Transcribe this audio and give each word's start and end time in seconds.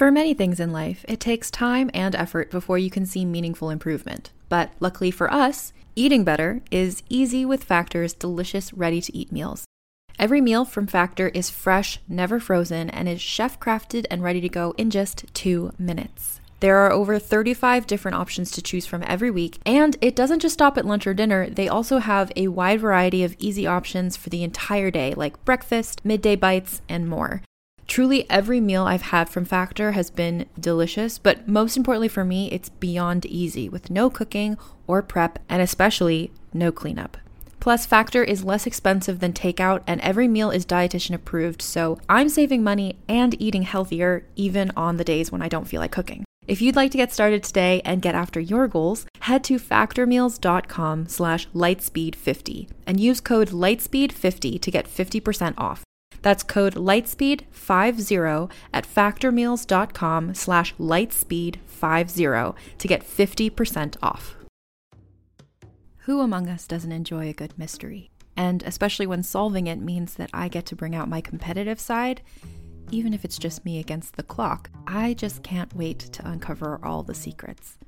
For 0.00 0.10
many 0.10 0.32
things 0.32 0.60
in 0.60 0.72
life, 0.72 1.04
it 1.08 1.20
takes 1.20 1.50
time 1.50 1.90
and 1.92 2.14
effort 2.14 2.50
before 2.50 2.78
you 2.78 2.88
can 2.88 3.04
see 3.04 3.26
meaningful 3.26 3.68
improvement. 3.68 4.30
But 4.48 4.72
luckily 4.80 5.10
for 5.10 5.30
us, 5.30 5.74
eating 5.94 6.24
better 6.24 6.62
is 6.70 7.02
easy 7.10 7.44
with 7.44 7.64
Factor's 7.64 8.14
delicious, 8.14 8.72
ready 8.72 9.02
to 9.02 9.14
eat 9.14 9.30
meals. 9.30 9.66
Every 10.18 10.40
meal 10.40 10.64
from 10.64 10.86
Factor 10.86 11.28
is 11.28 11.50
fresh, 11.50 11.98
never 12.08 12.40
frozen, 12.40 12.88
and 12.88 13.10
is 13.10 13.20
chef 13.20 13.60
crafted 13.60 14.06
and 14.10 14.22
ready 14.22 14.40
to 14.40 14.48
go 14.48 14.72
in 14.78 14.88
just 14.88 15.26
two 15.34 15.72
minutes. 15.78 16.40
There 16.60 16.78
are 16.78 16.90
over 16.90 17.18
35 17.18 17.86
different 17.86 18.16
options 18.16 18.50
to 18.52 18.62
choose 18.62 18.86
from 18.86 19.04
every 19.06 19.30
week, 19.30 19.58
and 19.66 19.98
it 20.00 20.16
doesn't 20.16 20.40
just 20.40 20.54
stop 20.54 20.78
at 20.78 20.86
lunch 20.86 21.06
or 21.06 21.12
dinner. 21.12 21.50
They 21.50 21.68
also 21.68 21.98
have 21.98 22.32
a 22.36 22.48
wide 22.48 22.80
variety 22.80 23.22
of 23.22 23.36
easy 23.38 23.66
options 23.66 24.16
for 24.16 24.30
the 24.30 24.44
entire 24.44 24.90
day, 24.90 25.12
like 25.12 25.44
breakfast, 25.44 26.02
midday 26.06 26.36
bites, 26.36 26.80
and 26.88 27.06
more. 27.06 27.42
Truly, 27.90 28.24
every 28.30 28.60
meal 28.60 28.84
I've 28.84 29.10
had 29.10 29.28
from 29.28 29.44
Factor 29.44 29.90
has 29.92 30.10
been 30.10 30.46
delicious, 30.60 31.18
but 31.18 31.48
most 31.48 31.76
importantly 31.76 32.06
for 32.06 32.24
me, 32.24 32.48
it's 32.52 32.68
beyond 32.68 33.26
easy 33.26 33.68
with 33.68 33.90
no 33.90 34.08
cooking 34.08 34.56
or 34.86 35.02
prep, 35.02 35.40
and 35.48 35.60
especially 35.60 36.30
no 36.54 36.70
cleanup. 36.70 37.16
Plus, 37.58 37.86
Factor 37.86 38.22
is 38.22 38.44
less 38.44 38.64
expensive 38.64 39.18
than 39.18 39.32
takeout, 39.32 39.82
and 39.88 40.00
every 40.02 40.28
meal 40.28 40.52
is 40.52 40.64
dietitian 40.64 41.16
approved, 41.16 41.60
so 41.62 41.98
I'm 42.08 42.28
saving 42.28 42.62
money 42.62 42.96
and 43.08 43.34
eating 43.42 43.62
healthier 43.62 44.24
even 44.36 44.70
on 44.76 44.96
the 44.96 45.02
days 45.02 45.32
when 45.32 45.42
I 45.42 45.48
don't 45.48 45.66
feel 45.66 45.80
like 45.80 45.90
cooking. 45.90 46.24
If 46.46 46.62
you'd 46.62 46.76
like 46.76 46.92
to 46.92 46.96
get 46.96 47.12
started 47.12 47.42
today 47.42 47.82
and 47.84 48.00
get 48.00 48.14
after 48.14 48.38
your 48.38 48.68
goals, 48.68 49.04
head 49.22 49.42
to 49.44 49.58
factormeals.com 49.58 51.08
slash 51.08 51.48
lightspeed50 51.48 52.68
and 52.86 53.00
use 53.00 53.20
code 53.20 53.48
lightspeed50 53.48 54.60
to 54.60 54.70
get 54.70 54.86
50% 54.86 55.54
off. 55.58 55.82
That's 56.22 56.42
code 56.42 56.74
lightspeed50 56.74 58.50
at 58.72 58.86
factormeals.com 58.86 60.34
slash 60.34 60.74
lightspeed50 60.76 62.54
to 62.78 62.88
get 62.88 63.06
50% 63.06 63.96
off. 64.02 64.36
Who 66.04 66.20
among 66.20 66.48
us 66.48 66.66
doesn't 66.66 66.92
enjoy 66.92 67.28
a 67.28 67.34
good 67.34 67.58
mystery? 67.58 68.10
And 68.36 68.62
especially 68.62 69.06
when 69.06 69.22
solving 69.22 69.66
it 69.66 69.80
means 69.80 70.14
that 70.14 70.30
I 70.32 70.48
get 70.48 70.66
to 70.66 70.76
bring 70.76 70.94
out 70.94 71.08
my 71.08 71.20
competitive 71.20 71.78
side, 71.78 72.22
even 72.90 73.12
if 73.12 73.24
it's 73.24 73.38
just 73.38 73.64
me 73.64 73.78
against 73.78 74.16
the 74.16 74.22
clock. 74.22 74.70
I 74.86 75.14
just 75.14 75.42
can't 75.42 75.74
wait 75.74 75.98
to 75.98 76.28
uncover 76.28 76.80
all 76.82 77.02
the 77.02 77.14
secrets. 77.14 77.78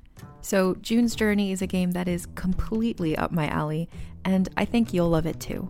So, 0.41 0.75
June's 0.75 1.15
Journey 1.15 1.51
is 1.51 1.61
a 1.61 1.67
game 1.67 1.91
that 1.91 2.07
is 2.07 2.27
completely 2.35 3.17
up 3.17 3.31
my 3.31 3.47
alley, 3.47 3.89
and 4.23 4.47
I 4.55 4.65
think 4.65 4.93
you'll 4.93 5.09
love 5.09 5.25
it 5.25 5.39
too. 5.39 5.69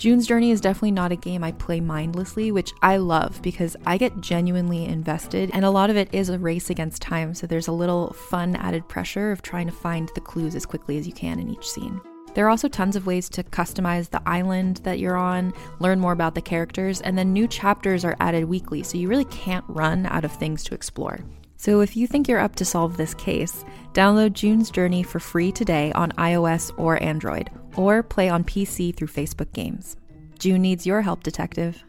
June's 0.00 0.26
Journey 0.26 0.50
is 0.50 0.62
definitely 0.62 0.92
not 0.92 1.12
a 1.12 1.16
game 1.16 1.44
I 1.44 1.52
play 1.52 1.78
mindlessly, 1.78 2.50
which 2.50 2.72
I 2.80 2.96
love 2.96 3.42
because 3.42 3.76
I 3.84 3.98
get 3.98 4.22
genuinely 4.22 4.86
invested, 4.86 5.50
and 5.52 5.62
a 5.62 5.68
lot 5.68 5.90
of 5.90 5.96
it 5.98 6.08
is 6.10 6.30
a 6.30 6.38
race 6.38 6.70
against 6.70 7.02
time, 7.02 7.34
so 7.34 7.46
there's 7.46 7.68
a 7.68 7.72
little 7.72 8.14
fun 8.14 8.56
added 8.56 8.88
pressure 8.88 9.30
of 9.30 9.42
trying 9.42 9.66
to 9.66 9.74
find 9.74 10.10
the 10.14 10.22
clues 10.22 10.54
as 10.54 10.64
quickly 10.64 10.96
as 10.96 11.06
you 11.06 11.12
can 11.12 11.38
in 11.38 11.50
each 11.50 11.70
scene. 11.70 12.00
There 12.32 12.46
are 12.46 12.48
also 12.48 12.66
tons 12.66 12.96
of 12.96 13.06
ways 13.06 13.28
to 13.28 13.42
customize 13.42 14.08
the 14.08 14.22
island 14.24 14.78
that 14.84 15.00
you're 15.00 15.18
on, 15.18 15.52
learn 15.80 16.00
more 16.00 16.12
about 16.12 16.34
the 16.34 16.40
characters, 16.40 17.02
and 17.02 17.18
then 17.18 17.34
new 17.34 17.46
chapters 17.46 18.02
are 18.02 18.16
added 18.20 18.46
weekly, 18.46 18.82
so 18.82 18.96
you 18.96 19.06
really 19.06 19.26
can't 19.26 19.66
run 19.68 20.06
out 20.06 20.24
of 20.24 20.32
things 20.32 20.64
to 20.64 20.74
explore. 20.74 21.20
So 21.60 21.82
if 21.82 21.94
you 21.94 22.06
think 22.06 22.26
you're 22.26 22.40
up 22.40 22.56
to 22.56 22.64
solve 22.64 22.96
this 22.96 23.12
case, 23.12 23.66
download 23.92 24.32
June's 24.32 24.70
Journey 24.70 25.02
for 25.02 25.20
free 25.20 25.52
today 25.52 25.92
on 25.92 26.10
iOS 26.12 26.72
or 26.78 27.02
Android, 27.02 27.50
or 27.76 28.02
play 28.02 28.30
on 28.30 28.44
PC 28.44 28.96
through 28.96 29.08
Facebook 29.08 29.52
Games. 29.52 29.98
June 30.38 30.62
needs 30.62 30.86
your 30.86 31.02
help, 31.02 31.22
detective. 31.22 31.84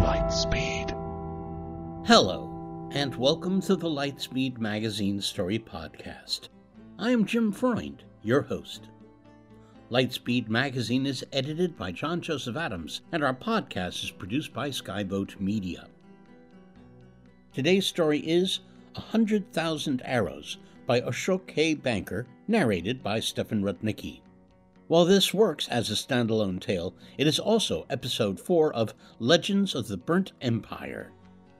Lightspeed. 0.00 0.92
Hello, 2.06 2.88
and 2.94 3.14
welcome 3.16 3.60
to 3.60 3.76
the 3.76 3.90
Lightspeed 3.90 4.56
Magazine 4.56 5.20
Story 5.20 5.58
Podcast. 5.58 6.48
I 6.98 7.10
am 7.10 7.26
Jim 7.26 7.52
Freund, 7.52 8.02
your 8.22 8.40
host. 8.40 8.88
Lightspeed 9.90 10.48
Magazine 10.48 11.04
is 11.04 11.26
edited 11.30 11.76
by 11.76 11.92
John 11.92 12.22
Joseph 12.22 12.56
Adams, 12.56 13.02
and 13.12 13.22
our 13.22 13.34
podcast 13.34 14.02
is 14.02 14.10
produced 14.10 14.54
by 14.54 14.70
Skyboat 14.70 15.38
Media. 15.38 15.88
Today's 17.52 17.86
story 17.86 18.20
is 18.20 18.60
A 18.96 19.00
Hundred 19.00 19.52
Thousand 19.52 20.00
Arrows 20.06 20.56
by 20.86 21.02
Ashok 21.02 21.46
K. 21.46 21.74
Banker, 21.74 22.26
narrated 22.48 23.02
by 23.02 23.20
Stefan 23.20 23.62
Rudnicki. 23.62 24.22
While 24.88 25.04
this 25.04 25.34
works 25.34 25.68
as 25.68 25.90
a 25.90 25.94
standalone 25.94 26.60
tale, 26.60 26.94
it 27.18 27.26
is 27.26 27.38
also 27.38 27.84
episode 27.90 28.40
4 28.40 28.72
of 28.72 28.94
Legends 29.18 29.74
of 29.74 29.88
the 29.88 29.98
Burnt 29.98 30.32
Empire. 30.40 31.12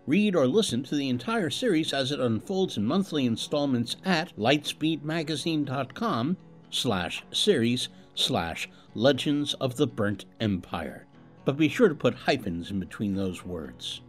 Read 0.06 0.34
or 0.34 0.46
listen 0.46 0.82
to 0.84 0.94
the 0.94 1.10
entire 1.10 1.50
series 1.50 1.92
as 1.92 2.10
it 2.10 2.20
unfolds 2.20 2.78
in 2.78 2.86
monthly 2.86 3.26
installments 3.26 3.96
at 4.04 4.34
lightspeedmagazine.com 4.38 6.38
slash 6.70 7.22
series 7.30 7.88
slash 8.14 8.68
Legends 8.94 9.54
of 9.54 9.76
the 9.76 9.86
Burnt 9.86 10.24
Empire. 10.40 11.06
But 11.44 11.56
be 11.56 11.68
sure 11.68 11.88
to 11.88 11.94
put 11.94 12.14
hyphens 12.14 12.70
in 12.70 12.80
between 12.80 13.14
those 13.14 13.44
words. 13.44 14.00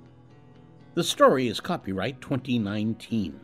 The 0.93 1.03
story 1.03 1.47
is 1.47 1.59
copyright 1.59 2.21
2019. 2.21 3.39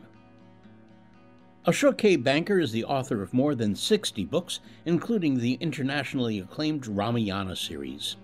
Ashok 1.66 1.98
K. 1.98 2.16
Banker 2.16 2.58
is 2.58 2.72
the 2.72 2.84
author 2.84 3.22
of 3.22 3.32
more 3.32 3.54
than 3.54 3.76
60 3.76 4.24
books, 4.24 4.60
including 4.84 5.38
the 5.38 5.54
internationally 5.54 6.40
acclaimed 6.40 6.86
Ramayana 6.86 7.54
series. 7.54 8.16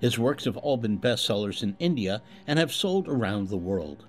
His 0.00 0.18
works 0.18 0.46
have 0.46 0.56
all 0.56 0.78
been 0.78 0.98
bestsellers 0.98 1.62
in 1.62 1.76
India 1.78 2.22
and 2.46 2.58
have 2.58 2.72
sold 2.72 3.06
around 3.06 3.48
the 3.48 3.58
world. 3.58 4.06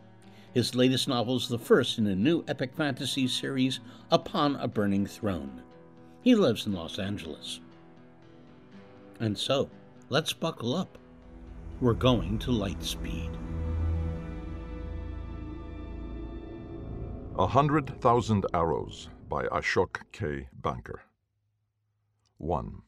His 0.54 0.76
latest 0.76 1.08
novel 1.08 1.38
is 1.38 1.48
the 1.48 1.60
first 1.60 1.98
in 1.98 2.08
a 2.08 2.16
new 2.16 2.46
epic 2.48 2.74
fantasy 2.74 3.28
series, 3.28 3.80
Upon 4.10 4.56
a 4.58 4.68
Burning 4.68 5.06
Throne. 5.06 5.62
He 6.22 6.36
lives 6.36 6.68
in 6.68 6.74
Los 6.74 7.00
Angeles. 7.00 7.60
And 9.20 9.38
so, 9.38 9.70
let's 10.10 10.34
buckle 10.34 10.76
up. 10.76 10.98
We're 11.80 11.94
going 11.94 12.38
to 12.40 12.52
light 12.52 12.84
speed. 12.84 13.32
A 17.38 17.48
Hundred 17.48 18.00
Thousand 18.02 18.46
Arrows 18.54 19.10
by 19.28 19.46
Ashok 19.46 20.02
K. 20.12 20.48
Banker. 20.54 21.02
1. 22.38 22.82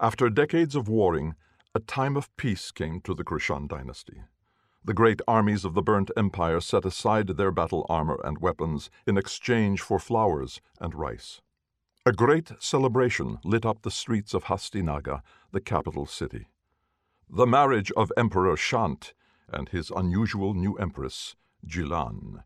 After 0.00 0.28
decades 0.28 0.74
of 0.74 0.88
warring, 0.88 1.34
a 1.74 1.80
time 1.80 2.16
of 2.16 2.34
peace 2.36 2.72
came 2.72 3.00
to 3.02 3.14
the 3.14 3.24
Krushan 3.24 3.68
dynasty. 3.68 4.22
The 4.84 4.94
great 4.94 5.20
armies 5.28 5.64
of 5.64 5.74
the 5.74 5.82
burnt 5.82 6.10
empire 6.16 6.60
set 6.60 6.84
aside 6.84 7.28
their 7.28 7.52
battle 7.52 7.86
armor 7.88 8.18
and 8.24 8.38
weapons 8.38 8.90
in 9.06 9.18
exchange 9.18 9.80
for 9.82 9.98
flowers 9.98 10.60
and 10.80 10.94
rice. 10.94 11.40
A 12.08 12.12
great 12.12 12.52
celebration 12.58 13.38
lit 13.44 13.66
up 13.66 13.82
the 13.82 13.90
streets 13.90 14.32
of 14.32 14.44
Hastinaga, 14.44 15.20
the 15.52 15.60
capital 15.60 16.06
city. 16.06 16.48
The 17.28 17.46
marriage 17.46 17.92
of 17.98 18.10
Emperor 18.16 18.56
Sha'ant 18.56 19.12
and 19.46 19.68
his 19.68 19.90
unusual 19.90 20.54
new 20.54 20.74
empress, 20.76 21.36
Jilan. 21.66 22.44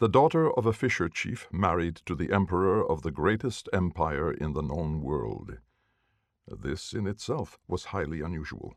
The 0.00 0.10
daughter 0.10 0.52
of 0.52 0.66
a 0.66 0.74
fisher 0.74 1.08
chief 1.08 1.48
married 1.50 2.02
to 2.04 2.14
the 2.14 2.30
emperor 2.30 2.86
of 2.86 3.00
the 3.00 3.10
greatest 3.10 3.70
empire 3.72 4.30
in 4.30 4.52
the 4.52 4.60
known 4.60 5.00
world. 5.00 5.56
This 6.46 6.92
in 6.92 7.06
itself 7.06 7.58
was 7.68 7.84
highly 7.96 8.20
unusual. 8.20 8.74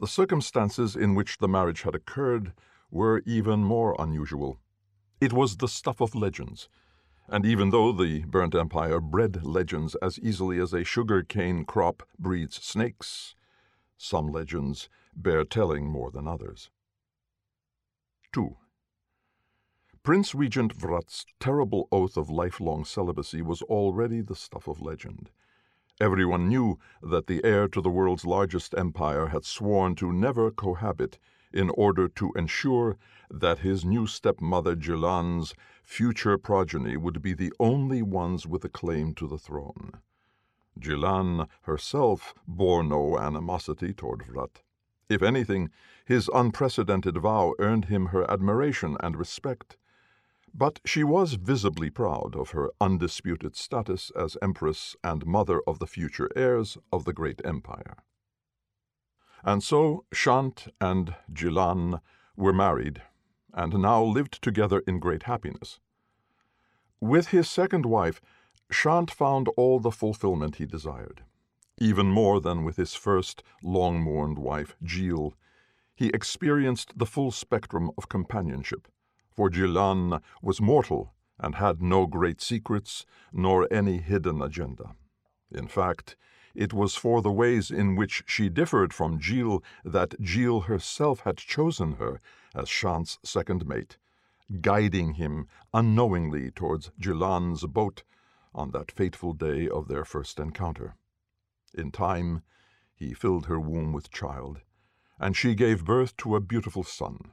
The 0.00 0.06
circumstances 0.06 0.96
in 0.96 1.14
which 1.14 1.36
the 1.36 1.48
marriage 1.48 1.82
had 1.82 1.94
occurred 1.94 2.54
were 2.90 3.22
even 3.26 3.60
more 3.62 3.94
unusual. 3.98 4.58
It 5.20 5.34
was 5.34 5.58
the 5.58 5.68
stuff 5.68 6.00
of 6.00 6.14
legends 6.14 6.70
and 7.28 7.44
even 7.44 7.70
though 7.70 7.92
the 7.92 8.24
burnt 8.24 8.54
empire 8.54 9.00
bred 9.00 9.44
legends 9.44 9.94
as 9.96 10.18
easily 10.20 10.60
as 10.60 10.72
a 10.72 10.84
sugar 10.84 11.22
cane 11.22 11.64
crop 11.64 12.02
breeds 12.18 12.62
snakes, 12.62 13.34
some 13.96 14.28
legends 14.28 14.88
bear 15.14 15.44
telling 15.44 15.86
more 15.86 16.10
than 16.10 16.28
others. 16.28 16.70
2. 18.32 18.56
Prince 20.02 20.34
Regent 20.34 20.72
Vrat's 20.72 21.26
terrible 21.40 21.88
oath 21.90 22.16
of 22.16 22.30
lifelong 22.30 22.84
celibacy 22.84 23.42
was 23.42 23.62
already 23.62 24.20
the 24.20 24.36
stuff 24.36 24.68
of 24.68 24.80
legend. 24.80 25.30
Everyone 26.00 26.48
knew 26.48 26.78
that 27.02 27.26
the 27.26 27.42
heir 27.42 27.66
to 27.68 27.80
the 27.80 27.90
world's 27.90 28.26
largest 28.26 28.74
empire 28.76 29.28
had 29.28 29.44
sworn 29.44 29.94
to 29.96 30.12
never 30.12 30.50
cohabit 30.50 31.18
in 31.52 31.70
order 31.70 32.08
to 32.08 32.32
ensure 32.34 32.96
that 33.30 33.60
his 33.60 33.84
new 33.84 34.06
stepmother 34.06 34.76
Jilan's 34.76 35.54
future 35.82 36.36
progeny 36.38 36.96
would 36.96 37.22
be 37.22 37.32
the 37.32 37.52
only 37.60 38.02
ones 38.02 38.46
with 38.46 38.64
a 38.64 38.68
claim 38.68 39.14
to 39.14 39.26
the 39.26 39.38
throne. 39.38 39.92
Jilan 40.78 41.48
herself 41.62 42.34
bore 42.46 42.82
no 42.82 43.18
animosity 43.18 43.94
toward 43.94 44.24
Vrat. 44.26 44.62
If 45.08 45.22
anything, 45.22 45.70
his 46.04 46.28
unprecedented 46.34 47.16
vow 47.18 47.54
earned 47.58 47.86
him 47.86 48.06
her 48.06 48.28
admiration 48.30 48.96
and 49.00 49.16
respect. 49.16 49.76
But 50.52 50.80
she 50.84 51.04
was 51.04 51.34
visibly 51.34 51.90
proud 51.90 52.34
of 52.34 52.50
her 52.50 52.70
undisputed 52.80 53.56
status 53.56 54.10
as 54.10 54.36
empress 54.42 54.96
and 55.04 55.26
mother 55.26 55.60
of 55.66 55.78
the 55.78 55.86
future 55.86 56.30
heirs 56.34 56.76
of 56.92 57.04
the 57.04 57.12
great 57.12 57.40
empire. 57.44 57.96
And 59.44 59.62
so 59.62 60.04
Sha'ant 60.12 60.68
and 60.80 61.14
Jilan 61.32 62.00
were 62.36 62.52
married, 62.52 63.02
and 63.54 63.74
now 63.74 64.02
lived 64.02 64.42
together 64.42 64.82
in 64.86 64.98
great 64.98 65.24
happiness. 65.24 65.80
With 67.00 67.28
his 67.28 67.48
second 67.48 67.86
wife, 67.86 68.20
Sha'ant 68.70 69.10
found 69.10 69.48
all 69.56 69.78
the 69.80 69.90
fulfillment 69.90 70.56
he 70.56 70.66
desired. 70.66 71.22
Even 71.78 72.06
more 72.06 72.40
than 72.40 72.64
with 72.64 72.76
his 72.76 72.94
first 72.94 73.42
long 73.62 74.00
mourned 74.00 74.38
wife, 74.38 74.76
Jil, 74.82 75.34
he 75.94 76.08
experienced 76.08 76.98
the 76.98 77.06
full 77.06 77.30
spectrum 77.30 77.90
of 77.96 78.08
companionship 78.08 78.88
for 79.36 79.50
Jilan 79.50 80.22
was 80.40 80.62
mortal 80.62 81.12
and 81.38 81.56
had 81.56 81.82
no 81.82 82.06
great 82.06 82.40
secrets 82.40 83.04
nor 83.32 83.68
any 83.70 83.98
hidden 83.98 84.40
agenda. 84.40 84.96
In 85.52 85.68
fact, 85.68 86.16
it 86.56 86.72
was 86.72 86.96
for 86.96 87.20
the 87.20 87.30
ways 87.30 87.70
in 87.70 87.94
which 87.96 88.24
she 88.26 88.48
differed 88.48 88.92
from 88.92 89.20
Jil 89.20 89.62
that 89.84 90.20
Jil 90.20 90.60
herself 90.60 91.20
had 91.20 91.36
chosen 91.36 91.92
her 91.92 92.20
as 92.54 92.66
Sha'ant's 92.68 93.18
second 93.22 93.66
mate, 93.66 93.98
guiding 94.60 95.14
him 95.14 95.48
unknowingly 95.74 96.50
towards 96.50 96.90
Jilan's 96.98 97.66
boat 97.66 98.02
on 98.54 98.70
that 98.70 98.90
fateful 98.90 99.34
day 99.34 99.68
of 99.68 99.88
their 99.88 100.04
first 100.04 100.40
encounter. 100.40 100.96
In 101.74 101.92
time, 101.92 102.42
he 102.94 103.12
filled 103.12 103.46
her 103.46 103.60
womb 103.60 103.92
with 103.92 104.10
child, 104.10 104.60
and 105.20 105.36
she 105.36 105.54
gave 105.54 105.84
birth 105.84 106.16
to 106.16 106.34
a 106.34 106.40
beautiful 106.40 106.82
son. 106.82 107.32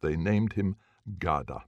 They 0.00 0.16
named 0.16 0.54
him 0.54 0.76
Gada. 1.18 1.64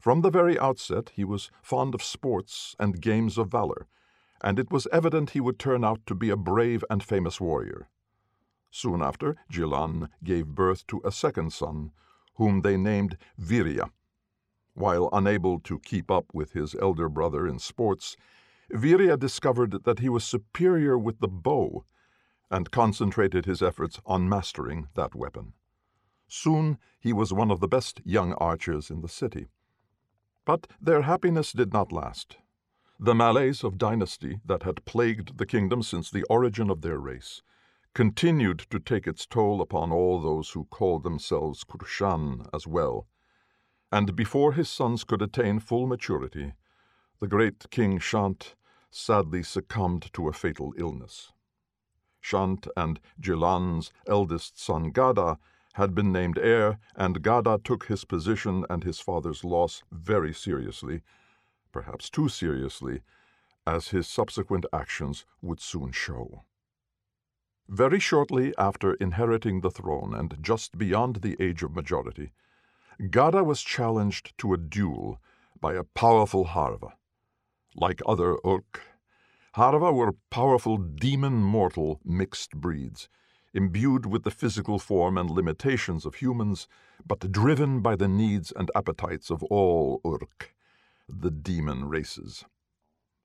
From 0.00 0.20
the 0.20 0.30
very 0.30 0.56
outset, 0.58 1.10
he 1.14 1.24
was 1.24 1.50
fond 1.62 1.94
of 1.94 2.02
sports 2.02 2.76
and 2.78 3.00
games 3.00 3.38
of 3.38 3.50
valor, 3.50 3.88
and 4.42 4.58
it 4.58 4.70
was 4.70 4.86
evident 4.92 5.30
he 5.30 5.40
would 5.40 5.58
turn 5.58 5.84
out 5.84 6.00
to 6.06 6.14
be 6.14 6.30
a 6.30 6.36
brave 6.36 6.84
and 6.90 7.02
famous 7.02 7.40
warrior. 7.40 7.88
Soon 8.70 9.02
after, 9.02 9.36
Jilan 9.50 10.08
gave 10.22 10.48
birth 10.48 10.86
to 10.88 11.00
a 11.04 11.12
second 11.12 11.52
son, 11.52 11.92
whom 12.34 12.60
they 12.60 12.76
named 12.76 13.16
Virya. 13.40 13.90
While 14.74 15.08
unable 15.12 15.58
to 15.60 15.78
keep 15.78 16.10
up 16.10 16.26
with 16.34 16.52
his 16.52 16.74
elder 16.74 17.08
brother 17.08 17.46
in 17.46 17.58
sports, 17.58 18.16
Virya 18.70 19.18
discovered 19.18 19.84
that 19.84 20.00
he 20.00 20.08
was 20.08 20.24
superior 20.24 20.98
with 20.98 21.20
the 21.20 21.28
bow 21.28 21.84
and 22.50 22.70
concentrated 22.70 23.46
his 23.46 23.62
efforts 23.62 24.00
on 24.04 24.28
mastering 24.28 24.88
that 24.94 25.14
weapon. 25.14 25.54
Soon 26.28 26.78
he 27.00 27.12
was 27.12 27.32
one 27.32 27.50
of 27.50 27.60
the 27.60 27.68
best 27.68 28.00
young 28.04 28.34
archers 28.34 28.90
in 28.90 29.00
the 29.00 29.08
city. 29.08 29.46
But 30.44 30.66
their 30.80 31.02
happiness 31.02 31.52
did 31.52 31.72
not 31.72 31.92
last. 31.92 32.36
The 32.98 33.14
malaise 33.14 33.62
of 33.62 33.76
dynasty 33.76 34.40
that 34.46 34.62
had 34.62 34.86
plagued 34.86 35.36
the 35.36 35.44
kingdom 35.44 35.82
since 35.82 36.10
the 36.10 36.24
origin 36.30 36.70
of 36.70 36.80
their 36.80 36.98
race 36.98 37.42
continued 37.92 38.58
to 38.70 38.78
take 38.78 39.06
its 39.06 39.26
toll 39.26 39.60
upon 39.60 39.92
all 39.92 40.20
those 40.20 40.50
who 40.50 40.64
called 40.64 41.02
themselves 41.02 41.62
Krushan 41.62 42.48
as 42.54 42.66
well. 42.66 43.06
And 43.92 44.16
before 44.16 44.54
his 44.54 44.70
sons 44.70 45.04
could 45.04 45.20
attain 45.20 45.60
full 45.60 45.86
maturity, 45.86 46.54
the 47.20 47.28
great 47.28 47.70
King 47.70 47.98
Sha'ant 47.98 48.54
sadly 48.90 49.42
succumbed 49.42 50.10
to 50.14 50.28
a 50.28 50.32
fatal 50.32 50.72
illness. 50.78 51.32
Sha'ant 52.22 52.66
and 52.76 52.98
Jilan's 53.20 53.92
eldest 54.06 54.58
son 54.58 54.90
Gada 54.90 55.38
had 55.74 55.94
been 55.94 56.12
named 56.12 56.38
heir, 56.38 56.78
and 56.94 57.22
Gada 57.22 57.60
took 57.62 57.86
his 57.86 58.06
position 58.06 58.64
and 58.70 58.84
his 58.84 59.00
father's 59.00 59.44
loss 59.44 59.82
very 59.92 60.32
seriously, 60.32 61.02
perhaps 61.76 62.08
too 62.08 62.26
seriously, 62.26 63.02
as 63.66 63.88
his 63.88 64.08
subsequent 64.08 64.64
actions 64.72 65.26
would 65.42 65.60
soon 65.60 65.92
show. 65.92 66.42
Very 67.68 68.00
shortly 68.00 68.54
after 68.56 68.94
inheriting 68.94 69.60
the 69.60 69.70
throne 69.70 70.14
and 70.14 70.38
just 70.40 70.78
beyond 70.78 71.16
the 71.16 71.36
age 71.38 71.62
of 71.62 71.74
majority, 71.74 72.30
Gada 73.10 73.44
was 73.44 73.60
challenged 73.60 74.32
to 74.38 74.54
a 74.54 74.56
duel 74.56 75.20
by 75.60 75.74
a 75.74 75.84
powerful 75.84 76.46
Harva. 76.46 76.92
Like 77.74 78.00
other 78.06 78.38
Urk, 78.46 78.80
Harva 79.56 79.92
were 79.92 80.14
powerful 80.30 80.78
demon 80.78 81.34
mortal 81.34 82.00
mixed 82.06 82.52
breeds 82.56 83.10
imbued 83.52 84.06
with 84.06 84.22
the 84.22 84.30
physical 84.30 84.78
form 84.78 85.18
and 85.18 85.30
limitations 85.30 86.06
of 86.06 86.16
humans, 86.16 86.68
but 87.06 87.32
driven 87.32 87.80
by 87.80 87.96
the 87.96 88.08
needs 88.08 88.50
and 88.52 88.70
appetites 88.74 89.30
of 89.30 89.42
all 89.44 90.00
Urk, 90.06 90.55
the 91.08 91.30
demon 91.30 91.88
races. 91.88 92.44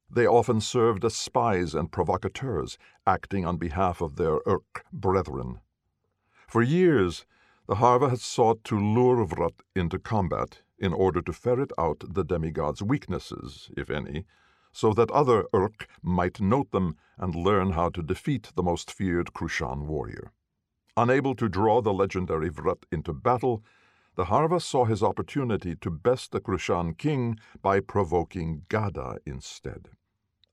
They 0.09 0.27
often 0.27 0.59
served 0.59 1.05
as 1.05 1.15
spies 1.15 1.73
and 1.73 1.91
provocateurs, 1.91 2.77
acting 3.07 3.45
on 3.45 3.57
behalf 3.57 4.01
of 4.01 4.17
their 4.17 4.39
Urk 4.45 4.83
brethren. 4.91 5.61
For 6.47 6.61
years, 6.61 7.25
the 7.67 7.75
Harva 7.75 8.09
had 8.09 8.19
sought 8.19 8.63
to 8.65 8.77
lure 8.77 9.25
Vrat 9.25 9.61
into 9.73 9.97
combat 9.97 10.63
in 10.77 10.91
order 10.91 11.21
to 11.21 11.31
ferret 11.31 11.71
out 11.77 12.03
the 12.05 12.25
demigod's 12.25 12.81
weaknesses, 12.81 13.69
if 13.77 13.89
any, 13.89 14.25
so 14.73 14.93
that 14.93 15.11
other 15.11 15.45
Urk 15.53 15.87
might 16.01 16.41
note 16.41 16.71
them 16.71 16.97
and 17.17 17.35
learn 17.35 17.71
how 17.71 17.89
to 17.89 18.03
defeat 18.03 18.51
the 18.55 18.63
most 18.63 18.91
feared 18.91 19.33
Krushan 19.33 19.87
warrior. 19.87 20.33
Unable 20.97 21.35
to 21.35 21.47
draw 21.47 21.81
the 21.81 21.93
legendary 21.93 22.49
Vrat 22.49 22.83
into 22.91 23.13
battle, 23.13 23.63
the 24.21 24.27
Harva 24.27 24.61
saw 24.61 24.85
his 24.85 25.01
opportunity 25.01 25.75
to 25.77 25.89
best 25.89 26.31
the 26.31 26.39
Krushan 26.39 26.95
king 26.95 27.39
by 27.63 27.79
provoking 27.79 28.65
Gada 28.69 29.17
instead. 29.25 29.89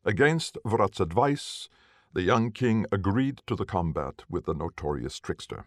Against 0.06 0.56
Vrat's 0.64 1.00
advice, 1.00 1.68
the 2.14 2.22
young 2.22 2.50
king 2.50 2.86
agreed 2.90 3.42
to 3.46 3.54
the 3.54 3.66
combat 3.66 4.22
with 4.26 4.46
the 4.46 4.54
notorious 4.54 5.20
trickster. 5.20 5.66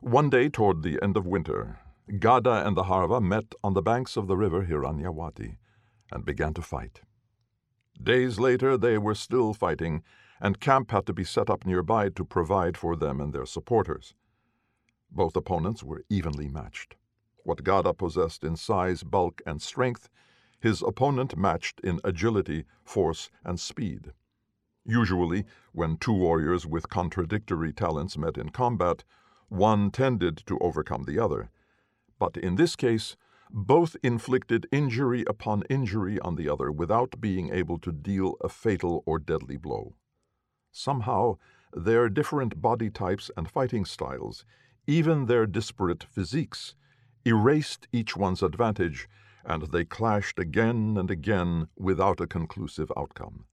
One 0.00 0.28
day 0.28 0.48
toward 0.48 0.82
the 0.82 0.98
end 1.00 1.16
of 1.16 1.28
winter, 1.28 1.78
Gada 2.18 2.66
and 2.66 2.76
the 2.76 2.88
Harva 2.90 3.22
met 3.22 3.54
on 3.62 3.74
the 3.74 3.80
banks 3.80 4.16
of 4.16 4.26
the 4.26 4.36
river 4.36 4.66
Hiranyawati 4.66 5.58
and 6.10 6.24
began 6.24 6.54
to 6.54 6.62
fight. 6.62 7.02
Days 8.02 8.40
later, 8.40 8.76
they 8.76 8.98
were 8.98 9.14
still 9.14 9.54
fighting, 9.54 10.02
and 10.40 10.58
camp 10.58 10.90
had 10.90 11.06
to 11.06 11.12
be 11.12 11.22
set 11.22 11.48
up 11.48 11.64
nearby 11.64 12.08
to 12.08 12.24
provide 12.24 12.76
for 12.76 12.96
them 12.96 13.20
and 13.20 13.32
their 13.32 13.46
supporters. 13.46 14.16
Both 15.14 15.36
opponents 15.36 15.84
were 15.84 16.04
evenly 16.10 16.48
matched. 16.48 16.96
What 17.44 17.62
Gada 17.62 17.94
possessed 17.94 18.42
in 18.42 18.56
size, 18.56 19.04
bulk, 19.04 19.40
and 19.46 19.62
strength, 19.62 20.08
his 20.58 20.82
opponent 20.82 21.36
matched 21.36 21.78
in 21.80 22.00
agility, 22.02 22.64
force, 22.82 23.30
and 23.44 23.60
speed. 23.60 24.12
Usually, 24.84 25.44
when 25.72 25.98
two 25.98 26.12
warriors 26.12 26.66
with 26.66 26.88
contradictory 26.88 27.72
talents 27.72 28.18
met 28.18 28.36
in 28.36 28.48
combat, 28.48 29.04
one 29.48 29.92
tended 29.92 30.42
to 30.46 30.58
overcome 30.58 31.04
the 31.04 31.18
other. 31.18 31.48
But 32.18 32.36
in 32.36 32.56
this 32.56 32.74
case, 32.74 33.16
both 33.50 33.96
inflicted 34.02 34.66
injury 34.72 35.24
upon 35.28 35.62
injury 35.70 36.18
on 36.20 36.34
the 36.34 36.48
other 36.48 36.72
without 36.72 37.20
being 37.20 37.52
able 37.52 37.78
to 37.78 37.92
deal 37.92 38.34
a 38.40 38.48
fatal 38.48 39.04
or 39.06 39.20
deadly 39.20 39.56
blow. 39.56 39.94
Somehow, 40.72 41.38
their 41.72 42.08
different 42.08 42.60
body 42.60 42.90
types 42.90 43.30
and 43.36 43.48
fighting 43.48 43.84
styles, 43.84 44.44
even 44.86 45.26
their 45.26 45.46
disparate 45.46 46.04
physiques, 46.04 46.74
erased 47.24 47.88
each 47.92 48.16
one's 48.16 48.42
advantage, 48.42 49.08
and 49.44 49.62
they 49.72 49.84
clashed 49.84 50.38
again 50.38 50.96
and 50.98 51.10
again 51.10 51.68
without 51.76 52.20
a 52.20 52.26
conclusive 52.26 52.90
outcome. 52.96 53.46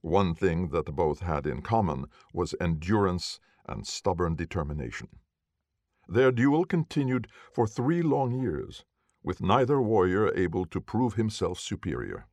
One 0.00 0.34
thing 0.34 0.68
that 0.68 0.94
both 0.94 1.20
had 1.20 1.46
in 1.46 1.62
common 1.62 2.06
was 2.32 2.54
endurance 2.60 3.40
and 3.66 3.86
stubborn 3.86 4.36
determination. 4.36 5.08
Their 6.08 6.32
duel 6.32 6.64
continued 6.64 7.28
for 7.52 7.66
three 7.66 8.00
long 8.00 8.40
years, 8.40 8.84
with 9.22 9.42
neither 9.42 9.82
warrior 9.82 10.32
able 10.34 10.64
to 10.66 10.80
prove 10.80 11.14
himself 11.14 11.58
superior. 11.58 12.26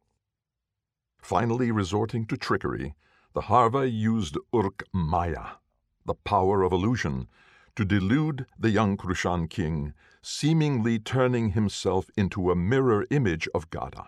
Finally, 1.22 1.72
resorting 1.72 2.26
to 2.28 2.38
trickery, 2.38 2.96
the 3.34 3.42
Harva 3.42 3.92
used 3.92 4.38
Urk 4.56 4.84
Maya, 4.94 5.58
the 6.06 6.14
power 6.14 6.62
of 6.62 6.72
illusion, 6.72 7.28
to 7.76 7.86
delude 7.86 8.46
the 8.58 8.70
young 8.70 8.98
Krushan 8.98 9.50
king, 9.50 9.94
seemingly 10.22 10.98
turning 10.98 11.52
himself 11.52 12.10
into 12.18 12.50
a 12.50 12.56
mirror 12.56 13.06
image 13.10 13.48
of 13.54 13.70
Gada. 13.70 14.08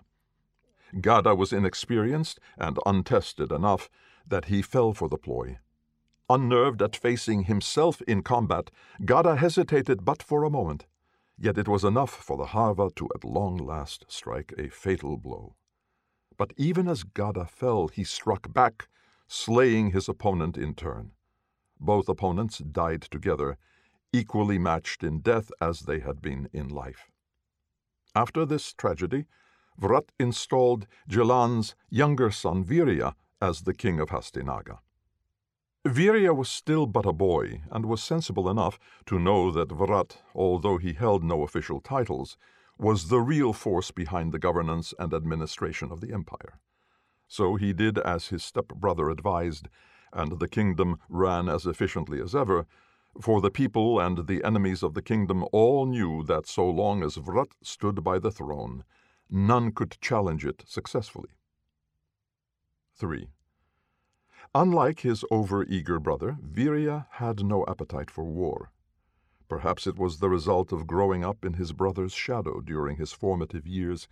Gada 1.02 1.36
was 1.36 1.52
inexperienced 1.52 2.40
and 2.58 2.80
untested 2.86 3.52
enough 3.52 3.90
that 4.26 4.46
he 4.46 4.62
fell 4.62 4.94
for 4.94 5.10
the 5.10 5.18
ploy. 5.18 5.60
Unnerved 6.30 6.82
at 6.82 6.96
facing 6.96 7.44
himself 7.44 8.02
in 8.02 8.22
combat, 8.22 8.72
Gada 9.06 9.36
hesitated 9.36 10.04
but 10.04 10.22
for 10.24 10.44
a 10.44 10.50
moment. 10.50 10.86
Yet 11.38 11.58
it 11.58 11.68
was 11.68 11.84
enough 11.84 12.12
for 12.12 12.36
the 12.36 12.48
Harva 12.48 12.94
to 12.96 13.08
at 13.16 13.24
long 13.24 13.58
last 13.58 14.06
strike 14.08 14.54
a 14.58 14.70
fatal 14.70 15.18
blow. 15.18 15.56
But 16.38 16.54
even 16.58 16.88
as 16.88 17.04
Gada 17.04 17.46
fell, 17.46 17.88
he 17.88 18.04
struck 18.04 18.52
back, 18.54 18.88
slaying 19.28 19.92
his 19.92 20.10
opponent 20.10 20.58
in 20.58 20.74
turn. 20.74 21.12
Both 21.79 22.10
opponents 22.10 22.57
died 22.60 23.03
together, 23.03 23.57
equally 24.12 24.57
matched 24.57 25.03
in 25.03 25.19
death 25.19 25.51
as 25.62 25.81
they 25.81 26.00
had 26.00 26.22
been 26.22 26.50
in 26.53 26.69
life. 26.69 27.10
After 28.15 28.46
this 28.46 28.74
tragedy, 28.74 29.25
Vrat 29.79 30.10
installed 30.19 30.88
Jilan's 31.07 31.75
younger 31.89 32.31
son 32.31 32.63
Virya 32.63 33.13
as 33.41 33.62
the 33.62 33.74
king 33.74 34.00
of 34.00 34.10
Hastinaga. 34.10 34.79
Virya 35.86 36.36
was 36.36 36.50
still 36.50 36.86
but 36.88 37.05
a 37.05 37.13
boy, 37.13 37.62
and 37.72 37.86
was 37.86 38.03
sensible 38.03 38.50
enough 38.50 38.79
to 39.05 39.19
know 39.19 39.51
that 39.51 39.69
Vrat, 39.69 40.17
although 40.34 40.77
he 40.77 40.93
held 40.93 41.24
no 41.24 41.43
official 41.43 41.79
titles, 41.79 42.38
was 42.77 43.07
the 43.07 43.22
real 43.22 43.53
force 43.53 43.91
behind 43.91 44.31
the 44.31 44.39
governance 44.39 44.93
and 45.00 45.13
administration 45.13 45.91
of 45.91 46.01
the 46.01 46.12
empire. 46.13 46.60
So 47.27 47.55
he 47.55 47.74
did 47.74 47.98
as 48.00 48.27
his 48.27 48.43
stepbrother 48.43 49.10
advised, 49.10 49.67
and 50.14 50.40
the 50.40 50.48
kingdom 50.48 51.00
ran 51.10 51.50
as 51.50 51.66
efficiently 51.66 52.22
as 52.22 52.36
ever, 52.36 52.66
for 53.22 53.42
the 53.42 53.52
people 53.52 54.00
and 54.00 54.28
the 54.28 54.44
enemies 54.44 54.84
of 54.84 54.94
the 54.94 55.02
kingdom 55.02 55.46
all 55.52 55.86
knew 55.86 56.24
that 56.24 56.48
so 56.48 56.70
long 56.70 57.04
as 57.04 57.18
Vrat 57.18 57.52
stood 57.64 58.04
by 58.04 58.20
the 58.20 58.32
throne, 58.32 58.84
none 59.30 59.72
could 59.72 59.98
challenge 60.02 60.46
it 60.46 60.64
successfully. 60.68 61.30
3. 62.96 63.30
Unlike 64.56 65.02
his 65.02 65.26
over-eager 65.30 66.00
brother, 66.00 66.38
Virya 66.42 67.08
had 67.12 67.44
no 67.44 67.66
appetite 67.68 68.10
for 68.10 68.24
war. 68.24 68.72
Perhaps 69.50 69.88
it 69.88 69.98
was 69.98 70.20
the 70.20 70.30
result 70.30 70.72
of 70.72 70.88
growing 70.88 71.24
up 71.24 71.46
in 71.46 71.54
his 71.54 71.74
brother's 71.74 72.14
shadow 72.14 72.60
during 72.60 72.98
his 72.98 73.12
formative 73.14 73.68
years, 73.68 74.08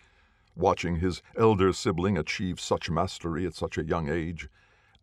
watching 0.56 0.98
his 0.98 1.22
elder 1.38 1.74
sibling 1.74 2.18
achieve 2.18 2.60
such 2.60 2.90
mastery 2.90 3.46
at 3.46 3.54
such 3.54 3.78
a 3.78 3.84
young 3.84 4.10
age, 4.10 4.50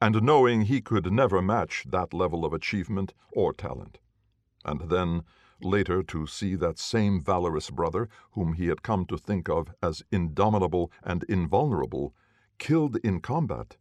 and 0.02 0.20
knowing 0.20 0.62
he 0.62 0.80
could 0.80 1.12
never 1.12 1.40
match 1.40 1.84
that 1.88 2.12
level 2.12 2.44
of 2.44 2.52
achievement 2.52 3.14
or 3.34 3.52
talent. 3.52 4.00
And 4.64 4.90
then, 4.90 5.22
later, 5.60 6.02
to 6.02 6.26
see 6.26 6.56
that 6.56 6.80
same 6.80 7.20
valorous 7.20 7.70
brother, 7.70 8.08
whom 8.32 8.54
he 8.54 8.66
had 8.66 8.82
come 8.82 9.06
to 9.06 9.16
think 9.16 9.48
of 9.48 9.72
as 9.80 10.02
indomitable 10.10 10.90
and 11.04 11.22
invulnerable, 11.28 12.16
killed 12.58 12.96
in 13.04 13.20
combat. 13.20 13.76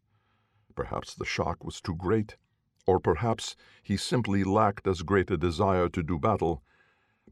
Perhaps 0.75 1.15
the 1.15 1.25
shock 1.25 1.63
was 1.63 1.81
too 1.81 1.95
great, 1.95 2.37
or 2.85 2.99
perhaps 2.99 3.55
he 3.81 3.97
simply 3.97 4.43
lacked 4.43 4.85
as 4.85 5.01
great 5.01 5.31
a 5.31 5.37
desire 5.37 5.89
to 5.89 6.03
do 6.03 6.19
battle. 6.19 6.61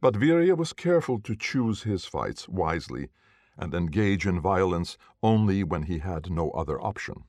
But 0.02 0.16
Virya 0.16 0.58
was 0.58 0.74
careful 0.74 1.20
to 1.20 1.36
choose 1.36 1.84
his 1.84 2.06
fights 2.06 2.50
wisely 2.50 3.10
and 3.56 3.76
engage 3.76 4.26
in 4.26 4.42
violence 4.42 4.98
only 5.22 5.64
when 5.64 5.84
he 5.84 6.00
had 6.00 6.32
no 6.32 6.50
other 6.52 6.82
option. 6.82 7.26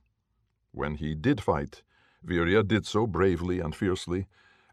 When 0.73 0.95
he 0.95 1.15
did 1.15 1.41
fight, 1.41 1.83
Virya 2.25 2.67
did 2.67 2.85
so 2.85 3.05
bravely 3.05 3.59
and 3.59 3.75
fiercely, 3.75 4.27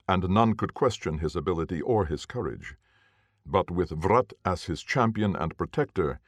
and 0.08 0.28
none 0.28 0.54
could 0.54 0.74
question 0.74 1.18
his 1.18 1.34
ability 1.34 1.80
or 1.82 2.06
his 2.06 2.26
courage. 2.26 2.76
But 3.44 3.70
with 3.70 3.90
Vrat 3.90 4.32
as 4.44 4.64
his 4.64 4.82
champion 4.82 5.34
and 5.34 5.56
protector, 5.56 6.20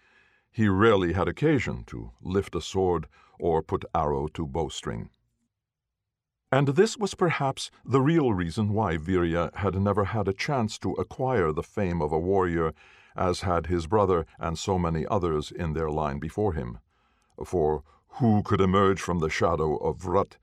he 0.50 0.68
rarely 0.68 1.12
had 1.12 1.28
occasion 1.28 1.84
to 1.84 2.12
lift 2.20 2.54
a 2.54 2.60
sword 2.60 3.06
or 3.38 3.62
put 3.62 3.84
arrow 3.94 4.26
to 4.28 4.46
bowstring. 4.46 5.10
And 6.50 6.68
this 6.68 6.96
was 6.96 7.14
perhaps 7.14 7.70
the 7.84 8.00
real 8.00 8.32
reason 8.32 8.72
why 8.72 8.96
Virya 8.96 9.54
had 9.54 9.76
never 9.76 10.06
had 10.06 10.26
a 10.26 10.32
chance 10.32 10.78
to 10.80 10.94
acquire 10.94 11.52
the 11.52 11.62
fame 11.62 12.02
of 12.02 12.10
a 12.10 12.18
warrior 12.18 12.72
as 13.14 13.42
had 13.42 13.66
his 13.66 13.86
brother 13.86 14.26
and 14.38 14.58
so 14.58 14.78
many 14.78 15.06
others 15.06 15.52
in 15.52 15.74
their 15.74 15.90
line 15.90 16.18
before 16.18 16.54
him. 16.54 16.78
For 17.44 17.84
who 18.14 18.42
could 18.42 18.60
emerge 18.60 19.00
from 19.00 19.18
the 19.18 19.30
shadow 19.30 19.76
of 19.76 19.98
Vrat? 19.98 20.36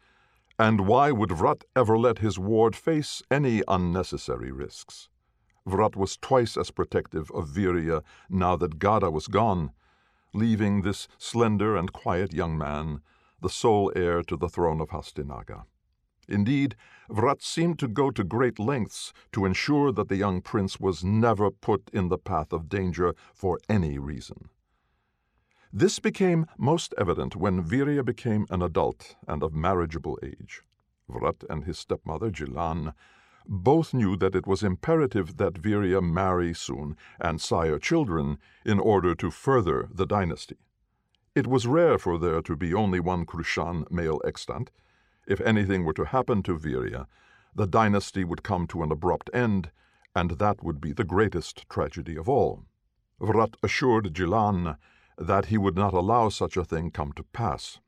And 0.58 0.88
why 0.88 1.12
would 1.12 1.30
Vrat 1.30 1.64
ever 1.76 1.98
let 1.98 2.20
his 2.20 2.40
ward 2.40 2.76
face 2.76 3.22
any 3.30 3.62
unnecessary 3.68 4.52
risks? 4.52 5.10
Vrat 5.68 5.96
was 5.96 6.18
twice 6.18 6.58
as 6.58 6.72
protective 6.72 7.30
of 7.32 7.50
Virya 7.50 8.04
now 8.30 8.56
that 8.56 8.80
Gada 8.80 9.12
was 9.12 9.28
gone, 9.28 9.72
leaving 10.34 10.82
this 10.82 11.08
slender 11.18 11.76
and 11.76 11.94
quiet 11.94 12.34
young 12.34 12.58
man 12.58 13.02
the 13.42 13.50
sole 13.50 13.92
heir 13.96 14.24
to 14.24 14.36
the 14.36 14.50
throne 14.50 14.82
of 14.82 14.90
Hastinaga. 14.90 15.66
Indeed, 16.28 16.76
Vrat 17.10 17.42
seemed 17.42 17.80
to 17.80 17.88
go 17.88 18.12
to 18.12 18.24
great 18.24 18.60
lengths 18.60 19.14
to 19.32 19.46
ensure 19.46 19.92
that 19.92 20.10
the 20.10 20.18
young 20.18 20.42
prince 20.42 20.80
was 20.80 21.04
never 21.04 21.52
put 21.52 21.90
in 21.94 22.10
the 22.10 22.18
path 22.18 22.52
of 22.52 22.70
danger 22.70 23.14
for 23.34 23.60
any 23.70 23.98
reason. 23.98 24.50
This 25.74 26.00
became 26.00 26.46
most 26.58 26.94
evident 26.98 27.36
when 27.36 27.64
Virya 27.64 28.04
became 28.04 28.48
an 28.50 28.62
adult 28.62 29.16
and 29.28 29.44
of 29.44 29.54
marriageable 29.54 30.18
age. 30.24 30.62
Vrat 31.10 31.44
and 31.50 31.66
his 31.66 31.78
stepmother, 31.78 32.32
Jilan, 32.32 32.94
both 33.46 33.94
knew 33.94 34.16
that 34.18 34.36
it 34.36 34.48
was 34.48 34.64
imperative 34.64 35.38
that 35.38 35.62
Virya 35.62 36.02
marry 36.02 36.54
soon 36.54 36.96
and 37.20 37.42
sire 37.42 37.80
children 37.80 38.38
in 38.66 38.80
order 38.80 39.14
to 39.16 39.30
further 39.30 39.90
the 39.92 40.06
dynasty. 40.06 40.58
It 41.36 41.48
was 41.48 41.68
rare 41.68 41.98
for 41.98 42.18
there 42.18 42.42
to 42.42 42.56
be 42.56 42.74
only 42.74 43.00
one 43.00 43.26
Krushan 43.26 43.86
male 43.92 44.22
extant. 44.26 44.72
If 45.28 45.42
anything 45.42 45.84
were 45.84 45.94
to 45.94 46.06
happen 46.06 46.44
to 46.44 46.58
Virya, 46.58 47.08
the 47.54 47.68
dynasty 47.68 48.24
would 48.24 48.44
come 48.44 48.68
to 48.68 48.84
an 48.84 48.92
abrupt 48.92 49.30
end, 49.34 49.72
and 50.16 50.32
that 50.32 50.64
would 50.64 50.80
be 50.80 50.94
the 50.94 51.04
greatest 51.04 51.68
tragedy 51.70 52.18
of 52.18 52.30
all. 52.30 52.66
Vrat 53.20 53.56
assured 53.62 54.14
Jilan 54.14 54.78
that 55.18 55.46
he 55.46 55.58
would 55.58 55.76
not 55.76 55.94
allow 55.94 56.30
such 56.30 56.58
a 56.58 56.64
thing 56.64 56.92
come 56.92 57.12
to 57.14 57.24
pass. 57.24 57.80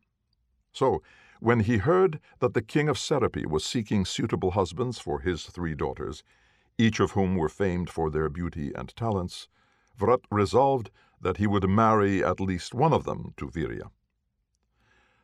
So, 0.71 1.01
when 1.39 1.61
he 1.61 1.77
heard 1.77 2.19
that 2.39 2.53
the 2.53 2.61
king 2.61 2.89
of 2.89 2.97
Serapi 2.97 3.45
was 3.45 3.63
seeking 3.63 4.03
suitable 4.03 4.51
husbands 4.51 4.99
for 4.99 5.19
his 5.19 5.45
three 5.45 5.73
daughters, 5.73 6.23
each 6.77 6.99
of 6.99 7.11
whom 7.11 7.35
were 7.35 7.49
famed 7.49 7.89
for 7.89 8.09
their 8.09 8.29
beauty 8.29 8.71
and 8.73 8.95
talents, 8.95 9.47
Vrat 9.97 10.21
resolved 10.31 10.91
that 11.21 11.37
he 11.37 11.47
would 11.47 11.69
marry 11.69 12.23
at 12.23 12.39
least 12.39 12.73
one 12.73 12.93
of 12.93 13.03
them 13.03 13.33
to 13.37 13.47
Virya. 13.47 13.91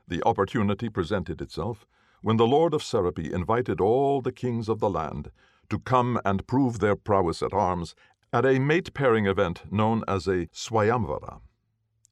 The 0.08 0.22
opportunity 0.26 0.90
presented 0.90 1.42
itself 1.42 1.88
when 2.22 2.38
the 2.38 2.48
lord 2.48 2.74
of 2.74 2.82
Serapi 2.82 3.32
invited 3.32 3.80
all 3.82 4.22
the 4.22 4.32
kings 4.32 4.70
of 4.70 4.80
the 4.80 4.90
land 4.90 5.32
to 5.70 5.80
come 5.80 6.20
and 6.26 6.48
prove 6.48 6.80
their 6.80 6.96
prowess 6.96 7.42
at 7.42 7.54
arms 7.54 7.96
at 8.32 8.46
a 8.46 8.60
mate 8.60 8.94
pairing 8.94 9.26
event 9.26 9.64
known 9.72 10.04
as 10.08 10.28
a 10.28 10.48
Swayamvara. 10.48 11.40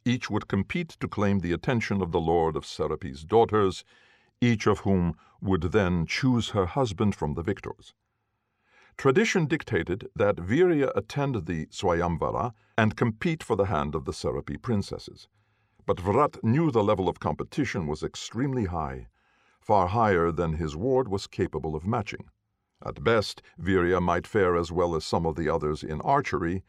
Each 0.06 0.30
would 0.30 0.50
compete 0.50 0.90
to 1.00 1.08
claim 1.08 1.40
the 1.40 1.54
attention 1.54 2.02
of 2.02 2.12
the 2.12 2.20
lord 2.20 2.58
of 2.58 2.66
Serapi's 2.66 3.24
daughters, 3.24 3.86
each 4.42 4.68
of 4.68 4.80
whom 4.80 5.16
would 5.40 5.72
then 5.72 6.06
choose 6.06 6.50
her 6.50 6.66
husband 6.66 7.16
from 7.16 7.36
the 7.36 7.42
victors. 7.42 7.94
Tradition 8.98 9.46
dictated 9.46 10.10
that 10.16 10.36
Virya 10.36 10.92
attend 10.96 11.46
the 11.46 11.68
Swayamvara 11.68 12.54
and 12.78 12.98
compete 12.98 13.42
for 13.42 13.56
the 13.56 13.68
hand 13.68 13.96
of 13.96 14.04
the 14.04 14.12
Serapi 14.12 14.62
princesses. 14.62 15.30
But 15.86 15.98
Vrat 16.02 16.44
knew 16.44 16.70
the 16.70 16.84
level 16.84 17.08
of 17.08 17.20
competition 17.20 17.88
was 17.88 18.04
extremely 18.04 18.66
high, 18.66 19.08
far 19.62 19.88
higher 19.88 20.32
than 20.32 20.54
his 20.54 20.76
ward 20.76 21.08
was 21.08 21.28
capable 21.28 21.76
of 21.76 21.88
matching. 21.88 22.30
At 22.86 23.04
best, 23.04 23.42
Virya 23.58 24.02
might 24.02 24.28
fare 24.28 24.58
as 24.58 24.70
well 24.70 24.96
as 24.96 25.06
some 25.06 25.26
of 25.26 25.36
the 25.36 25.48
others 25.48 25.82
in 25.82 26.02
archery, 26.02 26.64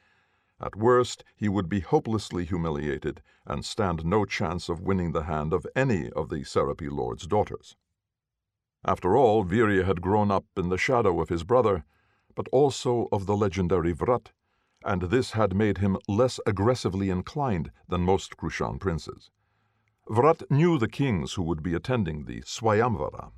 at 0.64 0.75
worst, 0.75 1.23
he 1.37 1.49
would 1.49 1.68
be 1.68 1.80
hopelessly 1.80 2.47
humiliated 2.47 3.21
and 3.44 3.64
stand 3.64 4.04
no 4.04 4.25
chance 4.25 4.71
of 4.71 4.80
winning 4.80 5.12
the 5.12 5.25
hand 5.25 5.52
of 5.52 5.66
any 5.76 6.11
of 6.12 6.30
the 6.30 6.42
Serapi 6.42 6.90
lord's 6.90 7.26
daughters. 7.26 7.76
After 8.83 9.14
all, 9.14 9.44
Virya 9.44 9.85
had 9.85 10.00
grown 10.00 10.30
up 10.30 10.47
in 10.56 10.71
the 10.71 10.78
shadow 10.78 11.21
of 11.21 11.28
his 11.28 11.44
brother, 11.44 11.85
but 12.35 12.49
also 12.50 13.09
of 13.12 13.26
the 13.26 13.37
legendary 13.37 13.94
Vrat, 13.94 14.33
and 14.85 15.02
this 15.02 15.33
had 15.33 15.54
made 15.54 15.78
him 15.78 15.99
less 16.09 16.40
aggressively 16.47 17.11
inclined 17.11 17.71
than 17.88 18.00
most 18.00 18.37
Krushan 18.38 18.78
princes. 18.78 19.30
Vrat 20.09 20.50
knew 20.50 20.78
the 20.78 20.88
kings 20.88 21.35
who 21.35 21.42
would 21.42 21.62
be 21.62 21.75
attending 21.75 22.25
the 22.25 22.40
Swayamvara. 22.42 23.33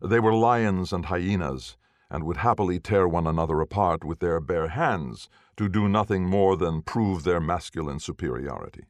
They 0.00 0.20
were 0.20 0.34
lions 0.34 0.92
and 0.92 1.06
hyenas, 1.06 1.76
and 2.10 2.24
would 2.24 2.38
happily 2.38 2.80
tear 2.80 3.06
one 3.06 3.26
another 3.26 3.60
apart 3.60 4.04
with 4.04 4.18
their 4.18 4.40
bare 4.40 4.68
hands 4.68 5.28
to 5.56 5.68
do 5.68 5.88
nothing 5.88 6.24
more 6.24 6.56
than 6.56 6.82
prove 6.82 7.22
their 7.22 7.40
masculine 7.40 8.00
superiority. 8.00 8.84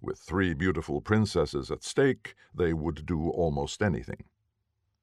With 0.00 0.18
three 0.18 0.54
beautiful 0.54 1.00
princesses 1.00 1.70
at 1.70 1.82
stake, 1.82 2.34
they 2.54 2.72
would 2.72 3.06
do 3.06 3.30
almost 3.30 3.82
anything. 3.82 4.24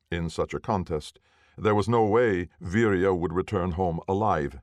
In 0.09 0.29
such 0.29 0.53
a 0.53 0.59
contest, 0.59 1.19
there 1.57 1.75
was 1.75 1.89
no 1.89 2.05
way 2.05 2.49
Virya 2.61 3.17
would 3.17 3.33
return 3.33 3.71
home 3.71 3.99
alive. 4.07 4.59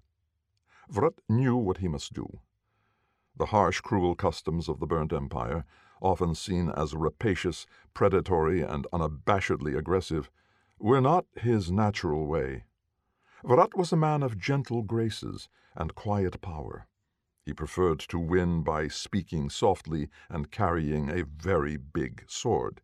Vrat 0.90 1.18
knew 1.28 1.56
what 1.56 1.78
he 1.78 1.88
must 1.88 2.14
do. 2.14 2.40
The 3.37 3.46
harsh, 3.46 3.80
cruel 3.80 4.14
customs 4.14 4.68
of 4.68 4.80
the 4.80 4.87
burnt 4.87 5.12
empire, 5.12 5.64
often 6.00 6.34
seen 6.34 6.70
as 6.70 6.94
rapacious, 6.94 7.66
predatory, 7.94 8.62
and 8.62 8.87
unabashedly 8.92 9.76
aggressive, 9.76 10.30
were 10.78 11.00
not 11.00 11.26
his 11.37 11.70
natural 11.70 12.26
way. 12.26 12.64
Vrat 13.42 13.75
was 13.75 13.92
a 13.92 13.97
man 13.97 14.23
of 14.23 14.38
gentle 14.38 14.82
graces 14.82 15.49
and 15.75 15.94
quiet 15.94 16.40
power. 16.40 16.87
He 17.47 17.54
preferred 17.54 18.00
to 18.00 18.18
win 18.18 18.62
by 18.62 18.88
speaking 18.88 19.49
softly 19.49 20.09
and 20.28 20.50
carrying 20.50 21.09
a 21.09 21.25
very 21.25 21.76
big 21.76 22.25
sword. 22.28 22.82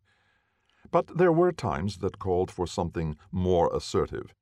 But 0.89 1.17
there 1.17 1.31
were 1.31 1.51
times 1.51 1.97
that 1.97 2.19
called 2.19 2.49
for 2.49 2.65
something 2.65 3.17
more 3.31 3.69
assertive. 3.75 4.33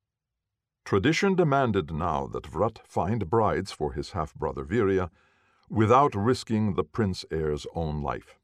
Tradition 0.84 1.34
demanded 1.34 1.92
now 1.92 2.26
that 2.28 2.46
Vrat 2.46 2.80
find 2.86 3.28
brides 3.28 3.72
for 3.72 3.92
his 3.92 4.12
half 4.12 4.34
brother 4.34 4.64
Virya 4.64 5.10
without 5.68 6.14
risking 6.14 6.74
the 6.74 6.84
prince 6.84 7.24
heir's 7.30 7.66
own 7.74 8.02
life. 8.02 8.38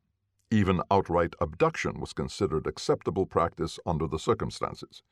Even 0.51 0.83
outright 0.91 1.35
abduction 1.41 2.01
was 2.01 2.13
considered 2.13 2.67
acceptable 2.67 3.25
practice 3.25 3.79
under 3.87 4.07
the 4.07 4.19
circumstances. 4.19 5.03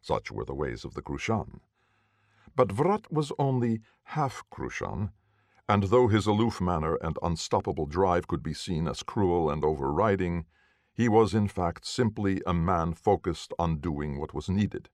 Such 0.00 0.30
were 0.30 0.44
the 0.44 0.54
ways 0.54 0.84
of 0.84 0.94
the 0.94 1.02
Krushan. 1.02 1.60
But 2.56 2.68
Vrat 2.68 3.12
was 3.12 3.32
only 3.38 3.82
half 4.04 4.42
Krushan 4.50 5.12
and 5.68 5.84
though 5.84 6.06
his 6.08 6.26
aloof 6.26 6.60
manner 6.60 6.94
and 6.96 7.18
unstoppable 7.22 7.86
drive 7.86 8.28
could 8.28 8.42
be 8.42 8.54
seen 8.54 8.86
as 8.86 9.02
cruel 9.02 9.50
and 9.50 9.64
overriding, 9.64 10.46
he 10.92 11.08
was 11.08 11.34
in 11.34 11.48
fact 11.48 11.84
simply 11.84 12.40
a 12.46 12.54
man 12.54 12.94
focused 12.94 13.52
on 13.58 13.78
doing 13.78 14.18
what 14.18 14.32
was 14.32 14.48
needed. 14.48 14.88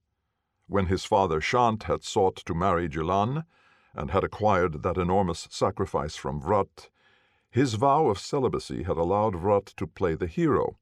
When 0.67 0.87
his 0.87 1.05
father 1.05 1.39
Sha'ant 1.39 1.83
had 1.83 2.03
sought 2.03 2.37
to 2.37 2.55
marry 2.55 2.89
Jilan, 2.89 3.45
and 3.93 4.09
had 4.09 4.23
acquired 4.23 4.81
that 4.81 4.97
enormous 4.97 5.47
sacrifice 5.51 6.15
from 6.15 6.41
Vrat, 6.41 6.89
his 7.51 7.75
vow 7.75 8.07
of 8.07 8.17
celibacy 8.17 8.83
had 8.83 8.97
allowed 8.97 9.35
Vrat 9.35 9.67
to 9.77 9.85
play 9.85 10.15
the 10.15 10.25
hero. 10.25 10.79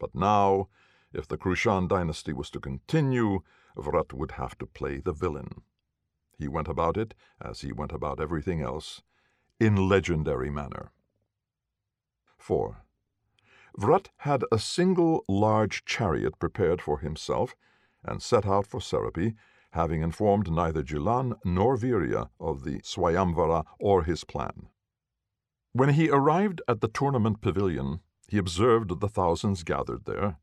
But 0.00 0.12
now, 0.16 0.68
if 1.12 1.28
the 1.28 1.38
Krushan 1.38 1.86
dynasty 1.86 2.32
was 2.32 2.50
to 2.50 2.58
continue, 2.58 3.42
Vrat 3.76 4.12
would 4.12 4.32
have 4.32 4.58
to 4.58 4.66
play 4.66 4.98
the 4.98 5.12
villain. 5.12 5.62
He 6.42 6.48
went 6.48 6.66
about 6.66 6.96
it, 6.96 7.14
as 7.40 7.60
he 7.60 7.70
went 7.70 7.92
about 7.92 8.18
everything 8.18 8.60
else, 8.60 9.00
in 9.60 9.88
legendary 9.88 10.50
manner. 10.50 10.90
4. 12.36 12.82
Vrat 13.78 14.08
had 14.16 14.42
a 14.50 14.58
single 14.58 15.24
large 15.28 15.84
chariot 15.84 16.40
prepared 16.40 16.82
for 16.82 16.98
himself, 16.98 17.54
and 18.02 18.20
set 18.20 18.44
out 18.44 18.66
for 18.66 18.80
Serapi, 18.80 19.36
having 19.70 20.02
informed 20.02 20.50
neither 20.50 20.82
Jilan 20.82 21.38
nor 21.44 21.76
Virya 21.76 22.30
of 22.40 22.64
the 22.64 22.80
Swayamvara 22.80 23.64
or 23.78 24.02
his 24.02 24.24
plan. 24.24 24.66
When 25.72 25.90
he 25.90 26.10
arrived 26.10 26.60
at 26.66 26.80
the 26.80 26.88
tournament 26.88 27.40
pavilion, 27.40 28.00
he 28.26 28.36
observed 28.36 28.98
the 28.98 29.08
thousands 29.08 29.62
gathered 29.62 30.06
there. 30.06 30.38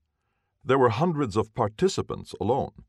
There 0.64 0.80
were 0.80 0.92
hundreds 0.92 1.36
of 1.36 1.54
participants 1.54 2.34
alone, 2.40 2.86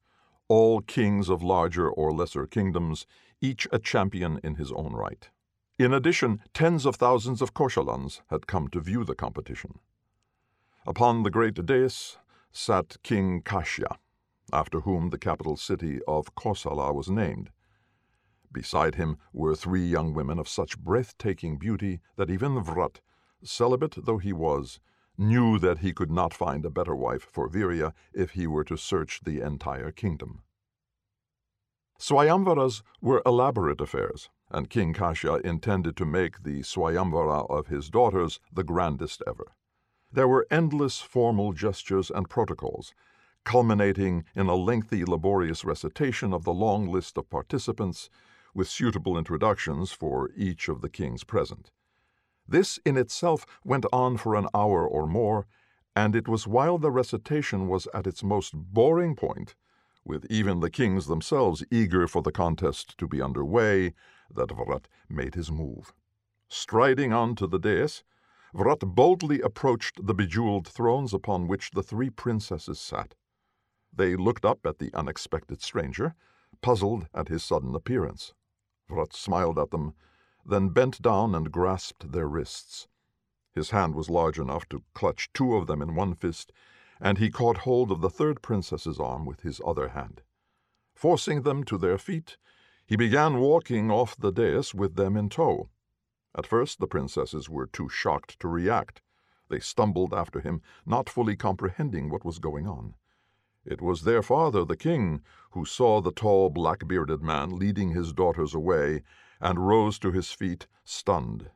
all 0.50 0.80
kings 0.80 1.28
of 1.28 1.44
larger 1.44 1.88
or 1.88 2.12
lesser 2.12 2.44
kingdoms, 2.44 3.06
each 3.40 3.68
a 3.70 3.78
champion 3.78 4.40
in 4.42 4.56
his 4.56 4.72
own 4.72 4.92
right. 4.92 5.30
In 5.78 5.94
addition, 5.94 6.40
tens 6.52 6.84
of 6.84 6.96
thousands 6.96 7.40
of 7.40 7.54
Koshalans 7.54 8.20
had 8.30 8.48
come 8.48 8.66
to 8.70 8.80
view 8.80 9.04
the 9.04 9.14
competition. 9.14 9.78
Upon 10.84 11.22
the 11.22 11.30
great 11.30 11.64
dais 11.64 12.18
sat 12.50 12.96
King 13.04 13.42
Kashya, 13.42 13.96
after 14.52 14.80
whom 14.80 15.10
the 15.10 15.18
capital 15.18 15.56
city 15.56 16.00
of 16.08 16.34
Kosala 16.34 16.92
was 16.92 17.08
named. 17.08 17.50
Beside 18.50 18.96
him 18.96 19.18
were 19.32 19.54
three 19.54 19.86
young 19.86 20.12
women 20.12 20.40
of 20.40 20.48
such 20.48 20.80
breathtaking 20.80 21.58
beauty 21.58 22.00
that 22.16 22.28
even 22.28 22.60
Vrat, 22.60 22.96
celibate 23.44 24.04
though 24.04 24.18
he 24.18 24.32
was, 24.32 24.80
knew 25.20 25.58
that 25.58 25.78
he 25.78 25.92
could 25.92 26.10
not 26.10 26.34
find 26.34 26.64
a 26.64 26.70
better 26.70 26.96
wife 26.96 27.28
for 27.30 27.48
Virya 27.48 27.92
if 28.12 28.30
he 28.30 28.46
were 28.46 28.64
to 28.64 28.76
search 28.76 29.20
the 29.22 29.40
entire 29.40 29.92
kingdom. 29.92 30.42
Swayamvaras 31.98 32.82
were 33.00 33.22
elaborate 33.26 33.80
affairs 33.80 34.30
and 34.50 34.68
King 34.68 34.92
Kashya 34.92 35.40
intended 35.42 35.96
to 35.96 36.04
make 36.04 36.42
the 36.42 36.62
Swayamvara 36.62 37.48
of 37.48 37.68
his 37.68 37.88
daughters 37.88 38.40
the 38.52 38.64
grandest 38.64 39.22
ever. 39.26 39.52
There 40.12 40.26
were 40.26 40.46
endless 40.50 41.00
formal 41.00 41.52
gestures 41.52 42.10
and 42.10 42.28
protocols, 42.28 42.92
culminating 43.44 44.24
in 44.34 44.48
a 44.48 44.56
lengthy, 44.56 45.04
laborious 45.04 45.64
recitation 45.64 46.32
of 46.34 46.44
the 46.44 46.52
long 46.52 46.88
list 46.88 47.16
of 47.16 47.30
participants, 47.30 48.10
with 48.52 48.68
suitable 48.68 49.16
introductions 49.16 49.92
for 49.92 50.30
each 50.34 50.68
of 50.68 50.80
the 50.80 50.88
kings 50.88 51.22
present. 51.22 51.70
This 52.50 52.80
in 52.84 52.96
itself 52.96 53.46
went 53.64 53.86
on 53.92 54.16
for 54.16 54.34
an 54.34 54.48
hour 54.52 54.84
or 54.84 55.06
more, 55.06 55.46
and 55.94 56.16
it 56.16 56.26
was 56.26 56.48
while 56.48 56.78
the 56.78 56.90
recitation 56.90 57.68
was 57.68 57.86
at 57.94 58.08
its 58.08 58.24
most 58.24 58.54
boring 58.56 59.14
point, 59.14 59.54
with 60.04 60.26
even 60.28 60.58
the 60.58 60.68
kings 60.68 61.06
themselves 61.06 61.64
eager 61.70 62.08
for 62.08 62.22
the 62.22 62.32
contest 62.32 62.98
to 62.98 63.06
be 63.06 63.22
under 63.22 63.44
way, 63.44 63.94
that 64.34 64.48
Vrat 64.48 64.86
made 65.08 65.36
his 65.36 65.52
move. 65.52 65.94
Striding 66.48 67.12
on 67.12 67.36
to 67.36 67.46
the 67.46 67.60
dais, 67.60 68.02
Vrat 68.52 68.80
boldly 68.80 69.40
approached 69.40 70.04
the 70.04 70.14
bejeweled 70.14 70.66
thrones 70.66 71.14
upon 71.14 71.46
which 71.46 71.70
the 71.70 71.84
three 71.84 72.10
princesses 72.10 72.80
sat. 72.80 73.14
They 73.92 74.16
looked 74.16 74.44
up 74.44 74.66
at 74.66 74.80
the 74.80 74.92
unexpected 74.92 75.62
stranger, 75.62 76.16
puzzled 76.62 77.06
at 77.14 77.28
his 77.28 77.44
sudden 77.44 77.76
appearance. 77.76 78.34
Vrat 78.88 79.12
smiled 79.12 79.56
at 79.56 79.70
them, 79.70 79.94
then 80.50 80.68
bent 80.68 81.00
down 81.00 81.34
and 81.34 81.50
grasped 81.50 82.12
their 82.12 82.28
wrists. 82.28 82.88
His 83.52 83.70
hand 83.70 83.94
was 83.94 84.10
large 84.10 84.38
enough 84.38 84.68
to 84.68 84.84
clutch 84.94 85.32
two 85.32 85.54
of 85.54 85.66
them 85.66 85.80
in 85.80 85.94
one 85.94 86.14
fist, 86.14 86.52
and 87.00 87.18
he 87.18 87.30
caught 87.30 87.58
hold 87.58 87.90
of 87.90 88.00
the 88.00 88.10
third 88.10 88.42
princess's 88.42 89.00
arm 89.00 89.24
with 89.24 89.40
his 89.40 89.60
other 89.64 89.88
hand. 89.88 90.22
Forcing 90.94 91.42
them 91.42 91.64
to 91.64 91.78
their 91.78 91.96
feet, 91.96 92.36
he 92.84 92.96
began 92.96 93.38
walking 93.38 93.90
off 93.90 94.16
the 94.16 94.30
dais 94.32 94.74
with 94.74 94.96
them 94.96 95.16
in 95.16 95.28
tow. 95.28 95.70
At 96.36 96.46
first 96.46 96.78
the 96.78 96.86
princesses 96.86 97.48
were 97.48 97.66
too 97.66 97.88
shocked 97.88 98.38
to 98.40 98.48
react. 98.48 99.00
They 99.48 99.60
stumbled 99.60 100.12
after 100.12 100.40
him, 100.40 100.62
not 100.84 101.08
fully 101.08 101.36
comprehending 101.36 102.10
what 102.10 102.24
was 102.24 102.38
going 102.38 102.66
on. 102.66 102.94
It 103.64 103.80
was 103.80 104.02
their 104.02 104.22
father, 104.22 104.64
the 104.64 104.76
king, 104.76 105.22
who 105.52 105.64
saw 105.64 106.00
the 106.00 106.12
tall, 106.12 106.50
black 106.50 106.86
bearded 106.86 107.22
man 107.22 107.58
leading 107.58 107.90
his 107.90 108.12
daughters 108.12 108.54
away, 108.54 109.02
and 109.40 109.66
rose 109.66 109.98
to 109.98 110.12
his 110.12 110.32
feet, 110.32 110.66
stunned. 110.84 111.50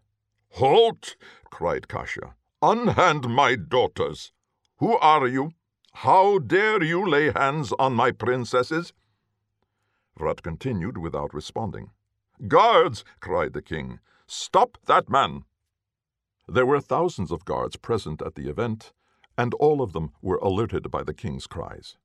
Halt! 0.51 1.17
cried 1.51 1.89
Kashya. 1.89 2.35
Unhand 2.63 3.29
my 3.29 3.57
daughters! 3.57 4.33
Who 4.79 4.97
are 4.99 5.27
you? 5.27 5.53
How 5.93 6.39
dare 6.39 6.83
you 6.83 7.09
lay 7.09 7.31
hands 7.31 7.73
on 7.79 7.95
my 7.95 8.11
princesses? 8.11 8.93
Vrat 10.19 10.43
continued 10.43 10.99
without 10.99 11.35
responding. 11.35 11.91
Guards! 12.49 13.05
cried 13.21 13.53
the 13.53 13.63
king. 13.63 14.01
Stop 14.27 14.79
that 14.87 15.09
man! 15.09 15.45
There 16.49 16.67
were 16.67 16.81
thousands 16.81 17.31
of 17.31 17.45
guards 17.45 17.77
present 17.77 18.23
at 18.23 18.35
the 18.35 18.49
event, 18.49 18.93
and 19.37 19.55
all 19.55 19.83
of 19.83 19.93
them 19.93 20.13
were 20.21 20.39
alerted 20.43 20.91
by 20.91 21.03
the 21.03 21.15
king's 21.15 21.47
cries. 21.47 21.97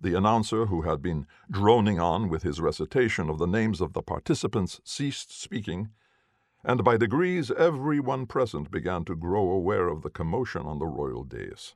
The 0.00 0.14
announcer, 0.14 0.66
who 0.66 0.82
had 0.82 1.00
been 1.00 1.26
droning 1.50 1.98
on 1.98 2.28
with 2.28 2.42
his 2.42 2.60
recitation 2.60 3.30
of 3.30 3.38
the 3.38 3.46
names 3.46 3.80
of 3.80 3.92
the 3.92 4.02
participants, 4.02 4.80
ceased 4.84 5.40
speaking, 5.40 5.90
and 6.62 6.84
by 6.84 6.96
degrees 6.96 7.50
every 7.52 8.00
one 8.00 8.26
present 8.26 8.70
began 8.70 9.04
to 9.06 9.16
grow 9.16 9.50
aware 9.50 9.88
of 9.88 10.02
the 10.02 10.10
commotion 10.10 10.66
on 10.66 10.78
the 10.78 10.86
royal 10.86 11.24
dais. 11.24 11.74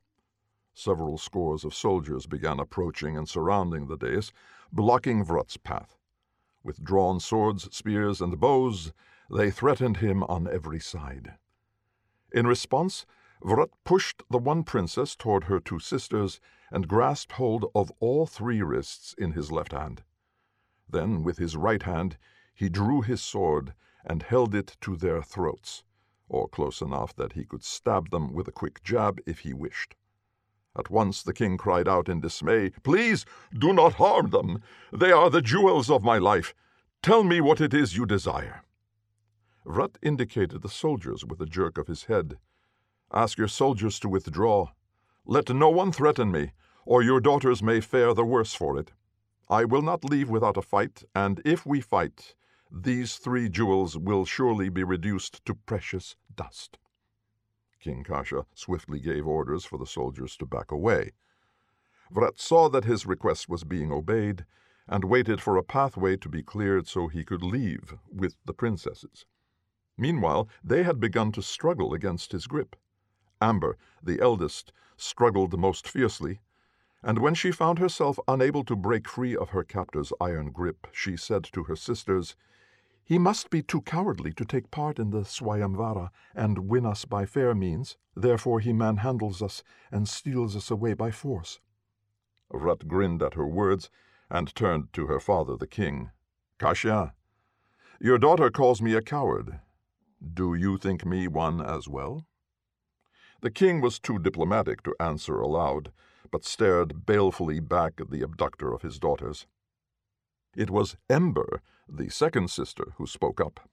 Several 0.75 1.19
scores 1.19 1.65
of 1.65 1.75
soldiers 1.75 2.27
began 2.27 2.61
approaching 2.61 3.17
and 3.17 3.29
surrounding 3.29 3.87
the 3.87 3.97
dais, 3.97 4.33
blocking 4.73 5.25
Vrat's 5.25 5.57
path. 5.57 5.97
With 6.63 6.85
drawn 6.85 7.21
swords, 7.21 7.75
spears, 7.75 8.21
and 8.21 8.39
bows, 8.39 8.93
they 9.31 9.51
threatened 9.51 9.99
him 9.99 10.23
on 10.25 10.49
every 10.49 10.81
side. 10.81 11.35
In 12.33 12.47
response, 12.47 13.07
Vrat 13.43 13.71
pushed 13.85 14.23
the 14.31 14.39
one 14.39 14.65
princess 14.65 15.17
toward 15.17 15.45
her 15.45 15.61
two 15.61 15.79
sisters 15.79 16.41
and 16.71 16.89
grasped 16.89 17.33
hold 17.33 17.67
of 17.75 17.91
all 18.01 18.27
three 18.27 18.63
wrists 18.63 19.15
in 19.19 19.33
his 19.33 19.51
left 19.51 19.73
hand. 19.73 20.03
Then, 20.89 21.23
with 21.23 21.39
his 21.39 21.57
right 21.57 21.83
hand, 21.83 22.17
he 22.55 22.69
drew 22.69 23.01
his 23.03 23.23
sword 23.23 23.75
and 24.05 24.23
held 24.23 24.55
it 24.55 24.77
to 24.81 24.97
their 24.97 25.23
throats, 25.23 25.83
or 26.29 26.49
close 26.49 26.81
enough 26.81 27.15
that 27.17 27.33
he 27.33 27.45
could 27.45 27.65
stab 27.65 28.11
them 28.11 28.33
with 28.33 28.49
a 28.49 28.53
quick 28.53 28.83
jab 28.83 29.21
if 29.27 29.41
he 29.41 29.53
wished. 29.53 29.95
At 30.79 30.91
once 30.91 31.23
the 31.23 31.33
king 31.33 31.57
cried 31.57 31.89
out 31.89 32.09
in 32.09 32.21
dismay, 32.21 32.71
Please 32.83 33.27
do 33.53 33.73
not 33.73 33.95
harm 33.95 34.31
them. 34.31 34.63
They 34.93 35.11
are 35.11 35.29
the 35.29 35.43
jewels 35.43 35.91
of 35.91 36.05
my 36.05 36.19
life. 36.19 36.55
Tell 37.03 37.25
me 37.25 37.41
what 37.41 37.61
it 37.61 37.75
is 37.75 37.97
you 37.97 38.07
desire. 38.07 38.63
Vrat 39.67 39.97
indicated 40.01 40.63
the 40.63 40.69
soldiers 40.69 41.25
with 41.25 41.41
a 41.41 41.47
jerk 41.47 41.77
of 41.77 41.87
his 41.87 42.05
head. 42.05 42.39
Ask 43.13 43.37
your 43.37 43.49
soldiers 43.49 43.99
to 44.01 44.09
withdraw. 44.09 44.69
Let 45.27 45.51
no 45.51 45.69
one 45.69 45.93
threaten 45.93 46.31
me, 46.31 46.53
or 46.85 47.03
your 47.03 47.21
daughters 47.21 47.63
may 47.63 47.81
fare 47.81 48.15
the 48.15 48.25
worse 48.25 48.55
for 48.55 48.79
it. 48.79 48.93
I 49.49 49.65
will 49.65 49.83
not 49.83 50.05
leave 50.05 50.31
without 50.31 50.57
a 50.57 50.63
fight, 50.63 51.05
and 51.15 51.41
if 51.45 51.67
we 51.67 51.81
fight, 51.81 52.35
these 52.71 53.17
three 53.17 53.49
jewels 53.49 53.99
will 53.99 54.25
surely 54.25 54.69
be 54.69 54.85
reduced 54.85 55.45
to 55.45 55.55
precious 55.55 56.17
dust. 56.35 56.79
King 57.81 58.05
Kashya 58.05 58.47
swiftly 58.55 59.01
gave 59.01 59.27
orders 59.27 59.65
for 59.65 59.79
the 59.79 59.87
soldiers 59.87 60.37
to 60.37 60.47
back 60.47 60.71
away. 60.71 61.13
Vrat 62.13 62.39
saw 62.39 62.69
that 62.69 62.85
his 62.85 63.07
request 63.07 63.49
was 63.49 63.65
being 63.65 63.91
obeyed, 63.91 64.47
and 64.87 65.05
waited 65.05 65.41
for 65.41 65.57
a 65.57 65.63
pathway 65.63 66.17
to 66.17 66.29
be 66.29 66.43
cleared 66.43 66.87
so 66.87 67.09
he 67.09 67.25
could 67.25 67.43
leave 67.43 67.95
with 68.11 68.37
the 68.45 68.55
princesses. 68.55 69.25
Meanwhile, 69.97 70.49
they 70.63 70.83
had 70.83 70.99
begun 70.99 71.31
to 71.33 71.43
struggle 71.43 71.95
against 71.95 72.33
his 72.33 72.47
grip. 72.47 72.77
Amber, 73.41 73.77
the 74.03 74.21
eldest, 74.21 74.73
struggled 74.97 75.59
most 75.59 75.89
fiercely, 75.89 76.41
and 77.03 77.19
when 77.19 77.35
she 77.35 77.51
found 77.51 77.79
herself 77.79 78.19
unable 78.29 78.63
to 78.65 78.77
break 78.77 79.09
free 79.09 79.35
of 79.35 79.51
her 79.51 79.65
captor's 79.65 80.13
iron 80.21 80.51
grip, 80.51 80.87
she 80.93 81.17
said 81.17 81.45
to 81.45 81.65
her 81.65 81.77
sisters, 81.77 82.37
He 83.03 83.19
must 83.19 83.49
be 83.49 83.63
too 83.63 83.81
cowardly 83.81 84.33
to 84.35 84.45
take 84.45 84.71
part 84.71 84.99
in 84.99 85.11
the 85.11 85.25
Swayamvara 85.25 86.11
and 86.35 86.69
win 86.69 86.85
us 86.85 87.07
by 87.07 87.25
fair 87.25 87.55
means, 87.55 87.97
therefore 88.15 88.61
he 88.61 88.73
manhandles 88.73 89.41
us 89.41 89.63
and 89.91 90.09
steals 90.09 90.55
us 90.55 90.71
away 90.71 90.93
by 90.93 91.11
force. 91.11 91.61
Vrat 92.53 92.87
grinned 92.87 93.23
at 93.23 93.35
her 93.35 93.47
words 93.47 93.91
and 94.29 94.55
turned 94.55 94.93
to 94.93 95.07
her 95.07 95.21
father, 95.21 95.57
the 95.57 95.67
king. 95.67 96.11
Kashya, 96.59 97.15
your 98.01 98.19
daughter 98.19 98.51
calls 98.51 98.83
me 98.83 98.95
a 98.95 99.03
coward. 99.03 99.61
Do 100.35 100.55
you 100.55 100.77
think 100.77 101.07
me 101.07 101.29
one 101.29 101.61
as 101.61 101.89
well? 101.89 102.27
The 103.43 103.51
king 103.51 103.81
was 103.81 103.99
too 103.99 104.19
diplomatic 104.19 104.83
to 104.83 104.95
answer 105.01 105.41
aloud, 105.41 105.93
but 106.31 106.45
stared 106.45 107.07
balefully 107.07 107.59
back 107.59 108.01
at 108.01 108.11
the 108.11 108.23
abductor 108.23 108.73
of 108.75 108.83
his 108.83 108.99
daughters. 108.99 109.47
It 110.55 110.69
was 110.69 110.97
Ember, 111.09 111.63
the 111.89 112.11
second 112.11 112.51
sister, 112.51 112.93
who 112.97 113.07
spoke 113.07 113.41
up. 113.41 113.69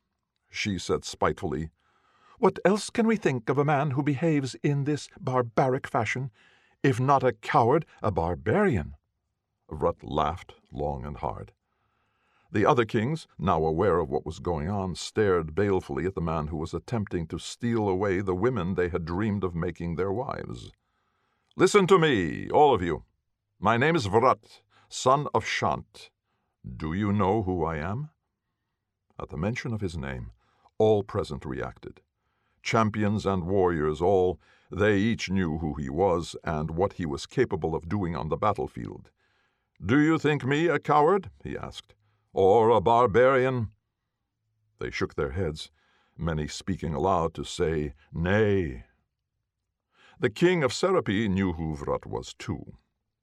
She 0.50 0.80
said 0.80 1.04
spitefully, 1.04 1.70
What 2.40 2.60
else 2.64 2.90
can 2.90 3.08
we 3.08 3.18
think 3.18 3.50
of 3.50 3.58
a 3.58 3.66
man 3.66 3.92
who 3.92 4.04
behaves 4.04 4.56
in 4.64 4.86
this 4.86 5.10
barbaric 5.20 5.88
fashion? 5.88 6.32
If 6.82 7.00
not 7.00 7.24
a 7.24 7.34
coward, 7.34 7.86
a 8.02 8.12
barbarian. 8.12 8.96
Vrat 9.70 9.98
laughed 10.02 10.54
long 10.72 11.06
and 11.06 11.18
hard. 11.18 11.52
The 12.50 12.66
other 12.66 12.86
kings, 12.86 13.28
now 13.38 13.66
aware 13.66 14.00
of 14.00 14.10
what 14.10 14.26
was 14.26 14.40
going 14.40 14.70
on, 14.70 14.96
stared 14.96 15.54
balefully 15.54 16.06
at 16.06 16.16
the 16.16 16.22
man 16.22 16.48
who 16.48 16.56
was 16.56 16.74
attempting 16.74 17.28
to 17.28 17.40
steal 17.40 17.90
away 17.90 18.22
the 18.22 18.36
women 18.36 18.76
they 18.76 18.88
had 18.88 19.04
dreamed 19.04 19.44
of 19.44 19.54
making 19.54 19.96
their 19.96 20.14
wives. 20.14 20.72
Listen 21.58 21.88
to 21.88 22.00
me, 22.00 22.50
all 22.50 22.74
of 22.74 22.82
you. 22.82 23.04
My 23.60 23.76
name 23.76 23.98
is 23.98 24.08
Vrat, 24.08 24.62
son 24.88 25.28
of 25.34 25.44
Sha'ant. 25.44 26.10
Do 26.66 26.94
you 26.94 27.12
know 27.12 27.44
who 27.44 27.66
I 27.66 27.78
am? 27.78 28.12
At 29.20 29.30
the 29.30 29.38
mention 29.38 29.74
of 29.74 29.82
his 29.82 29.98
name, 29.98 30.32
all 30.78 31.04
present 31.04 31.44
reacted. 31.44 32.00
Champions 32.64 33.26
and 33.26 33.44
warriors, 33.44 34.02
all, 34.02 34.40
they 34.72 34.98
each 34.98 35.30
knew 35.30 35.58
who 35.58 35.74
he 35.74 35.90
was 35.90 36.36
and 36.46 36.72
what 36.72 36.94
he 36.94 37.06
was 37.06 37.26
capable 37.26 37.76
of 37.76 37.90
doing 37.90 38.16
on 38.16 38.30
the 38.30 38.38
battlefield. 38.38 39.10
Do 39.86 40.00
you 40.00 40.18
think 40.18 40.46
me 40.46 40.68
a 40.68 40.80
coward? 40.80 41.30
he 41.44 41.58
asked 41.58 41.94
or 42.34 42.70
a 42.70 42.82
barbarian? 42.82 43.70
They 44.80 44.92
shook 44.92 45.16
their 45.16 45.32
heads, 45.32 45.72
many 46.18 46.48
speaking 46.48 46.94
aloud 46.94 47.34
to 47.36 47.44
say, 47.44 47.94
Nay. 48.14 48.86
The 50.20 50.30
king 50.30 50.64
of 50.64 50.72
Serapi 50.72 51.30
knew 51.30 51.54
who 51.54 51.76
Vrat 51.76 52.06
was 52.06 52.34
too. 52.34 52.78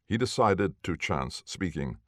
He 0.06 0.16
decided 0.16 0.74
to 0.84 0.96
chance 0.96 1.42
speaking. 1.44 1.98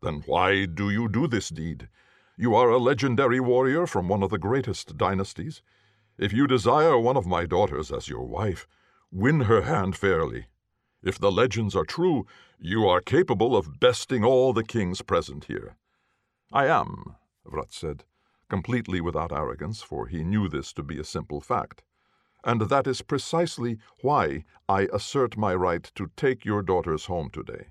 Then 0.00 0.22
why 0.26 0.66
do 0.66 0.90
you 0.90 1.08
do 1.08 1.26
this 1.26 1.48
deed? 1.48 1.88
You 2.36 2.54
are 2.54 2.70
a 2.70 2.78
legendary 2.78 3.40
warrior 3.40 3.86
from 3.86 4.08
one 4.08 4.22
of 4.22 4.30
the 4.30 4.38
greatest 4.38 4.96
dynasties. 4.96 5.62
If 6.18 6.32
you 6.32 6.46
desire 6.46 6.98
one 6.98 7.16
of 7.16 7.26
my 7.26 7.46
daughters 7.46 7.92
as 7.92 8.08
your 8.08 8.24
wife, 8.24 8.66
win 9.10 9.42
her 9.42 9.62
hand 9.62 9.96
fairly. 9.96 10.46
If 11.02 11.18
the 11.18 11.30
legends 11.30 11.76
are 11.76 11.84
true, 11.84 12.26
you 12.58 12.88
are 12.88 13.00
capable 13.00 13.56
of 13.56 13.78
besting 13.78 14.24
all 14.24 14.52
the 14.52 14.64
kings 14.64 15.02
present 15.02 15.44
here. 15.44 15.76
I 16.54 16.68
am, 16.68 17.16
Vrat 17.44 17.72
said, 17.72 18.04
completely 18.48 19.00
without 19.00 19.32
arrogance, 19.32 19.82
for 19.82 20.06
he 20.06 20.22
knew 20.22 20.48
this 20.48 20.72
to 20.74 20.84
be 20.84 21.00
a 21.00 21.04
simple 21.04 21.40
fact. 21.40 21.82
And 22.44 22.60
that 22.60 22.86
is 22.86 23.02
precisely 23.02 23.78
why 24.02 24.44
I 24.68 24.82
assert 24.92 25.36
my 25.36 25.52
right 25.52 25.82
to 25.96 26.12
take 26.16 26.44
your 26.44 26.62
daughters 26.62 27.06
home 27.06 27.30
today. 27.30 27.70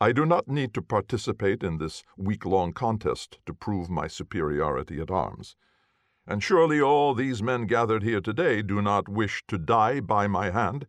I 0.00 0.12
do 0.12 0.24
not 0.24 0.48
need 0.48 0.72
to 0.74 0.80
participate 0.80 1.62
in 1.62 1.76
this 1.76 2.02
week 2.16 2.46
long 2.46 2.72
contest 2.72 3.38
to 3.44 3.52
prove 3.52 3.90
my 3.90 4.06
superiority 4.06 4.98
at 4.98 5.10
arms. 5.10 5.54
And 6.26 6.42
surely 6.42 6.80
all 6.80 7.12
these 7.12 7.42
men 7.42 7.66
gathered 7.66 8.02
here 8.02 8.22
today 8.22 8.62
do 8.62 8.80
not 8.80 9.10
wish 9.10 9.44
to 9.48 9.58
die 9.58 10.00
by 10.00 10.26
my 10.26 10.48
hand. 10.48 10.86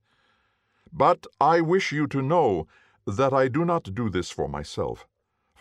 But 0.94 1.28
I 1.42 1.60
wish 1.60 1.92
you 1.92 2.08
to 2.08 2.22
know 2.22 2.68
that 3.06 3.34
I 3.34 3.50
do 3.50 3.66
not 3.66 3.94
do 3.94 4.10
this 4.10 4.32
for 4.32 4.48
myself 4.48 5.06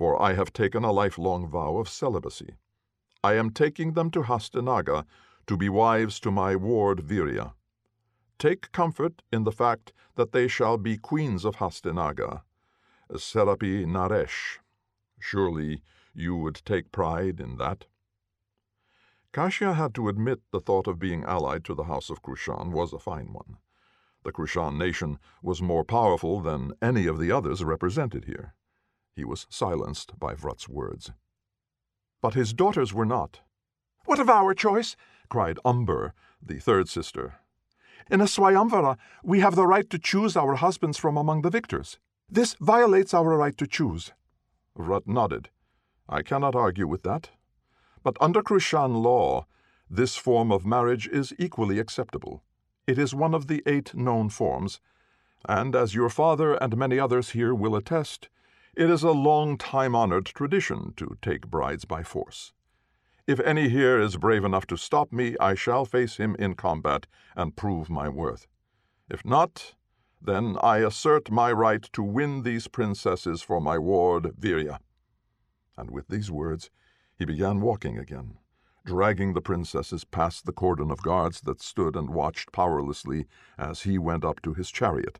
for 0.01 0.17
I 0.23 0.33
have 0.33 0.51
taken 0.55 0.83
a 0.83 0.93
lifelong 0.93 1.47
vow 1.47 1.77
of 1.77 1.87
celibacy. 1.87 2.55
I 3.23 3.35
am 3.35 3.51
taking 3.51 3.93
them 3.93 4.11
to 4.13 4.23
Hastinaga 4.23 5.05
to 5.47 5.59
be 5.59 5.69
wives 5.69 6.19
to 6.21 6.31
my 6.31 6.57
ward 6.57 7.01
Virya. 7.07 7.53
Take 8.39 8.73
comfort 8.73 9.21
in 9.31 9.45
the 9.45 9.53
fact 9.53 9.93
that 10.15 10.33
they 10.33 10.49
shall 10.49 10.79
be 10.79 10.97
queens 10.97 11.45
of 11.45 11.57
Hastinaga, 11.57 12.45
Serapi 13.13 13.85
Naresh. 13.85 14.61
Surely 15.19 15.83
you 16.15 16.35
would 16.35 16.63
take 16.65 16.93
pride 16.93 17.39
in 17.39 17.59
that? 17.59 17.85
Kashya 19.35 19.75
had 19.75 19.95
to 19.97 20.09
admit 20.09 20.41
the 20.51 20.61
thought 20.61 20.87
of 20.87 20.99
being 20.99 21.25
allied 21.25 21.63
to 21.67 21.75
the 21.75 21.85
House 21.93 22.09
of 22.09 22.23
Krushan 22.23 22.73
was 22.73 22.95
a 22.95 22.99
fine 22.99 23.35
one. 23.35 23.59
The 24.23 24.33
Krushan 24.33 24.79
nation 24.79 25.19
was 25.43 25.61
more 25.61 25.85
powerful 25.85 26.41
than 26.41 26.73
any 26.81 27.07
of 27.07 27.19
the 27.19 27.31
others 27.31 27.63
represented 27.63 28.25
here. 28.25 28.55
He 29.21 29.25
was 29.27 29.47
silenced 29.51 30.19
by 30.19 30.33
Vrat's 30.33 30.67
words. 30.67 31.13
But 32.23 32.33
his 32.33 32.55
daughters 32.55 32.95
were 32.95 33.05
not. 33.05 33.43
What 34.07 34.19
of 34.19 34.31
our 34.31 34.55
choice? 34.55 34.97
cried 35.29 35.59
Umber, 35.63 36.15
the 36.41 36.59
third 36.59 36.89
sister. 36.89 37.35
In 38.11 38.23
a 38.23 38.25
Swayamvara, 38.25 38.97
we 39.23 39.41
have 39.41 39.57
the 39.57 39.67
right 39.67 39.91
to 39.91 39.99
choose 39.99 40.39
our 40.39 40.55
husbands 40.55 40.97
from 40.97 41.19
among 41.19 41.43
the 41.43 41.51
victors. 41.51 41.99
This 42.31 42.55
violates 42.55 43.13
our 43.13 43.37
right 43.37 43.55
to 43.59 43.67
choose. 43.67 44.15
Vrat 44.75 45.07
nodded. 45.07 45.51
I 46.09 46.23
cannot 46.23 46.55
argue 46.55 46.87
with 46.87 47.03
that. 47.03 47.29
But 48.03 48.17
under 48.23 48.43
Krushan 48.43 49.03
law, 49.03 49.45
this 49.91 50.17
form 50.17 50.51
of 50.51 50.65
marriage 50.65 51.07
is 51.09 51.35
equally 51.39 51.79
acceptable. 51.79 52.43
It 52.87 52.99
is 52.99 53.15
one 53.15 53.35
of 53.35 53.49
the 53.49 53.63
eight 53.67 53.95
known 53.95 54.31
forms, 54.31 54.81
and 55.47 55.77
as 55.77 55.95
your 55.95 56.09
father 56.09 56.55
and 56.55 56.75
many 56.75 56.99
others 56.99 57.33
here 57.33 57.55
will 57.55 57.77
attest, 57.77 58.31
it 58.77 58.89
is 58.89 59.03
a 59.03 59.11
long 59.11 59.59
time 59.59 59.95
honored 59.95 60.27
tradition 60.27 60.93
to 60.97 61.17
take 61.21 61.49
brides 61.49 61.85
by 61.85 62.03
force. 62.03 62.53
If 63.27 63.41
any 63.41 63.69
here 63.69 64.01
is 64.01 64.17
brave 64.17 64.45
enough 64.45 64.67
to 64.69 64.77
stop 64.77 65.13
me, 65.13 65.37
I 65.39 65.55
shall 65.55 65.85
face 65.85 66.17
him 66.17 66.35
in 66.39 66.55
combat 66.55 67.07
and 67.37 67.57
prove 67.57 67.91
my 67.91 68.09
worth. 68.09 68.47
If 69.09 69.25
not, 69.25 69.75
then 70.23 70.57
I 70.63 70.79
assert 70.79 71.31
my 71.31 71.53
right 71.53 71.83
to 71.93 72.03
win 72.03 72.43
these 72.43 72.69
princesses 72.69 73.43
for 73.43 73.61
my 73.61 73.79
ward 73.79 74.35
Virya. 74.39 74.79
And 75.77 75.91
with 75.91 76.09
these 76.09 76.31
words, 76.31 76.71
he 77.17 77.25
began 77.25 77.61
walking 77.61 77.99
again, 77.99 78.39
dragging 78.85 79.35
the 79.35 79.41
princesses 79.41 80.05
past 80.05 80.47
the 80.47 80.53
cordon 80.53 80.91
of 80.91 81.03
guards 81.03 81.41
that 81.43 81.63
stood 81.63 81.97
and 81.97 82.11
watched 82.11 82.53
powerlessly 82.53 83.27
as 83.59 83.83
he 83.83 83.99
went 83.99 84.25
up 84.25 84.43
to 84.43 84.55
his 84.55 84.71
chariot. 84.71 85.19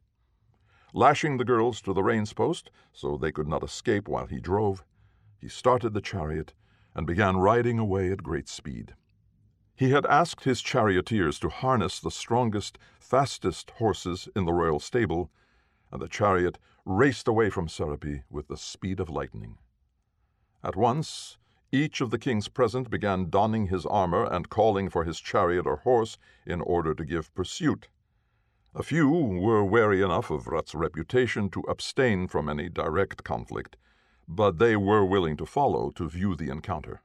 Lashing 0.93 1.37
the 1.37 1.45
girls 1.45 1.81
to 1.83 1.93
the 1.93 2.03
reins 2.03 2.33
post 2.33 2.71
so 2.93 3.17
they 3.17 3.33
could 3.33 3.47
not 3.47 3.63
escape 3.63 4.09
while 4.09 4.27
he 4.27 4.41
drove, 4.41 4.85
he 5.39 5.49
started 5.49 5.95
the 5.95 6.01
chariot 6.01 6.53
and 6.95 7.07
began 7.07 7.37
riding 7.37 7.79
away 7.79 8.11
at 8.11 8.23
great 8.23 8.49
speed. 8.49 8.95
He 9.77 9.91
had 9.91 10.05
asked 10.07 10.45
his 10.45 10.61
charioteers 10.61 11.39
to 11.39 11.49
harness 11.49 12.01
the 12.01 12.11
strongest, 12.11 12.77
fastest 12.99 13.71
horses 13.79 14.29
in 14.35 14.45
the 14.45 14.53
royal 14.53 14.81
stable, 14.81 15.31
and 15.93 16.03
the 16.03 16.09
chariot 16.09 16.59
raced 16.85 17.29
away 17.29 17.51
from 17.51 17.69
Serapi 17.69 18.25
with 18.29 18.49
the 18.49 18.57
speed 18.57 19.01
of 19.01 19.09
lightning. 19.09 19.59
At 20.63 20.77
once, 20.77 21.39
each 21.73 22.01
of 22.01 22.11
the 22.11 22.19
kings 22.19 22.49
present 22.49 22.91
began 22.91 23.31
donning 23.31 23.69
his 23.69 23.87
armor 23.87 24.25
and 24.25 24.51
calling 24.51 24.91
for 24.91 25.05
his 25.05 25.21
chariot 25.21 25.67
or 25.67 25.77
horse 25.77 26.19
in 26.45 26.61
order 26.61 26.95
to 26.95 27.05
give 27.05 27.33
pursuit. 27.35 27.89
A 28.73 28.85
few 28.85 29.11
were 29.11 29.65
wary 29.65 30.01
enough 30.01 30.31
of 30.31 30.45
Vrat's 30.45 30.77
reputation 30.77 31.51
to 31.51 31.61
abstain 31.63 32.29
from 32.29 32.49
any 32.49 32.69
direct 32.69 33.25
conflict, 33.25 33.77
but 34.29 34.59
they 34.59 34.77
were 34.77 35.05
willing 35.05 35.37
to 35.39 35.45
follow 35.45 35.91
to 35.91 36.09
view 36.09 36.37
the 36.37 36.51
encounter. 36.51 37.03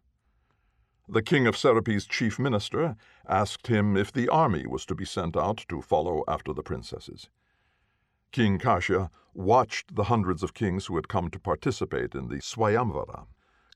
The 1.10 1.24
king 1.24 1.48
of 1.48 1.58
Serapi's 1.58 2.06
chief 2.06 2.38
minister 2.38 2.96
asked 3.28 3.66
him 3.66 3.98
if 3.98 4.12
the 4.12 4.30
army 4.30 4.68
was 4.68 4.86
to 4.86 4.96
be 4.96 5.06
sent 5.06 5.36
out 5.36 5.66
to 5.70 5.82
follow 5.82 6.24
after 6.28 6.54
the 6.54 6.62
princesses. 6.62 7.30
King 8.32 8.60
Kashya 8.60 9.10
watched 9.34 9.96
the 9.96 10.06
hundreds 10.06 10.44
of 10.44 10.54
kings 10.54 10.86
who 10.86 10.96
had 10.96 11.08
come 11.08 11.32
to 11.32 11.40
participate 11.40 12.14
in 12.14 12.28
the 12.28 12.42
Swayamvara, 12.42 13.26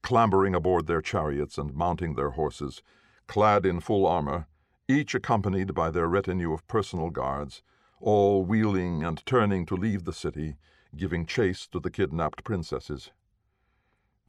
clambering 0.03 0.53
aboard 0.53 0.85
their 0.85 1.01
chariots 1.01 1.57
and 1.57 1.73
mounting 1.73 2.13
their 2.13 2.31
horses, 2.31 2.83
clad 3.25 3.65
in 3.65 3.79
full 3.79 4.05
armor, 4.05 4.47
each 4.87 5.15
accompanied 5.15 5.73
by 5.73 5.89
their 5.89 6.07
retinue 6.07 6.53
of 6.53 6.67
personal 6.67 7.09
guards, 7.09 7.63
all 8.01 8.43
wheeling 8.43 9.03
and 9.03 9.25
turning 9.25 9.65
to 9.65 9.75
leave 9.75 10.05
the 10.05 10.13
city, 10.13 10.55
giving 10.95 11.25
chase 11.25 11.67
to 11.67 11.79
the 11.79 11.91
kidnapped 11.91 12.43
princesses. 12.43 13.11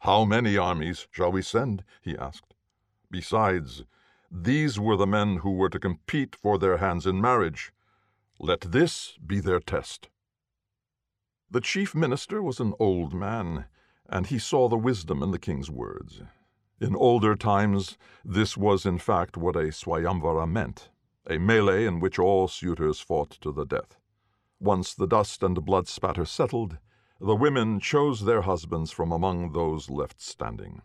How 0.00 0.24
many 0.24 0.56
armies 0.56 1.06
shall 1.10 1.32
we 1.32 1.42
send? 1.42 1.84
he 2.02 2.16
asked. 2.16 2.54
Besides, 3.10 3.84
these 4.30 4.78
were 4.78 4.96
the 4.96 5.06
men 5.06 5.38
who 5.38 5.52
were 5.52 5.68
to 5.68 5.78
compete 5.78 6.36
for 6.36 6.58
their 6.58 6.78
hands 6.78 7.06
in 7.06 7.20
marriage. 7.20 7.72
Let 8.38 8.60
this 8.60 9.18
be 9.24 9.40
their 9.40 9.60
test. 9.60 10.08
The 11.50 11.60
chief 11.60 11.94
minister 11.94 12.42
was 12.42 12.60
an 12.60 12.74
old 12.78 13.12
man, 13.12 13.66
and 14.08 14.26
he 14.26 14.38
saw 14.38 14.68
the 14.68 14.76
wisdom 14.76 15.22
in 15.22 15.32
the 15.32 15.38
king's 15.38 15.70
words. 15.70 16.22
In 16.80 16.96
older 16.96 17.36
times, 17.36 17.98
this 18.24 18.56
was 18.56 18.86
in 18.86 18.98
fact 18.98 19.36
what 19.36 19.56
a 19.56 19.72
Swayamvara 19.72 20.48
meant 20.48 20.88
a 21.30 21.38
melee 21.38 21.86
in 21.86 22.00
which 22.00 22.18
all 22.18 22.48
suitors 22.48 22.98
fought 22.98 23.30
to 23.30 23.52
the 23.52 23.64
death. 23.64 23.96
Once 24.58 24.92
the 24.92 25.06
dust 25.06 25.44
and 25.44 25.64
blood 25.64 25.86
spatter 25.86 26.24
settled, 26.24 26.76
the 27.20 27.36
women 27.36 27.78
chose 27.78 28.24
their 28.24 28.42
husbands 28.42 28.90
from 28.90 29.12
among 29.12 29.52
those 29.52 29.88
left 29.88 30.20
standing. 30.20 30.82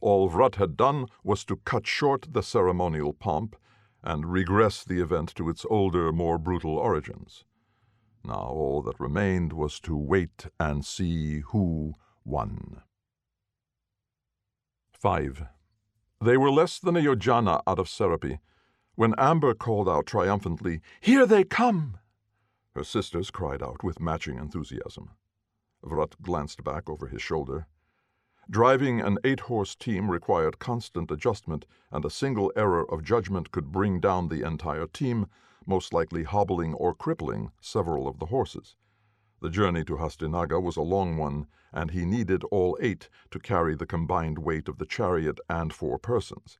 All 0.00 0.28
Vrat 0.28 0.56
had 0.56 0.76
done 0.76 1.06
was 1.24 1.44
to 1.46 1.56
cut 1.56 1.86
short 1.86 2.26
the 2.32 2.42
ceremonial 2.42 3.14
pomp 3.14 3.56
and 4.02 4.30
regress 4.30 4.84
the 4.84 5.00
event 5.00 5.34
to 5.36 5.48
its 5.48 5.64
older, 5.70 6.12
more 6.12 6.38
brutal 6.38 6.76
origins. 6.76 7.44
Now 8.22 8.34
all 8.34 8.82
that 8.82 9.00
remained 9.00 9.54
was 9.54 9.80
to 9.80 9.96
wait 9.96 10.46
and 10.60 10.84
see 10.84 11.40
who 11.40 11.94
won. 12.24 12.82
5. 14.92 15.46
They 16.22 16.36
were 16.36 16.50
less 16.50 16.78
than 16.78 16.96
a 16.96 17.00
yojana 17.00 17.62
out 17.66 17.78
of 17.78 17.88
Serapi 17.88 18.38
when 18.98 19.14
Amber 19.16 19.54
called 19.54 19.88
out 19.88 20.06
triumphantly, 20.06 20.80
Here 21.00 21.24
they 21.24 21.44
come! 21.44 21.98
Her 22.74 22.82
sisters 22.82 23.30
cried 23.30 23.62
out 23.62 23.84
with 23.84 24.00
matching 24.00 24.38
enthusiasm. 24.38 25.12
Vrat 25.84 26.20
glanced 26.20 26.64
back 26.64 26.90
over 26.90 27.06
his 27.06 27.22
shoulder. 27.22 27.68
Driving 28.50 29.00
an 29.00 29.18
eight 29.22 29.38
horse 29.38 29.76
team 29.76 30.10
required 30.10 30.58
constant 30.58 31.12
adjustment, 31.12 31.64
and 31.92 32.04
a 32.04 32.10
single 32.10 32.52
error 32.56 32.84
of 32.90 33.04
judgment 33.04 33.52
could 33.52 33.70
bring 33.70 34.00
down 34.00 34.26
the 34.26 34.44
entire 34.44 34.88
team, 34.88 35.28
most 35.64 35.92
likely 35.92 36.24
hobbling 36.24 36.74
or 36.74 36.92
crippling 36.92 37.52
several 37.60 38.08
of 38.08 38.18
the 38.18 38.26
horses. 38.26 38.74
The 39.40 39.48
journey 39.48 39.84
to 39.84 39.98
Hastinaga 39.98 40.60
was 40.60 40.76
a 40.76 40.82
long 40.82 41.16
one, 41.16 41.46
and 41.72 41.92
he 41.92 42.04
needed 42.04 42.42
all 42.50 42.76
eight 42.80 43.08
to 43.30 43.38
carry 43.38 43.76
the 43.76 43.86
combined 43.86 44.40
weight 44.40 44.68
of 44.68 44.78
the 44.78 44.86
chariot 44.86 45.38
and 45.48 45.72
four 45.72 46.00
persons. 46.00 46.58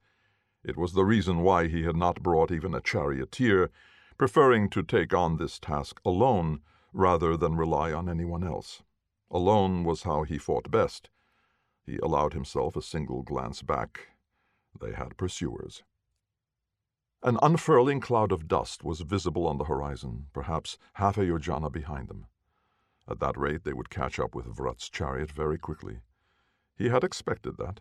It 0.65 0.77
was 0.77 0.93
the 0.93 1.05
reason 1.05 1.41
why 1.41 1.69
he 1.69 1.85
had 1.85 1.97
not 1.97 2.23
brought 2.23 2.51
even 2.51 2.75
a 2.75 2.81
charioteer, 2.81 3.71
preferring 4.17 4.71
to 4.71 4.83
take 4.83 5.15
on 5.15 5.37
this 5.37 5.59
task 5.59 6.01
alone 6.05 6.61
rather 6.93 7.37
than 7.37 7.57
rely 7.57 7.93
on 7.93 8.09
anyone 8.09 8.45
else. 8.45 8.83
Alone 9.31 9.85
was 9.85 10.03
how 10.03 10.25
he 10.25 10.39
fought 10.39 10.71
best 10.71 11.11
he 11.89 11.97
allowed 11.99 12.35
himself 12.35 12.77
a 12.77 12.83
single 12.83 13.23
glance 13.23 13.63
back. 13.63 14.09
They 14.79 14.93
had 14.93 15.17
pursuers. 15.17 15.83
An 17.23 17.39
unfurling 17.41 18.01
cloud 18.01 18.31
of 18.31 18.47
dust 18.47 18.85
was 18.85 19.01
visible 19.01 19.47
on 19.47 19.57
the 19.57 19.65
horizon, 19.65 20.27
perhaps 20.35 20.77
half 20.95 21.17
a 21.17 21.23
yojana 21.23 21.73
behind 21.73 22.09
them. 22.09 22.27
At 23.09 23.21
that 23.21 23.39
rate, 23.39 23.65
they 23.65 23.73
would 23.73 23.89
catch 23.89 24.21
up 24.21 24.35
with 24.35 24.55
Vrat's 24.55 24.91
chariot 24.91 25.33
very 25.33 25.57
quickly. 25.57 26.01
He 26.77 26.91
had 26.91 27.03
expected 27.03 27.57
that. 27.57 27.81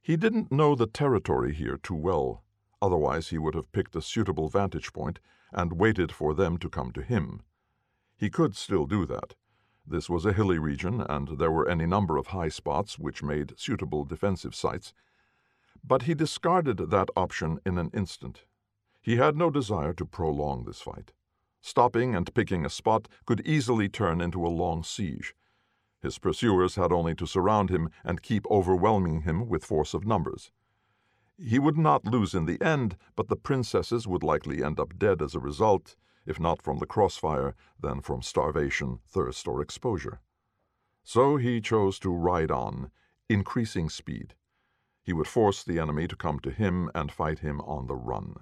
He 0.00 0.16
didn't 0.16 0.52
know 0.52 0.74
the 0.74 0.86
territory 0.86 1.52
here 1.52 1.76
too 1.76 1.94
well, 1.94 2.42
otherwise, 2.80 3.28
he 3.28 3.38
would 3.38 3.54
have 3.54 3.72
picked 3.72 3.96
a 3.96 4.02
suitable 4.02 4.48
vantage 4.48 4.92
point 4.92 5.20
and 5.52 5.72
waited 5.72 6.12
for 6.12 6.34
them 6.34 6.58
to 6.58 6.68
come 6.68 6.92
to 6.92 7.02
him. 7.02 7.42
He 8.16 8.30
could 8.30 8.56
still 8.56 8.86
do 8.86 9.06
that, 9.06 9.34
this 9.90 10.10
was 10.10 10.26
a 10.26 10.34
hilly 10.34 10.58
region, 10.58 11.00
and 11.00 11.38
there 11.38 11.50
were 11.50 11.66
any 11.66 11.86
number 11.86 12.18
of 12.18 12.28
high 12.28 12.50
spots 12.50 12.98
which 12.98 13.22
made 13.22 13.58
suitable 13.58 14.04
defensive 14.04 14.54
sites. 14.54 14.92
But 15.82 16.02
he 16.02 16.14
discarded 16.14 16.90
that 16.90 17.08
option 17.16 17.58
in 17.64 17.78
an 17.78 17.90
instant. 17.94 18.44
He 19.00 19.16
had 19.16 19.34
no 19.34 19.48
desire 19.50 19.94
to 19.94 20.04
prolong 20.04 20.64
this 20.64 20.82
fight. 20.82 21.12
Stopping 21.62 22.14
and 22.14 22.34
picking 22.34 22.66
a 22.66 22.70
spot 22.70 23.08
could 23.24 23.46
easily 23.46 23.88
turn 23.88 24.20
into 24.20 24.46
a 24.46 24.48
long 24.48 24.84
siege. 24.84 25.34
His 26.00 26.18
pursuers 26.18 26.76
had 26.76 26.92
only 26.92 27.14
to 27.16 27.26
surround 27.26 27.70
him 27.70 27.90
and 28.04 28.22
keep 28.22 28.46
overwhelming 28.50 29.22
him 29.22 29.48
with 29.48 29.64
force 29.64 29.94
of 29.94 30.06
numbers. 30.06 30.52
He 31.36 31.58
would 31.58 31.78
not 31.78 32.04
lose 32.04 32.34
in 32.34 32.46
the 32.46 32.60
end, 32.62 32.96
but 33.16 33.28
the 33.28 33.36
princesses 33.36 34.06
would 34.06 34.22
likely 34.22 34.62
end 34.62 34.78
up 34.80 34.98
dead 34.98 35.22
as 35.22 35.34
a 35.34 35.40
result, 35.40 35.96
if 36.26 36.38
not 36.38 36.62
from 36.62 36.78
the 36.78 36.86
crossfire, 36.86 37.54
then 37.80 38.00
from 38.00 38.22
starvation, 38.22 39.00
thirst, 39.06 39.46
or 39.48 39.60
exposure. 39.60 40.20
So 41.02 41.36
he 41.36 41.60
chose 41.60 41.98
to 42.00 42.10
ride 42.10 42.50
on, 42.50 42.90
increasing 43.28 43.88
speed. 43.88 44.34
He 45.02 45.12
would 45.12 45.26
force 45.26 45.64
the 45.64 45.78
enemy 45.78 46.06
to 46.08 46.16
come 46.16 46.38
to 46.40 46.50
him 46.50 46.90
and 46.94 47.10
fight 47.10 47.38
him 47.38 47.60
on 47.62 47.86
the 47.86 47.96
run. 47.96 48.36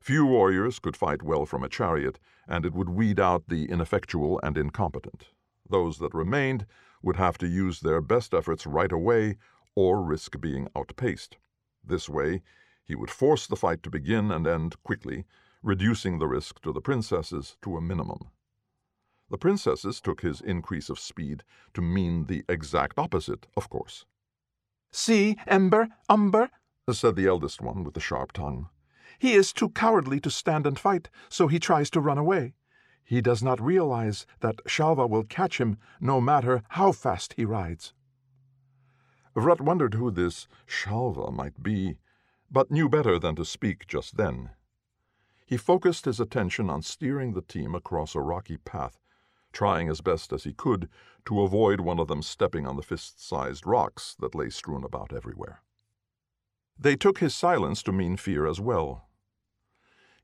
Few 0.00 0.26
warriors 0.26 0.78
could 0.80 0.96
fight 0.96 1.22
well 1.22 1.46
from 1.46 1.62
a 1.62 1.68
chariot, 1.68 2.18
and 2.46 2.66
it 2.66 2.74
would 2.74 2.88
weed 2.88 3.20
out 3.20 3.48
the 3.48 3.66
ineffectual 3.70 4.40
and 4.42 4.58
incompetent. 4.58 5.31
Those 5.68 5.98
that 5.98 6.14
remained 6.14 6.66
would 7.02 7.16
have 7.16 7.38
to 7.38 7.46
use 7.46 7.80
their 7.80 8.00
best 8.00 8.34
efforts 8.34 8.66
right 8.66 8.92
away 8.92 9.36
or 9.74 10.02
risk 10.02 10.40
being 10.40 10.68
outpaced. 10.76 11.36
This 11.84 12.08
way, 12.08 12.42
he 12.84 12.94
would 12.94 13.10
force 13.10 13.46
the 13.46 13.56
fight 13.56 13.82
to 13.82 13.90
begin 13.90 14.30
and 14.30 14.46
end 14.46 14.80
quickly, 14.82 15.24
reducing 15.62 16.18
the 16.18 16.26
risk 16.26 16.60
to 16.62 16.72
the 16.72 16.80
princesses 16.80 17.56
to 17.62 17.76
a 17.76 17.80
minimum. 17.80 18.30
The 19.30 19.38
princesses 19.38 20.00
took 20.00 20.20
his 20.20 20.40
increase 20.40 20.90
of 20.90 20.98
speed 20.98 21.42
to 21.74 21.80
mean 21.80 22.26
the 22.26 22.44
exact 22.48 22.98
opposite, 22.98 23.46
of 23.56 23.70
course. 23.70 24.04
See, 24.90 25.38
Ember, 25.46 25.88
Umber, 26.08 26.50
said 26.90 27.16
the 27.16 27.26
eldest 27.26 27.62
one 27.62 27.84
with 27.84 27.94
the 27.94 28.00
sharp 28.00 28.32
tongue. 28.32 28.68
He 29.18 29.32
is 29.32 29.52
too 29.52 29.70
cowardly 29.70 30.20
to 30.20 30.30
stand 30.30 30.66
and 30.66 30.78
fight, 30.78 31.08
so 31.30 31.46
he 31.46 31.58
tries 31.58 31.88
to 31.90 32.00
run 32.00 32.18
away. 32.18 32.54
He 33.04 33.20
does 33.20 33.42
not 33.42 33.60
realize 33.60 34.26
that 34.40 34.64
Shalva 34.66 35.08
will 35.08 35.24
catch 35.24 35.60
him 35.60 35.76
no 36.00 36.20
matter 36.20 36.62
how 36.70 36.92
fast 36.92 37.34
he 37.34 37.44
rides. 37.44 37.92
Vrat 39.34 39.60
wondered 39.60 39.94
who 39.94 40.10
this 40.10 40.46
Shalva 40.66 41.32
might 41.32 41.62
be, 41.62 41.96
but 42.50 42.70
knew 42.70 42.88
better 42.88 43.18
than 43.18 43.34
to 43.36 43.44
speak 43.44 43.86
just 43.86 44.16
then. 44.16 44.50
He 45.46 45.56
focused 45.56 46.04
his 46.04 46.20
attention 46.20 46.70
on 46.70 46.82
steering 46.82 47.32
the 47.32 47.42
team 47.42 47.74
across 47.74 48.14
a 48.14 48.20
rocky 48.20 48.58
path, 48.58 48.98
trying 49.52 49.88
as 49.88 50.00
best 50.00 50.32
as 50.32 50.44
he 50.44 50.52
could 50.52 50.88
to 51.26 51.42
avoid 51.42 51.80
one 51.80 51.98
of 51.98 52.08
them 52.08 52.22
stepping 52.22 52.66
on 52.66 52.76
the 52.76 52.82
fist 52.82 53.26
sized 53.26 53.66
rocks 53.66 54.16
that 54.20 54.34
lay 54.34 54.50
strewn 54.50 54.84
about 54.84 55.12
everywhere. 55.12 55.62
They 56.78 56.96
took 56.96 57.18
his 57.18 57.34
silence 57.34 57.82
to 57.84 57.92
mean 57.92 58.16
fear 58.16 58.46
as 58.46 58.60
well. 58.60 59.08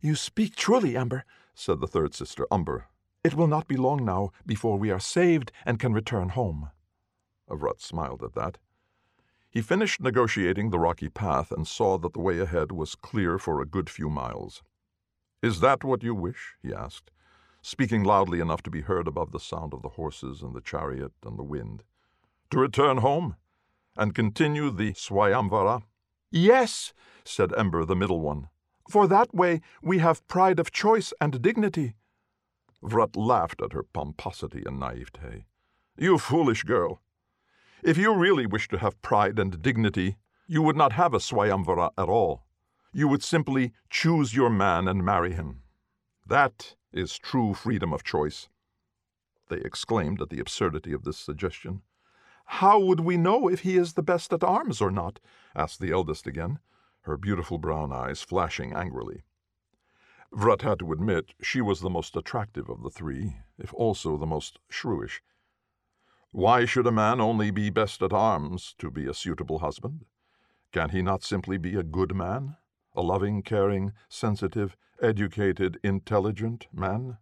You 0.00 0.14
speak 0.14 0.56
truly, 0.56 0.96
Amber, 0.96 1.24
said 1.58 1.80
the 1.80 1.88
third 1.88 2.14
sister, 2.14 2.46
Umber. 2.52 2.86
It 3.24 3.34
will 3.34 3.48
not 3.48 3.66
be 3.66 3.76
long 3.76 4.04
now 4.04 4.30
before 4.46 4.78
we 4.78 4.90
are 4.90 5.00
saved 5.00 5.50
and 5.66 5.80
can 5.80 5.92
return 5.92 6.30
home. 6.30 6.70
Vrat 7.50 7.80
smiled 7.80 8.22
at 8.22 8.34
that. 8.34 8.58
He 9.50 9.60
finished 9.60 10.00
negotiating 10.00 10.70
the 10.70 10.78
rocky 10.78 11.08
path 11.08 11.50
and 11.50 11.66
saw 11.66 11.98
that 11.98 12.12
the 12.12 12.20
way 12.20 12.38
ahead 12.38 12.70
was 12.70 12.94
clear 12.94 13.38
for 13.38 13.60
a 13.60 13.66
good 13.66 13.90
few 13.90 14.08
miles. 14.08 14.62
Is 15.42 15.60
that 15.60 15.82
what 15.82 16.02
you 16.02 16.14
wish? 16.14 16.54
he 16.62 16.72
asked, 16.72 17.10
speaking 17.60 18.04
loudly 18.04 18.40
enough 18.40 18.62
to 18.62 18.70
be 18.70 18.82
heard 18.82 19.08
above 19.08 19.32
the 19.32 19.40
sound 19.40 19.74
of 19.74 19.82
the 19.82 19.90
horses 19.90 20.42
and 20.42 20.54
the 20.54 20.60
chariot 20.60 21.12
and 21.24 21.38
the 21.38 21.44
wind. 21.44 21.82
To 22.50 22.58
return 22.58 22.98
home 22.98 23.36
and 23.96 24.14
continue 24.14 24.70
the 24.70 24.92
Swayamvara? 24.92 25.82
Yes, 26.30 26.92
said 27.24 27.52
Ember, 27.56 27.84
the 27.84 27.96
middle 27.96 28.20
one. 28.20 28.48
For 28.88 29.06
that 29.06 29.34
way 29.34 29.60
we 29.82 29.98
have 29.98 30.26
pride 30.28 30.58
of 30.58 30.72
choice 30.72 31.12
and 31.20 31.42
dignity. 31.42 31.94
Vrat 32.82 33.16
laughed 33.16 33.60
at 33.62 33.72
her 33.72 33.82
pomposity 33.82 34.62
and 34.64 34.78
naivete. 34.78 35.46
You 35.96 36.18
foolish 36.18 36.62
girl! 36.62 37.02
If 37.82 37.98
you 37.98 38.14
really 38.14 38.46
wish 38.46 38.68
to 38.68 38.78
have 38.78 39.00
pride 39.02 39.38
and 39.38 39.60
dignity, 39.62 40.16
you 40.46 40.62
would 40.62 40.76
not 40.76 40.92
have 40.92 41.14
a 41.14 41.18
Swayamvara 41.18 41.90
at 41.98 42.08
all 42.08 42.44
you 42.92 43.08
would 43.08 43.22
simply 43.22 43.72
choose 43.90 44.34
your 44.34 44.50
man 44.50 44.88
and 44.88 45.04
marry 45.04 45.32
him. 45.32 45.62
That 46.26 46.74
is 46.92 47.18
true 47.18 47.54
freedom 47.54 47.92
of 47.92 48.04
choice. 48.04 48.48
They 49.48 49.58
exclaimed 49.58 50.20
at 50.20 50.30
the 50.30 50.40
absurdity 50.40 50.92
of 50.92 51.04
this 51.04 51.18
suggestion. 51.18 51.82
How 52.46 52.80
would 52.80 53.00
we 53.00 53.16
know 53.16 53.48
if 53.48 53.60
he 53.60 53.76
is 53.76 53.92
the 53.92 54.02
best 54.02 54.32
at 54.32 54.42
arms 54.42 54.80
or 54.80 54.90
not? 54.90 55.20
asked 55.54 55.80
the 55.80 55.92
eldest 55.92 56.26
again, 56.26 56.58
her 57.08 57.16
beautiful 57.16 57.56
brown 57.56 57.90
eyes 57.90 58.20
flashing 58.20 58.74
angrily. 58.74 59.24
Vrat 60.30 60.60
had 60.60 60.78
to 60.78 60.92
admit 60.92 61.32
she 61.40 61.62
was 61.62 61.80
the 61.80 61.88
most 61.88 62.14
attractive 62.14 62.68
of 62.68 62.82
the 62.82 62.90
three, 62.90 63.40
if 63.58 63.72
also 63.72 64.18
the 64.18 64.26
most 64.26 64.58
shrewish. 64.68 65.22
Why 66.32 66.66
should 66.66 66.86
a 66.86 66.92
man 66.92 67.18
only 67.18 67.50
be 67.50 67.70
best 67.70 68.02
at 68.02 68.12
arms 68.12 68.74
to 68.78 68.90
be 68.90 69.06
a 69.06 69.14
suitable 69.14 69.60
husband? 69.60 70.04
Can 70.70 70.90
he 70.90 71.00
not 71.00 71.24
simply 71.24 71.56
be 71.56 71.76
a 71.76 71.82
good 71.82 72.14
man? 72.14 72.56
a 72.94 73.00
loving, 73.00 73.42
caring, 73.42 73.92
sensitive, 74.08 74.76
educated, 75.00 75.78
intelligent 75.82 76.66
man? 76.72 77.16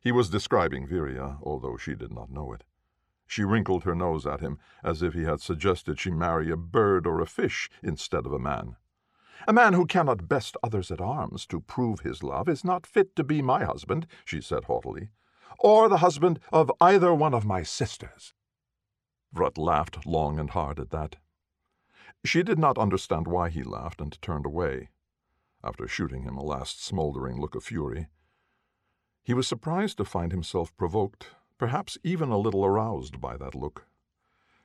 He 0.00 0.12
was 0.12 0.30
describing 0.30 0.86
Virya, 0.86 1.38
although 1.42 1.76
she 1.76 1.94
did 1.94 2.12
not 2.12 2.30
know 2.30 2.52
it. 2.52 2.64
She 3.26 3.42
wrinkled 3.42 3.84
her 3.84 3.94
nose 3.94 4.26
at 4.26 4.40
him 4.40 4.58
as 4.82 5.02
if 5.02 5.12
he 5.12 5.24
had 5.24 5.40
suggested 5.40 5.98
she 5.98 6.10
marry 6.10 6.50
a 6.50 6.56
bird 6.56 7.06
or 7.06 7.20
a 7.20 7.26
fish 7.26 7.68
instead 7.82 8.24
of 8.24 8.32
a 8.32 8.38
man. 8.38 8.76
A 9.46 9.52
man 9.52 9.72
who 9.74 9.86
cannot 9.86 10.28
best 10.28 10.56
others 10.62 10.90
at 10.90 11.00
arms 11.00 11.46
to 11.46 11.60
prove 11.60 12.00
his 12.00 12.22
love 12.22 12.48
is 12.48 12.64
not 12.64 12.86
fit 12.86 13.14
to 13.16 13.24
be 13.24 13.42
my 13.42 13.64
husband, 13.64 14.06
she 14.24 14.40
said 14.40 14.64
haughtily, 14.64 15.10
or 15.58 15.88
the 15.88 15.98
husband 15.98 16.40
of 16.52 16.72
either 16.80 17.14
one 17.14 17.34
of 17.34 17.44
my 17.44 17.62
sisters. 17.62 18.34
Vrat 19.34 19.58
laughed 19.58 20.06
long 20.06 20.38
and 20.38 20.50
hard 20.50 20.78
at 20.78 20.90
that. 20.90 21.16
She 22.24 22.42
did 22.42 22.58
not 22.58 22.78
understand 22.78 23.26
why 23.26 23.50
he 23.50 23.62
laughed 23.62 24.00
and 24.00 24.20
turned 24.22 24.46
away, 24.46 24.90
after 25.62 25.86
shooting 25.86 26.22
him 26.22 26.36
a 26.36 26.44
last 26.44 26.84
smoldering 26.84 27.40
look 27.40 27.54
of 27.54 27.64
fury. 27.64 28.06
He 29.24 29.34
was 29.34 29.48
surprised 29.48 29.98
to 29.98 30.04
find 30.04 30.32
himself 30.32 30.76
provoked, 30.76 31.28
perhaps 31.58 31.98
even 32.02 32.30
a 32.30 32.38
little 32.38 32.64
aroused 32.64 33.20
by 33.20 33.36
that 33.36 33.54
look. 33.54 33.86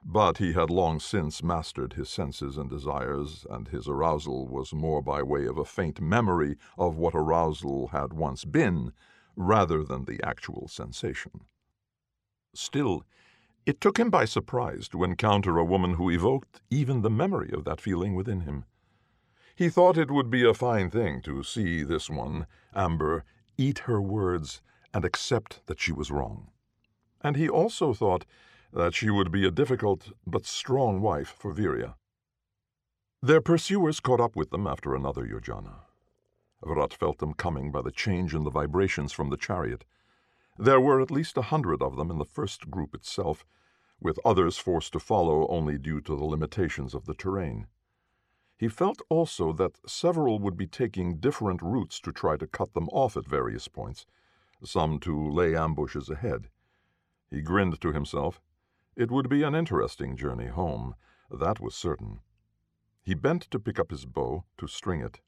But 0.04 0.38
he 0.38 0.54
had 0.54 0.70
long 0.70 1.00
since 1.00 1.44
mastered 1.44 1.94
his 1.94 2.10
senses 2.10 2.58
and 2.58 2.70
desires, 2.70 3.46
and 3.50 3.68
his 3.68 3.88
arousal 3.88 4.48
was 4.48 4.74
more 4.74 5.02
by 5.02 5.22
way 5.22 5.46
of 5.46 5.58
a 5.58 5.66
faint 5.66 6.00
memory 6.02 6.58
of 6.78 6.98
what 6.98 7.14
arousal 7.14 7.90
had 7.90 8.14
once 8.14 8.46
been, 8.46 8.94
rather 9.36 9.84
than 9.84 10.06
the 10.06 10.24
actual 10.24 10.68
sensation. 10.68 11.42
Still, 12.54 13.04
it 13.66 13.80
took 13.82 14.00
him 14.00 14.10
by 14.10 14.26
surprise 14.26 14.88
to 14.90 15.04
encounter 15.04 15.58
a 15.58 15.66
woman 15.66 15.96
who 15.96 16.10
evoked 16.10 16.62
even 16.70 17.02
the 17.02 17.10
memory 17.10 17.52
of 17.52 17.66
that 17.66 17.82
feeling 17.82 18.16
within 18.16 18.42
him. 18.42 18.66
He 19.56 19.70
thought 19.70 19.98
it 19.98 20.10
would 20.10 20.30
be 20.30 20.44
a 20.44 20.54
fine 20.54 20.90
thing 20.90 21.22
to 21.24 21.44
see 21.44 21.84
this 21.84 22.10
one, 22.10 22.48
Amber, 22.74 23.26
eat 23.58 23.80
her 23.80 24.02
words 24.02 24.62
and 24.94 25.04
accept 25.04 25.66
that 25.68 25.80
she 25.80 25.92
was 25.92 26.10
wrong. 26.10 26.50
And 27.22 27.36
he 27.36 27.50
also 27.50 27.94
thought 27.94 28.26
that 28.74 28.94
she 28.94 29.10
would 29.10 29.32
be 29.32 29.46
a 29.46 29.52
difficult 29.52 30.12
but 30.26 30.46
strong 30.46 31.02
wife 31.02 31.36
for 31.38 31.54
Virya. 31.54 31.96
Their 33.22 33.42
pursuers 33.42 34.00
caught 34.00 34.22
up 34.22 34.36
with 34.36 34.52
them 34.52 34.68
after 34.68 34.96
another 34.96 35.26
yojana. 35.26 35.82
Vrat 36.64 36.94
felt 36.94 37.20
them 37.20 37.34
coming 37.34 37.72
by 37.72 37.82
the 37.82 37.92
change 37.92 38.34
in 38.34 38.44
the 38.44 38.52
vibrations 38.52 39.12
from 39.12 39.30
the 39.30 39.38
chariot. 39.38 39.86
There 40.58 40.80
were 40.80 41.02
at 41.02 41.12
least 41.12 41.38
a 41.38 41.44
hundred 41.44 41.82
of 41.82 41.96
them 41.96 42.12
in 42.12 42.18
the 42.18 42.26
first 42.26 42.70
group 42.70 42.94
itself, 42.94 43.46
with 44.00 44.20
others 44.24 44.58
forced 44.58 44.94
to 44.94 45.00
follow 45.00 45.48
only 45.48 45.78
due 45.78 46.02
to 46.02 46.16
the 46.16 46.26
limitations 46.26 46.94
of 46.94 47.06
the 47.06 47.14
terrain. 47.14 47.68
He 48.58 48.68
felt 48.68 49.02
also 49.10 49.54
that 49.54 49.80
several 49.88 50.40
would 50.40 50.58
be 50.58 50.68
taking 50.68 51.20
different 51.20 51.62
routes 51.62 52.00
to 52.02 52.12
try 52.12 52.36
to 52.38 52.48
cut 52.48 52.74
them 52.74 52.90
off 52.90 53.16
at 53.16 53.26
various 53.26 53.70
points, 53.70 54.06
some 54.64 55.00
to 55.00 55.30
lay 55.30 55.56
ambushes 55.56 56.10
ahead. 56.10 56.50
He 57.30 57.42
grinned 57.42 57.80
to 57.80 57.94
himself. 57.94 58.42
It 58.96 59.12
would 59.12 59.30
be 59.30 59.44
an 59.44 59.56
interesting 59.56 60.18
journey 60.18 60.48
home, 60.48 60.96
that 61.32 61.60
was 61.60 61.74
certain. 61.74 62.20
He 63.02 63.14
bent 63.14 63.44
to 63.52 63.60
pick 63.60 63.80
up 63.80 63.92
his 63.92 64.06
bow, 64.06 64.44
to 64.58 64.68
string 64.68 65.00
it. 65.02 65.22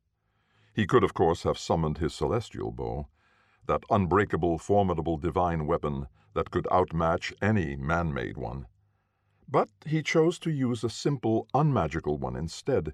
He 0.73 0.85
could, 0.85 1.03
of 1.03 1.13
course, 1.13 1.43
have 1.43 1.57
summoned 1.57 1.99
his 1.99 2.13
celestial 2.13 2.71
bow, 2.71 3.07
that 3.67 3.83
unbreakable, 3.89 4.57
formidable 4.57 5.17
divine 5.17 5.67
weapon 5.67 6.07
that 6.33 6.51
could 6.51 6.67
outmatch 6.71 7.33
any 7.41 7.75
man 7.75 8.13
made 8.13 8.37
one. 8.37 8.67
But 9.47 9.69
he 9.85 10.01
chose 10.01 10.39
to 10.39 10.51
use 10.51 10.83
a 10.83 10.89
simple, 10.89 11.47
unmagical 11.53 12.17
one 12.17 12.35
instead, 12.35 12.93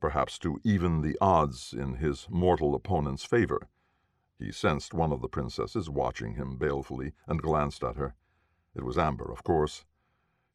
perhaps 0.00 0.38
to 0.38 0.60
even 0.64 1.00
the 1.00 1.18
odds 1.20 1.72
in 1.72 1.96
his 1.96 2.26
mortal 2.30 2.74
opponent's 2.74 3.24
favor. 3.24 3.68
He 4.38 4.52
sensed 4.52 4.94
one 4.94 5.12
of 5.12 5.20
the 5.20 5.28
princesses 5.28 5.90
watching 5.90 6.34
him 6.34 6.56
balefully 6.56 7.12
and 7.26 7.42
glanced 7.42 7.84
at 7.84 7.96
her. 7.96 8.14
It 8.74 8.84
was 8.84 8.98
Amber, 8.98 9.30
of 9.30 9.44
course. 9.44 9.84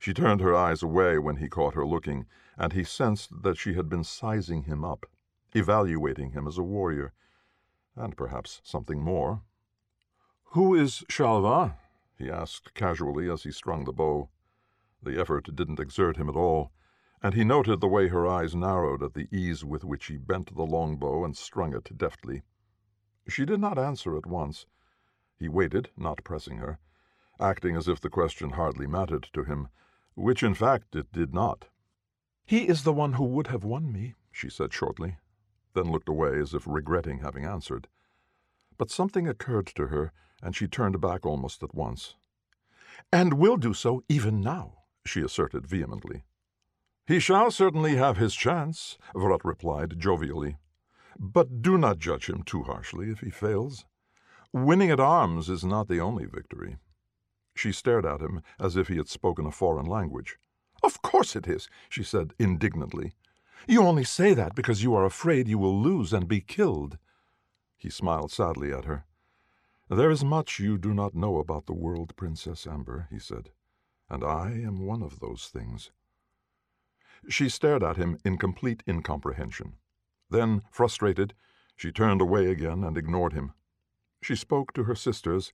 She 0.02 0.14
turned 0.14 0.40
her 0.40 0.56
eyes 0.56 0.82
away 0.82 1.20
when 1.20 1.36
he 1.36 1.50
caught 1.50 1.74
her 1.74 1.86
looking, 1.86 2.26
and 2.58 2.72
he 2.72 2.86
sensed 2.86 3.44
that 3.44 3.58
she 3.58 3.74
had 3.74 3.90
been 3.90 4.06
sizing 4.06 4.64
him 4.64 4.84
up, 4.84 5.06
evaluating 5.54 6.32
him 6.32 6.48
as 6.48 6.58
a 6.58 6.64
warrior, 6.64 7.12
and 7.96 8.16
perhaps 8.16 8.62
something 8.64 9.04
more. 9.04 9.42
Who 10.54 10.74
is 10.74 11.04
Shalva? 11.10 11.78
he 12.18 12.32
asked 12.32 12.74
casually 12.74 13.30
as 13.30 13.44
he 13.44 13.52
strung 13.52 13.84
the 13.84 13.92
bow. 13.92 14.30
The 15.04 15.20
effort 15.20 15.54
didn't 15.54 15.82
exert 15.82 16.16
him 16.16 16.30
at 16.30 16.36
all, 16.36 16.72
and 17.22 17.34
he 17.34 17.44
noted 17.44 17.82
the 17.82 17.88
way 17.90 18.08
her 18.08 18.26
eyes 18.26 18.56
narrowed 18.56 19.04
at 19.04 19.14
the 19.14 19.28
ease 19.36 19.66
with 19.66 19.84
which 19.84 20.06
he 20.06 20.16
bent 20.16 20.56
the 20.56 20.64
long 20.64 20.96
bow 20.96 21.26
and 21.26 21.36
strung 21.36 21.76
it 21.76 21.98
deftly. 21.98 22.44
She 23.28 23.46
did 23.46 23.60
not 23.60 23.78
answer 23.78 24.18
at 24.18 24.26
once. 24.26 24.66
He 25.38 25.50
waited, 25.50 25.92
not 25.98 26.24
pressing 26.24 26.58
her, 26.58 26.80
acting 27.38 27.76
as 27.76 27.90
if 27.90 28.00
the 28.00 28.10
question 28.10 28.52
hardly 28.52 28.88
mattered 28.88 29.30
to 29.34 29.44
him, 29.44 29.68
which 30.20 30.44
in 30.44 30.54
fact 30.54 30.96
it 30.96 31.12
did 31.12 31.34
not. 31.34 31.66
He 32.46 32.68
is 32.68 32.84
the 32.84 32.94
one 32.94 33.14
who 33.14 33.24
would 33.24 33.48
have 33.48 33.64
won 33.64 33.92
me, 33.92 34.16
she 34.32 34.50
said 34.50 34.74
shortly, 34.74 35.18
then 35.74 35.92
looked 35.92 36.10
away 36.10 36.40
as 36.40 36.54
if 36.54 36.68
regretting 36.68 37.20
having 37.20 37.46
answered. 37.46 37.88
But 38.78 38.92
something 38.92 39.28
occurred 39.28 39.68
to 39.68 39.88
her, 39.88 40.12
and 40.42 40.56
she 40.56 40.68
turned 40.68 41.00
back 41.00 41.26
almost 41.26 41.64
at 41.64 41.74
once. 41.74 42.16
And 43.12 43.34
will 43.34 43.58
do 43.58 43.74
so 43.74 44.04
even 44.10 44.42
now, 44.42 44.84
she 45.06 45.22
asserted 45.22 45.66
vehemently. 45.66 46.24
He 47.08 47.20
shall 47.20 47.50
certainly 47.50 47.96
have 47.96 48.18
his 48.18 48.36
chance, 48.36 48.98
Vrat 49.16 49.44
replied 49.44 50.00
jovially. 50.00 50.58
But 51.18 51.62
do 51.62 51.78
not 51.78 51.98
judge 52.00 52.30
him 52.30 52.44
too 52.44 52.64
harshly 52.64 53.10
if 53.10 53.20
he 53.20 53.30
fails. 53.30 53.86
Winning 54.52 54.92
at 54.92 55.00
arms 55.00 55.50
is 55.50 55.64
not 55.64 55.88
the 55.88 56.00
only 56.00 56.26
victory. 56.26 56.78
She 57.60 57.74
stared 57.74 58.06
at 58.06 58.22
him 58.22 58.42
as 58.58 58.78
if 58.78 58.88
he 58.88 58.96
had 58.96 59.10
spoken 59.10 59.46
a 59.46 59.52
foreign 59.52 59.86
language. 59.86 60.40
Of 60.82 61.02
course 61.02 61.36
it 61.36 61.46
is, 61.46 61.68
she 61.90 62.04
said 62.04 62.34
indignantly. 62.40 63.16
You 63.68 63.82
only 63.82 64.06
say 64.06 64.34
that 64.34 64.56
because 64.56 64.82
you 64.82 64.96
are 64.96 65.04
afraid 65.04 65.50
you 65.50 65.58
will 65.58 65.78
lose 65.78 66.14
and 66.14 66.26
be 66.26 66.40
killed. 66.40 66.98
He 67.78 67.90
smiled 67.90 68.32
sadly 68.32 68.72
at 68.72 68.86
her. 68.86 69.04
There 69.90 70.10
is 70.10 70.24
much 70.24 70.60
you 70.60 70.78
do 70.78 70.94
not 70.94 71.16
know 71.16 71.38
about 71.38 71.66
the 71.66 71.74
world, 71.74 72.16
Princess 72.16 72.66
Amber, 72.66 73.10
he 73.10 73.20
said, 73.20 73.50
and 74.10 74.24
I 74.24 74.52
am 74.52 74.86
one 74.86 75.04
of 75.04 75.20
those 75.20 75.50
things. 75.50 75.92
She 77.28 77.50
stared 77.50 77.84
at 77.84 77.98
him 77.98 78.20
in 78.24 78.38
complete 78.38 78.84
incomprehension. 78.88 79.74
Then, 80.30 80.62
frustrated, 80.72 81.34
she 81.76 81.92
turned 81.92 82.22
away 82.22 82.50
again 82.50 82.86
and 82.86 82.98
ignored 82.98 83.34
him. 83.34 83.52
She 84.22 84.38
spoke 84.38 84.72
to 84.76 84.86
her 84.86 84.96
sisters, 84.96 85.52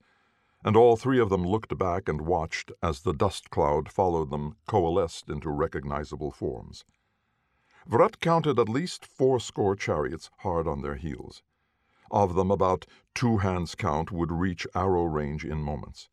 and 0.66 0.76
all 0.76 0.96
three 0.96 1.20
of 1.20 1.30
them 1.30 1.44
looked 1.44 1.78
back 1.78 2.08
and 2.08 2.22
watched 2.22 2.72
as 2.82 3.00
the 3.00 3.12
dust 3.12 3.50
cloud 3.50 3.88
followed 3.88 4.30
them 4.30 4.56
coalesced 4.66 5.30
into 5.30 5.48
recognizable 5.48 6.32
forms. 6.32 6.84
Vrat 7.88 8.18
counted 8.18 8.58
at 8.58 8.68
least 8.68 9.06
fourscore 9.06 9.76
chariots 9.76 10.28
hard 10.38 10.66
on 10.66 10.82
their 10.82 10.96
heels. 10.96 11.44
Of 12.10 12.34
them, 12.34 12.50
about 12.50 12.84
two 13.14 13.38
hands' 13.38 13.76
count 13.76 14.10
would 14.10 14.32
reach 14.32 14.66
arrow 14.74 15.04
range 15.04 15.44
in 15.44 15.62
moments. 15.62 16.08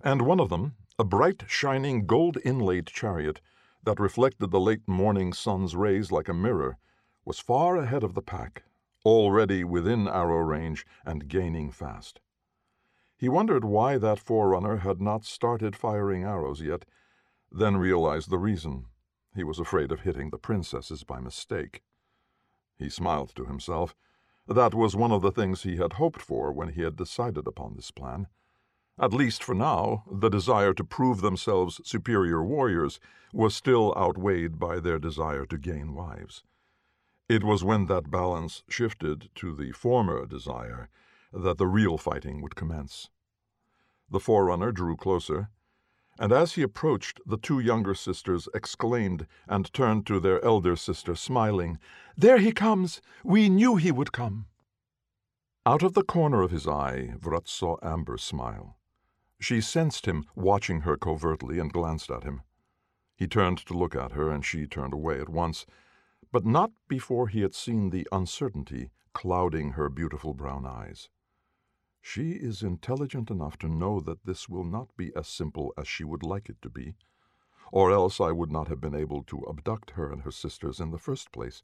And 0.00 0.22
one 0.22 0.40
of 0.40 0.48
them, 0.48 0.74
a 0.98 1.04
bright, 1.04 1.44
shining, 1.46 2.06
gold 2.06 2.38
inlaid 2.46 2.86
chariot 2.86 3.42
that 3.84 4.00
reflected 4.00 4.50
the 4.50 4.60
late 4.60 4.88
morning 4.88 5.34
sun's 5.34 5.76
rays 5.76 6.10
like 6.10 6.30
a 6.30 6.34
mirror, 6.34 6.78
was 7.26 7.38
far 7.38 7.76
ahead 7.76 8.02
of 8.02 8.14
the 8.14 8.22
pack, 8.22 8.62
already 9.04 9.64
within 9.64 10.08
arrow 10.08 10.40
range 10.40 10.86
and 11.04 11.28
gaining 11.28 11.70
fast. 11.70 12.20
He 13.22 13.28
wondered 13.28 13.64
why 13.64 13.98
that 13.98 14.18
forerunner 14.18 14.78
had 14.78 15.00
not 15.00 15.24
started 15.24 15.76
firing 15.76 16.24
arrows 16.24 16.60
yet, 16.60 16.84
then 17.52 17.76
realized 17.76 18.30
the 18.30 18.36
reason. 18.36 18.86
He 19.32 19.44
was 19.44 19.60
afraid 19.60 19.92
of 19.92 20.00
hitting 20.00 20.30
the 20.30 20.38
princesses 20.38 21.04
by 21.04 21.20
mistake. 21.20 21.84
He 22.76 22.90
smiled 22.90 23.32
to 23.36 23.44
himself. 23.44 23.94
That 24.48 24.74
was 24.74 24.96
one 24.96 25.12
of 25.12 25.22
the 25.22 25.30
things 25.30 25.62
he 25.62 25.76
had 25.76 25.92
hoped 25.92 26.20
for 26.20 26.50
when 26.50 26.70
he 26.70 26.82
had 26.82 26.96
decided 26.96 27.46
upon 27.46 27.76
this 27.76 27.92
plan. 27.92 28.26
At 28.98 29.12
least 29.12 29.44
for 29.44 29.54
now, 29.54 30.02
the 30.10 30.28
desire 30.28 30.74
to 30.74 30.82
prove 30.82 31.20
themselves 31.20 31.80
superior 31.84 32.42
warriors 32.42 32.98
was 33.32 33.54
still 33.54 33.94
outweighed 33.96 34.58
by 34.58 34.80
their 34.80 34.98
desire 34.98 35.46
to 35.46 35.58
gain 35.58 35.94
wives. 35.94 36.42
It 37.28 37.44
was 37.44 37.62
when 37.62 37.86
that 37.86 38.10
balance 38.10 38.64
shifted 38.68 39.30
to 39.36 39.54
the 39.54 39.70
former 39.70 40.26
desire 40.26 40.88
that 41.32 41.58
the 41.58 41.66
real 41.66 41.98
fighting 41.98 42.40
would 42.42 42.54
commence. 42.56 43.08
The 44.10 44.20
forerunner 44.20 44.72
drew 44.72 44.96
closer, 44.96 45.48
and 46.18 46.30
as 46.32 46.52
he 46.52 46.62
approached, 46.62 47.20
the 47.24 47.38
two 47.38 47.58
younger 47.58 47.94
sisters 47.94 48.48
exclaimed 48.54 49.26
and 49.48 49.72
turned 49.72 50.06
to 50.06 50.20
their 50.20 50.44
elder 50.44 50.76
sister, 50.76 51.14
smiling, 51.14 51.78
There 52.16 52.38
he 52.38 52.52
comes! 52.52 53.00
We 53.24 53.48
knew 53.48 53.76
he 53.76 53.90
would 53.90 54.12
come! 54.12 54.46
Out 55.64 55.82
of 55.82 55.94
the 55.94 56.04
corner 56.04 56.42
of 56.42 56.50
his 56.50 56.66
eye, 56.66 57.14
Vrat 57.18 57.48
saw 57.48 57.76
Amber 57.82 58.18
smile. 58.18 58.76
She 59.40 59.60
sensed 59.60 60.06
him 60.06 60.24
watching 60.34 60.80
her 60.80 60.96
covertly 60.96 61.58
and 61.58 61.72
glanced 61.72 62.10
at 62.10 62.24
him. 62.24 62.42
He 63.16 63.26
turned 63.26 63.58
to 63.58 63.74
look 63.74 63.96
at 63.96 64.12
her, 64.12 64.30
and 64.30 64.44
she 64.44 64.66
turned 64.66 64.92
away 64.92 65.20
at 65.20 65.28
once, 65.28 65.64
but 66.30 66.44
not 66.44 66.72
before 66.88 67.28
he 67.28 67.40
had 67.40 67.54
seen 67.54 67.90
the 67.90 68.06
uncertainty 68.12 68.90
clouding 69.12 69.72
her 69.72 69.88
beautiful 69.88 70.34
brown 70.34 70.66
eyes. 70.66 71.08
She 72.04 72.32
is 72.32 72.64
intelligent 72.64 73.30
enough 73.30 73.56
to 73.58 73.68
know 73.68 74.00
that 74.00 74.24
this 74.26 74.48
will 74.48 74.64
not 74.64 74.94
be 74.96 75.14
as 75.14 75.28
simple 75.28 75.72
as 75.78 75.86
she 75.86 76.02
would 76.02 76.24
like 76.24 76.48
it 76.48 76.60
to 76.62 76.68
be, 76.68 76.94
or 77.70 77.92
else 77.92 78.20
I 78.20 78.32
would 78.32 78.50
not 78.50 78.66
have 78.66 78.80
been 78.80 78.94
able 78.94 79.22
to 79.22 79.46
abduct 79.48 79.92
her 79.92 80.12
and 80.12 80.22
her 80.22 80.32
sisters 80.32 80.80
in 80.80 80.90
the 80.90 80.98
first 80.98 81.30
place, 81.30 81.62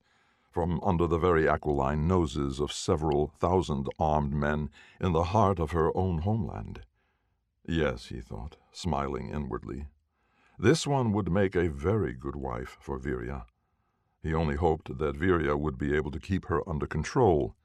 from 0.51 0.81
under 0.83 1.09
the 1.09 1.19
very 1.19 1.49
aquiline 1.49 2.07
noses 2.07 2.61
of 2.61 2.73
several 2.73 3.27
thousand 3.27 3.89
armed 3.99 4.33
men 4.33 4.71
in 5.01 5.13
the 5.13 5.25
heart 5.25 5.59
of 5.59 5.73
her 5.73 5.95
own 5.97 6.19
homeland. 6.19 6.83
Yes, 7.67 8.07
he 8.07 8.21
thought, 8.21 8.57
smiling 8.71 9.31
inwardly, 9.31 9.89
this 10.57 10.87
one 10.87 11.13
would 11.13 11.31
make 11.31 11.57
a 11.57 11.69
very 11.69 12.15
good 12.15 12.37
wife 12.37 12.79
for 12.81 12.99
Virya. 12.99 13.45
He 14.23 14.33
only 14.33 14.57
hoped 14.57 14.99
that 14.99 15.17
Virya 15.17 15.59
would 15.59 15.79
be 15.79 15.95
able 15.95 16.13
to 16.13 16.21
keep 16.21 16.47
her 16.47 16.67
under 16.69 16.87
control 16.87 17.57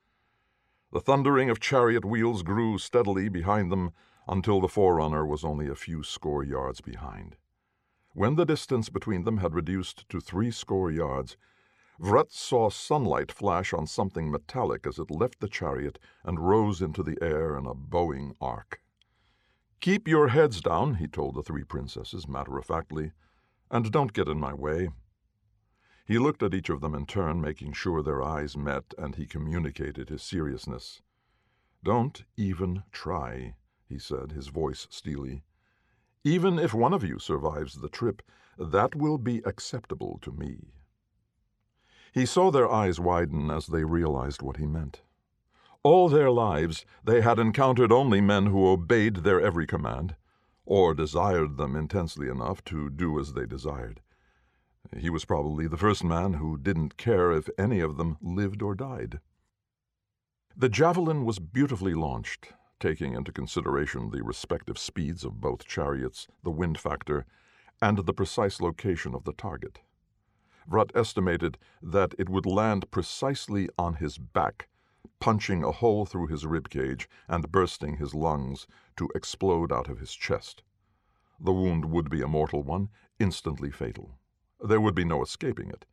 the 0.93 1.01
thundering 1.01 1.49
of 1.49 1.59
chariot 1.59 2.05
wheels 2.05 2.43
grew 2.43 2.77
steadily 2.77 3.27
behind 3.27 3.71
them 3.71 3.91
until 4.27 4.61
the 4.61 4.67
forerunner 4.67 5.25
was 5.25 5.43
only 5.43 5.67
a 5.67 5.73
few 5.73 6.03
score 6.03 6.43
yards 6.43 6.81
behind. 6.81 7.35
When 8.13 8.35
the 8.35 8.45
distance 8.45 8.89
between 8.89 9.23
them 9.23 9.37
had 9.37 9.55
reduced 9.55 10.07
to 10.09 10.21
three 10.21 10.51
score 10.51 10.91
yards, 10.91 11.35
Vrat 11.99 12.31
saw 12.31 12.69
sunlight 12.69 13.31
flash 13.31 13.73
on 13.73 13.87
something 13.87 14.29
metallic 14.29 14.85
as 14.85 14.99
it 14.99 15.09
left 15.09 15.39
the 15.39 15.47
chariot 15.47 15.97
and 16.23 16.47
rose 16.47 16.79
into 16.79 17.01
the 17.01 17.17
air 17.23 17.57
in 17.57 17.65
a 17.65 17.73
bowing 17.73 18.35
arc. 18.39 18.79
Keep 19.79 20.07
your 20.07 20.27
heads 20.27 20.61
down, 20.61 20.95
he 20.95 21.07
told 21.07 21.33
the 21.33 21.41
three 21.41 21.63
princesses 21.63 22.27
matter 22.27 22.55
of 22.59 22.65
factly, 22.65 23.13
and 23.71 23.91
don't 23.91 24.13
get 24.13 24.27
in 24.27 24.39
my 24.39 24.53
way. 24.53 24.89
He 26.05 26.19
looked 26.19 26.43
at 26.43 26.53
each 26.53 26.69
of 26.69 26.81
them 26.81 26.93
in 26.93 27.05
turn, 27.05 27.39
making 27.39 27.73
sure 27.73 28.03
their 28.03 28.21
eyes 28.21 28.57
met, 28.57 28.93
and 28.97 29.15
he 29.15 29.25
communicated 29.25 30.09
his 30.09 30.21
seriousness. 30.21 31.01
Don't 31.83 32.23
even 32.35 32.83
try, 32.91 33.55
he 33.87 33.97
said, 33.97 34.31
his 34.31 34.47
voice 34.47 34.87
steely. 34.89 35.43
Even 36.23 36.59
if 36.59 36.73
one 36.73 36.93
of 36.93 37.03
you 37.03 37.19
survives 37.19 37.75
the 37.75 37.89
trip, 37.89 38.21
that 38.57 38.95
will 38.95 39.17
be 39.17 39.41
acceptable 39.45 40.19
to 40.21 40.31
me. 40.31 40.73
He 42.13 42.25
saw 42.25 42.51
their 42.51 42.71
eyes 42.71 42.99
widen 42.99 43.49
as 43.49 43.67
they 43.67 43.83
realized 43.83 44.41
what 44.41 44.57
he 44.57 44.67
meant. 44.67 45.01
All 45.83 46.09
their 46.09 46.31
lives 46.31 46.85
they 47.03 47.21
had 47.21 47.39
encountered 47.39 47.91
only 47.91 48.21
men 48.21 48.45
who 48.45 48.67
obeyed 48.67 49.17
their 49.17 49.41
every 49.41 49.65
command, 49.65 50.15
or 50.65 50.93
desired 50.93 51.57
them 51.57 51.75
intensely 51.75 52.29
enough 52.29 52.63
to 52.65 52.89
do 52.89 53.19
as 53.19 53.33
they 53.33 53.45
desired. 53.45 54.01
He 54.97 55.09
was 55.09 55.25
probably 55.25 55.67
the 55.67 55.77
first 55.77 56.03
man 56.03 56.33
who 56.33 56.57
didn't 56.57 56.97
care 56.97 57.31
if 57.31 57.49
any 57.57 57.79
of 57.79 57.97
them 57.97 58.17
lived 58.21 58.61
or 58.61 58.75
died. 58.75 59.19
The 60.55 60.69
javelin 60.69 61.25
was 61.25 61.39
beautifully 61.39 61.93
launched, 61.93 62.53
taking 62.79 63.13
into 63.13 63.31
consideration 63.31 64.11
the 64.11 64.23
respective 64.23 64.77
speeds 64.77 65.23
of 65.23 65.41
both 65.41 65.65
chariots, 65.65 66.27
the 66.43 66.51
wind 66.51 66.77
factor, 66.77 67.25
and 67.81 67.99
the 67.99 68.13
precise 68.13 68.61
location 68.61 69.15
of 69.15 69.23
the 69.23 69.33
target. 69.33 69.79
Vrat 70.69 70.91
estimated 70.95 71.57
that 71.81 72.13
it 72.19 72.29
would 72.29 72.45
land 72.45 72.91
precisely 72.91 73.69
on 73.77 73.95
his 73.95 74.17
back, 74.17 74.69
punching 75.19 75.63
a 75.63 75.71
hole 75.71 76.05
through 76.05 76.27
his 76.27 76.45
rib 76.45 76.69
cage 76.69 77.09
and 77.27 77.51
bursting 77.51 77.97
his 77.97 78.13
lungs 78.13 78.67
to 78.97 79.09
explode 79.15 79.71
out 79.71 79.89
of 79.89 79.99
his 79.99 80.13
chest. 80.13 80.61
The 81.39 81.53
wound 81.53 81.85
would 81.85 82.09
be 82.09 82.21
a 82.21 82.27
mortal 82.27 82.63
one, 82.63 82.89
instantly 83.19 83.71
fatal. 83.71 84.19
There 84.63 84.79
would 84.79 84.95
be 84.95 85.03
no 85.03 85.21
escaping 85.21 85.69
it. 85.69 85.85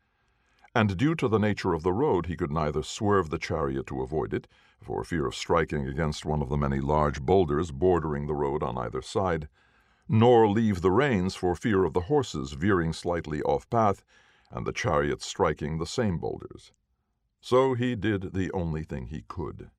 And 0.77 0.97
due 0.97 1.17
to 1.17 1.27
the 1.27 1.41
nature 1.41 1.75
of 1.75 1.83
the 1.83 1.93
road, 1.93 2.27
he 2.27 2.37
could 2.37 2.53
neither 2.53 2.85
swerve 2.85 3.29
the 3.29 3.39
chariot 3.39 3.89
to 3.89 4.01
avoid 4.01 4.33
it, 4.33 4.47
for 4.81 5.03
fear 5.03 5.27
of 5.27 5.35
striking 5.35 5.89
against 5.89 6.25
one 6.25 6.41
of 6.41 6.49
the 6.49 6.57
many 6.57 6.81
large 6.81 7.21
boulders 7.21 7.73
bordering 7.73 8.29
the 8.29 8.35
road 8.35 8.63
on 8.63 8.79
either 8.79 9.03
side, 9.03 9.49
nor 10.09 10.49
leave 10.49 10.83
the 10.83 10.93
reins 10.93 11.35
for 11.35 11.57
fear 11.57 11.85
of 11.85 11.95
the 11.95 12.03
horses 12.03 12.53
veering 12.53 12.93
slightly 12.93 13.43
off 13.43 13.69
path 13.71 14.05
and 14.53 14.65
the 14.65 14.73
chariot 14.73 15.21
striking 15.21 15.79
the 15.79 15.87
same 15.87 16.19
boulders. 16.19 16.73
So 17.41 17.75
he 17.75 17.97
did 17.97 18.35
the 18.35 18.53
only 18.53 18.85
thing 18.85 19.07
he 19.07 19.23
could. 19.27 19.71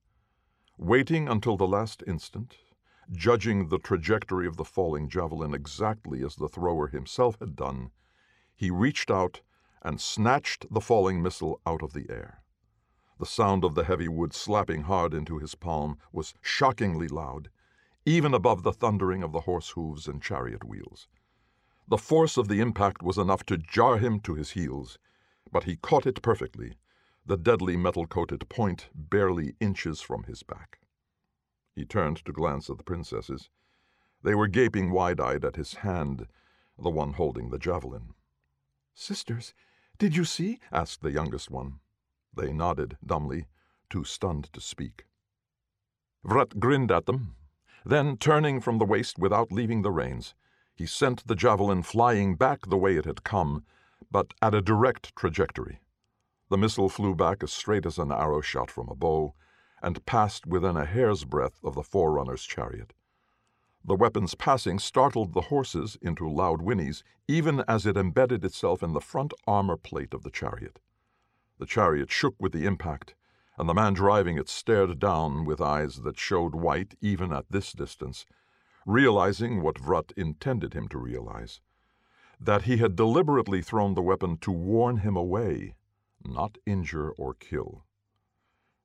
Waiting 0.78 1.30
until 1.30 1.56
the 1.56 1.68
last 1.68 2.04
instant, 2.06 2.58
judging 3.10 3.70
the 3.70 3.80
trajectory 3.80 4.48
of 4.48 4.58
the 4.58 4.66
falling 4.66 5.08
javelin 5.08 5.54
exactly 5.54 6.24
as 6.24 6.36
the 6.36 6.50
thrower 6.50 6.88
himself 6.88 7.40
had 7.40 7.56
done, 7.56 7.92
he 8.62 8.70
reached 8.70 9.10
out 9.10 9.42
and 9.82 10.00
snatched 10.00 10.68
the 10.70 10.80
falling 10.80 11.20
missile 11.20 11.60
out 11.66 11.82
of 11.82 11.94
the 11.94 12.06
air. 12.12 12.44
The 13.18 13.26
sound 13.26 13.64
of 13.64 13.74
the 13.74 13.86
heavy 13.86 14.08
wood 14.08 14.36
slapping 14.36 14.84
hard 14.84 15.16
into 15.16 15.40
his 15.40 15.56
palm 15.56 15.98
was 16.12 16.36
shockingly 16.42 17.08
loud, 17.08 17.50
even 18.06 18.36
above 18.36 18.62
the 18.62 18.72
thundering 18.72 19.24
of 19.24 19.32
the 19.32 19.42
horse 19.42 19.72
hoofs 19.72 20.06
and 20.08 20.22
chariot 20.22 20.64
wheels. 20.64 21.08
The 21.88 21.98
force 21.98 22.38
of 22.38 22.50
the 22.50 22.60
impact 22.60 23.02
was 23.02 23.18
enough 23.18 23.44
to 23.48 23.58
jar 23.58 23.98
him 23.98 24.20
to 24.20 24.36
his 24.36 24.52
heels, 24.52 25.00
but 25.52 25.64
he 25.64 25.78
caught 25.78 26.06
it 26.06 26.22
perfectly, 26.22 26.76
the 27.26 27.38
deadly 27.38 27.76
metal 27.76 28.06
coated 28.06 28.48
point 28.48 28.90
barely 28.94 29.56
inches 29.60 30.02
from 30.02 30.26
his 30.26 30.44
back. 30.44 30.78
He 31.74 31.84
turned 31.84 32.24
to 32.26 32.32
glance 32.32 32.70
at 32.70 32.78
the 32.78 32.84
princesses. 32.84 33.50
They 34.22 34.36
were 34.36 34.48
gaping 34.48 34.92
wide 34.92 35.20
eyed 35.20 35.44
at 35.46 35.56
his 35.56 35.74
hand, 35.74 36.28
the 36.78 36.92
one 36.92 37.14
holding 37.14 37.50
the 37.50 37.58
javelin. 37.58 38.14
Sisters, 38.94 39.54
did 39.98 40.16
you 40.16 40.26
see? 40.26 40.60
asked 40.72 41.02
the 41.02 41.12
youngest 41.12 41.50
one. 41.50 41.80
They 42.36 42.52
nodded 42.52 42.98
dumbly, 43.06 43.48
too 43.90 44.04
stunned 44.04 44.52
to 44.54 44.62
speak. 44.62 45.06
Vrat 46.24 46.60
grinned 46.60 46.92
at 46.92 47.06
them. 47.06 47.36
Then, 47.86 48.18
turning 48.18 48.62
from 48.62 48.78
the 48.78 48.86
waist 48.86 49.18
without 49.18 49.52
leaving 49.52 49.82
the 49.82 49.92
reins, 49.92 50.36
he 50.74 50.86
sent 50.86 51.28
the 51.28 51.36
javelin 51.36 51.84
flying 51.84 52.36
back 52.36 52.68
the 52.68 52.78
way 52.78 52.96
it 52.96 53.06
had 53.06 53.24
come, 53.24 53.66
but 54.10 54.34
at 54.42 54.56
a 54.56 54.62
direct 54.62 55.16
trajectory. 55.16 55.82
The 56.50 56.58
missile 56.58 56.90
flew 56.90 57.16
back 57.16 57.44
as 57.44 57.52
straight 57.52 57.86
as 57.86 57.98
an 57.98 58.12
arrow 58.12 58.42
shot 58.42 58.70
from 58.70 58.90
a 58.90 58.96
bow, 58.96 59.34
and 59.82 60.06
passed 60.06 60.46
within 60.46 60.78
a 60.78 60.86
hair's 60.86 61.24
breadth 61.24 61.64
of 61.64 61.76
the 61.76 61.84
forerunner's 61.84 62.44
chariot. 62.44 62.94
The 63.84 63.96
weapon's 63.96 64.36
passing 64.36 64.78
startled 64.78 65.34
the 65.34 65.42
horses 65.42 65.98
into 66.04 66.30
loud 66.30 66.62
whinnies, 66.62 67.04
even 67.28 67.64
as 67.68 67.88
it 67.88 67.98
embedded 67.98 68.46
itself 68.46 68.84
in 68.84 68.94
the 68.94 69.02
front 69.02 69.34
armor 69.48 69.76
plate 69.76 70.14
of 70.14 70.22
the 70.22 70.30
chariot. 70.30 70.80
The 71.58 71.66
chariot 71.66 72.12
shook 72.12 72.36
with 72.40 72.52
the 72.52 72.66
impact, 72.66 73.16
and 73.58 73.68
the 73.68 73.74
man 73.74 73.94
driving 73.94 74.38
it 74.38 74.50
stared 74.50 75.00
down 75.00 75.46
with 75.46 75.60
eyes 75.60 76.02
that 76.04 76.20
showed 76.20 76.54
white 76.54 76.96
even 77.02 77.34
at 77.34 77.46
this 77.50 77.74
distance, 77.74 78.26
realizing 78.86 79.64
what 79.64 79.80
Vrat 79.80 80.12
intended 80.16 80.74
him 80.74 80.88
to 80.90 81.00
realize 81.00 81.60
that 82.40 82.64
he 82.64 82.78
had 82.78 82.96
deliberately 82.96 83.62
thrown 83.62 83.96
the 83.96 84.02
weapon 84.02 84.38
to 84.38 84.52
warn 84.52 84.98
him 84.98 85.16
away, 85.16 85.76
not 86.24 86.58
injure 86.68 87.12
or 87.12 87.34
kill. 87.34 87.84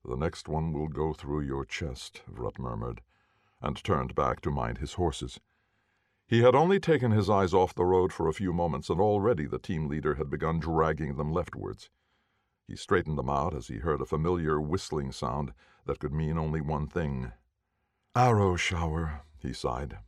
The 0.05 0.17
next 0.17 0.49
one 0.49 0.73
will 0.73 0.89
go 0.89 1.13
through 1.13 1.41
your 1.41 1.65
chest, 1.67 2.23
Vrat 2.31 2.59
murmured 2.59 3.03
and 3.61 3.83
turned 3.83 4.15
back 4.15 4.41
to 4.43 4.51
mind 4.51 4.79
his 4.79 4.95
horses. 4.95 5.41
He 6.27 6.43
had 6.43 6.55
only 6.55 6.81
taken 6.81 7.13
his 7.13 7.31
eyes 7.31 7.55
off 7.55 7.75
the 7.75 7.85
road 7.85 8.13
for 8.13 8.29
a 8.29 8.33
few 8.33 8.53
moments, 8.53 8.91
and 8.91 9.01
already 9.01 9.47
the 9.47 9.59
team 9.59 9.89
leader 9.89 10.15
had 10.17 10.29
begun 10.29 10.59
dragging 10.59 11.17
them 11.17 11.33
leftwards. 11.33 11.89
He 12.67 12.75
straightened 12.75 13.17
them 13.17 13.31
out 13.31 13.55
as 13.55 13.69
he 13.69 13.79
heard 13.79 14.01
a 14.01 14.07
familiar 14.07 14.61
whistling 14.61 15.13
sound 15.13 15.53
that 15.85 16.01
could 16.01 16.13
mean 16.13 16.37
only 16.37 16.61
one 16.61 16.89
thing. 16.89 17.33
Arrow 18.17 18.57
shower, 18.57 19.21
he 19.39 19.53
sighed. 19.53 19.99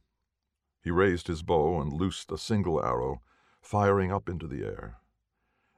He 0.82 0.90
raised 0.90 1.28
his 1.28 1.42
bow 1.42 1.80
and 1.80 1.92
loosed 1.92 2.32
a 2.32 2.38
single 2.38 2.84
arrow, 2.84 3.22
firing 3.60 4.10
up 4.10 4.28
into 4.28 4.46
the 4.48 4.64
air. 4.64 4.96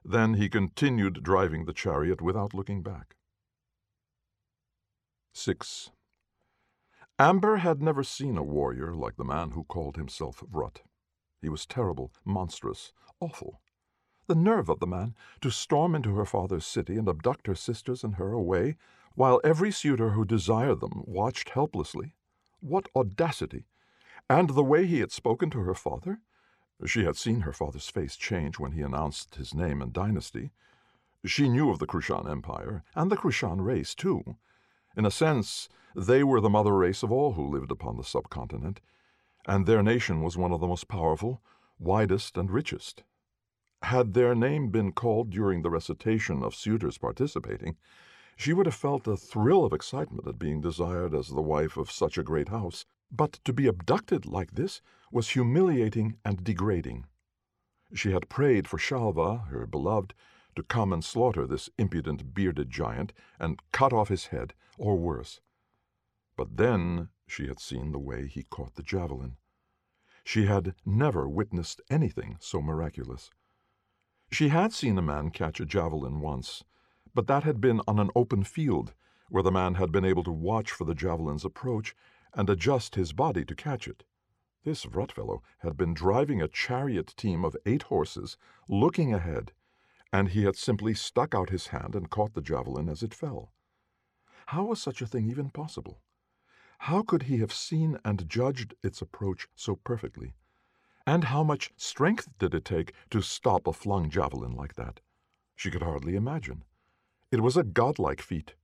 Then 0.05 0.35
he 0.35 0.49
continued 0.49 1.23
driving 1.23 1.67
the 1.67 1.75
chariot 1.75 2.23
without 2.23 2.55
looking 2.55 2.83
back. 2.83 3.17
6. 5.35 5.91
Amber 7.21 7.59
had 7.59 7.83
never 7.83 8.03
seen 8.03 8.39
a 8.39 8.43
warrior 8.43 8.95
like 8.95 9.17
the 9.17 9.25
man 9.25 9.51
who 9.51 9.65
called 9.65 9.99
himself 9.99 10.43
Vrat. 10.51 10.81
He 11.43 11.51
was 11.51 11.67
terrible, 11.67 12.15
monstrous, 12.25 12.95
awful. 13.21 13.61
The 14.27 14.35
nerve 14.35 14.71
of 14.71 14.81
the 14.81 14.87
man 14.87 15.15
to 15.43 15.51
storm 15.51 15.95
into 15.95 16.17
her 16.17 16.25
father's 16.25 16.65
city 16.65 16.97
and 16.97 17.07
abduct 17.07 17.47
her 17.47 17.55
sisters 17.55 18.03
and 18.03 18.15
her 18.15 18.33
away, 18.33 18.79
while 19.17 19.39
every 19.45 19.71
suitor 19.71 20.13
who 20.13 20.25
desired 20.25 20.81
them 20.81 21.03
watched 21.05 21.51
helplessly. 21.51 22.15
What 22.61 22.89
audacity! 22.97 23.67
And 24.31 24.49
the 24.49 24.65
way 24.65 24.87
he 24.87 25.01
had 25.01 25.13
spoken 25.13 25.51
to 25.51 25.61
her 25.61 25.75
father? 25.75 26.23
She 26.87 27.05
had 27.05 27.19
seen 27.19 27.43
her 27.43 27.53
father's 27.53 27.91
face 27.91 28.17
change 28.17 28.59
when 28.59 28.73
he 28.73 28.81
announced 28.81 29.35
his 29.35 29.53
name 29.53 29.83
and 29.83 29.93
dynasty. 29.93 30.53
She 31.27 31.51
knew 31.51 31.69
of 31.69 31.81
the 31.81 31.87
Krushan 31.87 32.27
Empire, 32.27 32.83
and 32.95 33.13
the 33.13 33.19
Krushan 33.19 33.61
race, 33.61 33.95
too. 33.95 34.39
In 34.97 35.07
a 35.07 35.11
sense, 35.11 35.69
they 35.95 36.25
were 36.25 36.41
the 36.41 36.51
mother 36.51 36.77
race 36.77 37.03
of 37.03 37.13
all 37.13 37.35
who 37.35 37.47
lived 37.47 37.71
upon 37.71 37.97
the 37.97 38.05
subcontinent, 38.05 38.81
and 39.47 39.65
their 39.65 39.83
nation 39.83 40.21
was 40.23 40.37
one 40.37 40.53
of 40.53 40.61
the 40.61 40.67
most 40.67 40.89
powerful, 40.89 41.41
widest, 41.79 42.37
and 42.37 42.51
richest. 42.51 43.05
Had 43.83 44.15
their 44.15 44.35
name 44.35 44.71
been 44.71 44.93
called 44.93 45.31
during 45.31 45.63
the 45.63 45.71
recitation 45.71 46.43
of 46.43 46.55
suitors 46.55 46.99
participating, 46.99 47.77
She 48.37 48.53
would 48.53 48.67
have 48.67 48.75
felt 48.75 49.07
a 49.07 49.17
thrill 49.17 49.65
of 49.65 49.73
excitement 49.73 50.27
at 50.27 50.39
being 50.39 50.61
desired 50.61 51.15
as 51.15 51.29
the 51.29 51.41
wife 51.41 51.77
of 51.77 51.91
such 51.91 52.19
a 52.19 52.23
great 52.23 52.49
house, 52.49 52.85
but 53.11 53.35
to 53.45 53.53
be 53.53 53.67
abducted 53.67 54.27
like 54.27 54.53
this 54.53 54.83
was 55.11 55.31
humiliating 55.31 56.19
and 56.25 56.45
degrading. 56.45 57.07
She 57.95 58.13
had 58.13 58.29
prayed 58.29 58.69
for 58.69 58.79
Shalva, 58.79 59.47
her 59.49 59.67
beloved, 59.67 60.15
to 60.57 60.63
come 60.63 60.93
and 60.93 61.05
slaughter 61.05 61.47
this 61.47 61.71
impudent 61.79 62.35
bearded 62.35 62.71
giant 62.71 63.13
and 63.39 63.61
cut 63.73 63.93
off 63.93 64.09
his 64.09 64.27
head, 64.27 64.53
or 64.81 64.97
worse. 64.97 65.41
But 66.37 66.57
then 66.57 67.11
she 67.29 67.47
had 67.47 67.61
seen 67.61 67.93
the 67.93 67.99
way 67.99 68.27
he 68.27 68.45
caught 68.45 68.75
the 68.75 68.83
javelin. 68.83 69.37
She 70.25 70.47
had 70.47 70.75
never 70.87 71.29
witnessed 71.29 71.83
anything 71.91 72.39
so 72.41 72.63
miraculous. 72.63 73.31
She 74.33 74.49
had 74.49 74.73
seen 74.73 74.97
a 74.97 75.03
man 75.03 75.31
catch 75.31 75.61
a 75.61 75.67
javelin 75.67 76.21
once, 76.21 76.65
but 77.15 77.27
that 77.27 77.45
had 77.45 77.61
been 77.61 77.83
on 77.87 77.99
an 77.99 78.11
open 78.17 78.43
field, 78.43 78.95
where 79.29 79.43
the 79.43 79.53
man 79.53 79.75
had 79.75 79.93
been 79.93 80.05
able 80.05 80.25
to 80.25 80.33
watch 80.33 80.71
for 80.71 80.85
the 80.85 80.95
javelin's 80.95 81.45
approach 81.45 81.95
and 82.33 82.49
adjust 82.49 82.95
his 82.95 83.13
body 83.13 83.45
to 83.45 83.55
catch 83.55 83.87
it. 83.87 84.05
This 84.65 84.87
Vrat 84.87 85.13
fellow 85.13 85.43
had 85.59 85.77
been 85.77 85.93
driving 85.93 86.41
a 86.41 86.49
chariot 86.49 87.15
team 87.19 87.45
of 87.45 87.57
eight 87.67 87.83
horses, 87.85 88.39
looking 88.69 89.13
ahead, 89.13 89.53
and 90.13 90.31
he 90.31 90.45
had 90.45 90.57
simply 90.57 90.95
stuck 90.95 91.35
out 91.35 91.51
his 91.51 91.69
hand 91.69 91.95
and 91.95 92.09
caught 92.09 92.33
the 92.33 92.41
javelin 92.41 92.89
as 92.89 93.03
it 93.03 93.13
fell. 93.13 93.53
How 94.51 94.65
was 94.65 94.83
such 94.83 95.01
a 95.01 95.07
thing 95.07 95.31
even 95.31 95.51
possible? 95.51 96.01
How 96.81 97.03
could 97.03 97.23
he 97.23 97.39
have 97.39 97.53
seen 97.53 98.01
and 98.05 98.29
judged 98.29 98.75
its 98.83 99.01
approach 99.01 99.47
so 99.55 99.77
perfectly? 99.77 100.35
And 101.07 101.23
how 101.23 101.45
much 101.45 101.73
strength 101.77 102.29
did 102.37 102.53
it 102.57 102.65
take 102.65 102.93
to 103.11 103.23
stop 103.23 103.69
a 103.69 103.73
flung 103.73 104.11
javelin 104.11 104.57
like 104.57 104.75
that? 104.75 104.99
She 105.55 105.71
could 105.71 105.85
hardly 105.85 106.17
imagine. 106.17 106.65
It 107.31 107.43
was 107.43 107.57
a 107.57 107.63
godlike 107.63 108.21
feat, 108.21 108.57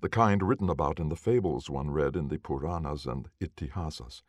the 0.00 0.10
kind 0.10 0.42
written 0.42 0.68
about 0.68 1.00
in 1.00 1.08
the 1.08 1.16
fables 1.16 1.70
one 1.70 1.90
read 1.90 2.14
in 2.14 2.28
the 2.28 2.36
Puranas 2.36 3.06
and 3.06 3.30
Itihasas, 3.40 4.20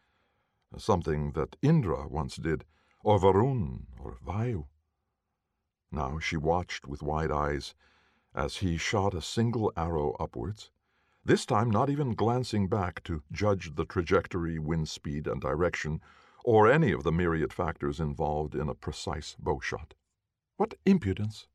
something 0.78 1.34
that 1.34 1.58
Indra 1.62 2.08
once 2.08 2.38
did, 2.38 2.64
or 3.04 3.20
Varun, 3.20 3.88
or 3.99 4.20
Vayu. 4.26 4.68
Now 5.91 6.20
she 6.20 6.38
watched 6.38 6.88
with 6.88 7.04
wide 7.04 7.30
eyes 7.30 7.76
as 8.34 8.58
he 8.64 8.78
shot 8.78 9.14
a 9.14 9.22
single 9.22 9.74
arrow 9.76 10.16
upwards, 10.18 10.72
this 11.26 11.45
time 11.45 11.69
not 11.69 11.89
even 11.89 12.15
glancing 12.15 12.67
back 12.67 13.03
to 13.03 13.24
judge 13.32 13.76
the 13.76 13.86
trajectory, 13.86 14.59
wind 14.59 14.89
speed, 14.89 15.26
and 15.28 15.41
direction, 15.41 16.01
or 16.43 16.69
any 16.69 16.91
of 16.91 17.03
the 17.03 17.11
myriad 17.11 17.53
factors 17.53 17.99
involved 17.99 18.55
in 18.55 18.67
a 18.67 18.76
precise 18.76 19.36
bow 19.39 19.59
shot. 19.59 19.93
What 20.57 20.74
impudence! 20.86 21.47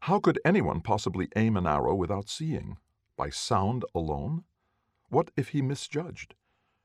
How 0.00 0.18
could 0.18 0.40
anyone 0.44 0.80
possibly 0.80 1.28
aim 1.36 1.56
an 1.56 1.66
arrow 1.66 1.94
without 1.94 2.28
seeing? 2.28 2.76
By 3.16 3.30
sound 3.30 3.84
alone? 3.94 4.44
What 5.08 5.30
if 5.36 5.50
he 5.50 5.62
misjudged? 5.62 6.34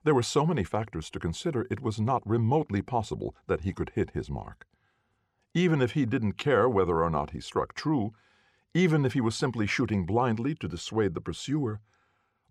There 0.03 0.15
were 0.15 0.23
so 0.23 0.45
many 0.45 0.63
factors 0.63 1.09
to 1.11 1.19
consider, 1.19 1.67
it 1.69 1.81
was 1.81 1.99
not 1.99 2.27
remotely 2.27 2.81
possible 2.81 3.35
that 3.47 3.61
he 3.61 3.73
could 3.73 3.91
hit 3.95 4.11
his 4.11 4.29
mark. 4.29 4.65
Even 5.53 5.81
if 5.81 5.91
he 5.91 6.05
didn't 6.05 6.33
care 6.33 6.69
whether 6.69 7.03
or 7.03 7.09
not 7.09 7.31
he 7.31 7.41
struck 7.41 7.73
true, 7.73 8.13
even 8.73 9.05
if 9.05 9.13
he 9.13 9.21
was 9.21 9.35
simply 9.35 9.67
shooting 9.67 10.05
blindly 10.05 10.55
to 10.55 10.67
dissuade 10.67 11.13
the 11.13 11.21
pursuer, 11.21 11.81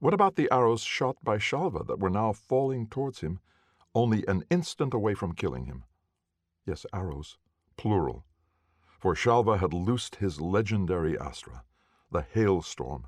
what 0.01 0.13
about 0.13 0.37
the 0.37 0.51
arrows 0.51 0.83
shot 0.83 1.17
by 1.23 1.39
Shalva 1.39 1.87
that 1.87 2.01
were 2.01 2.11
now 2.11 2.33
falling 2.33 2.89
towards 2.89 3.21
him, 3.21 3.41
only 3.95 4.27
an 4.27 4.45
instant 4.51 4.93
away 4.93 5.15
from 5.15 5.35
killing 5.35 5.67
him? 5.67 5.85
Yes, 6.67 6.85
arrows, 6.93 7.39
plural 7.77 8.25
for 9.01 9.15
Shalva 9.15 9.59
had 9.59 9.73
loosed 9.73 10.17
his 10.17 10.43
legendary 10.43 11.19
astra, 11.19 11.65
the 12.13 12.21
hailstorm. 12.21 13.07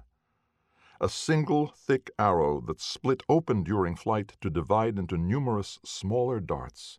A 0.98 1.08
single 1.08 1.66
thick 1.66 2.10
arrow 2.18 2.62
that 2.62 2.80
split 2.80 3.22
open 3.28 3.62
during 3.62 3.94
flight 3.94 4.32
to 4.40 4.48
divide 4.48 4.98
into 4.98 5.18
numerous 5.18 5.78
smaller 5.84 6.40
darts, 6.40 6.98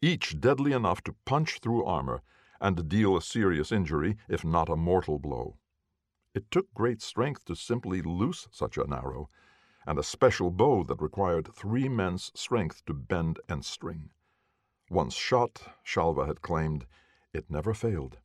each 0.00 0.40
deadly 0.40 0.72
enough 0.72 1.02
to 1.02 1.16
punch 1.24 1.58
through 1.58 1.84
armor 1.84 2.22
and 2.60 2.88
deal 2.88 3.16
a 3.16 3.22
serious 3.22 3.72
injury, 3.72 4.16
if 4.28 4.44
not 4.44 4.68
a 4.68 4.76
mortal 4.76 5.18
blow. 5.18 5.56
It 6.38 6.52
took 6.52 6.72
great 6.72 7.02
strength 7.02 7.46
to 7.46 7.56
simply 7.56 8.00
loose 8.00 8.46
such 8.52 8.78
an 8.78 8.92
arrow, 8.92 9.28
and 9.84 9.98
a 9.98 10.04
special 10.04 10.52
bow 10.52 10.84
that 10.84 11.02
required 11.02 11.52
three 11.52 11.88
men's 11.88 12.30
strength 12.32 12.84
to 12.86 12.94
bend 12.94 13.40
and 13.48 13.64
string. 13.64 14.10
Once 14.88 15.14
shot, 15.14 15.76
Shalva 15.82 16.28
had 16.28 16.40
claimed, 16.40 16.86
it 17.32 17.50
never 17.50 17.74
failed. 17.74 18.18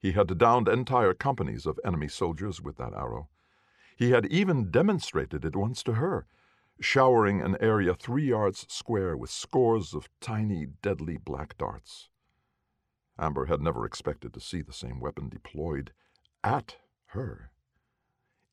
He 0.00 0.10
had 0.10 0.36
downed 0.38 0.66
entire 0.66 1.14
companies 1.14 1.66
of 1.66 1.78
enemy 1.84 2.08
soldiers 2.08 2.60
with 2.60 2.78
that 2.78 2.94
arrow. 2.94 3.28
He 3.96 4.10
had 4.10 4.26
even 4.26 4.72
demonstrated 4.72 5.44
it 5.44 5.54
once 5.54 5.84
to 5.84 5.92
her, 5.92 6.26
showering 6.80 7.40
an 7.40 7.56
area 7.60 7.94
three 7.94 8.26
yards 8.26 8.66
square 8.68 9.16
with 9.16 9.30
scores 9.30 9.94
of 9.94 10.08
tiny, 10.20 10.66
deadly 10.82 11.16
black 11.16 11.56
darts. 11.56 12.08
Amber 13.16 13.44
had 13.44 13.60
never 13.62 13.86
expected 13.86 14.34
to 14.34 14.40
see 14.40 14.62
the 14.62 14.72
same 14.72 14.98
weapon 14.98 15.28
deployed 15.28 15.92
at 16.42 16.78
her. 17.16 17.50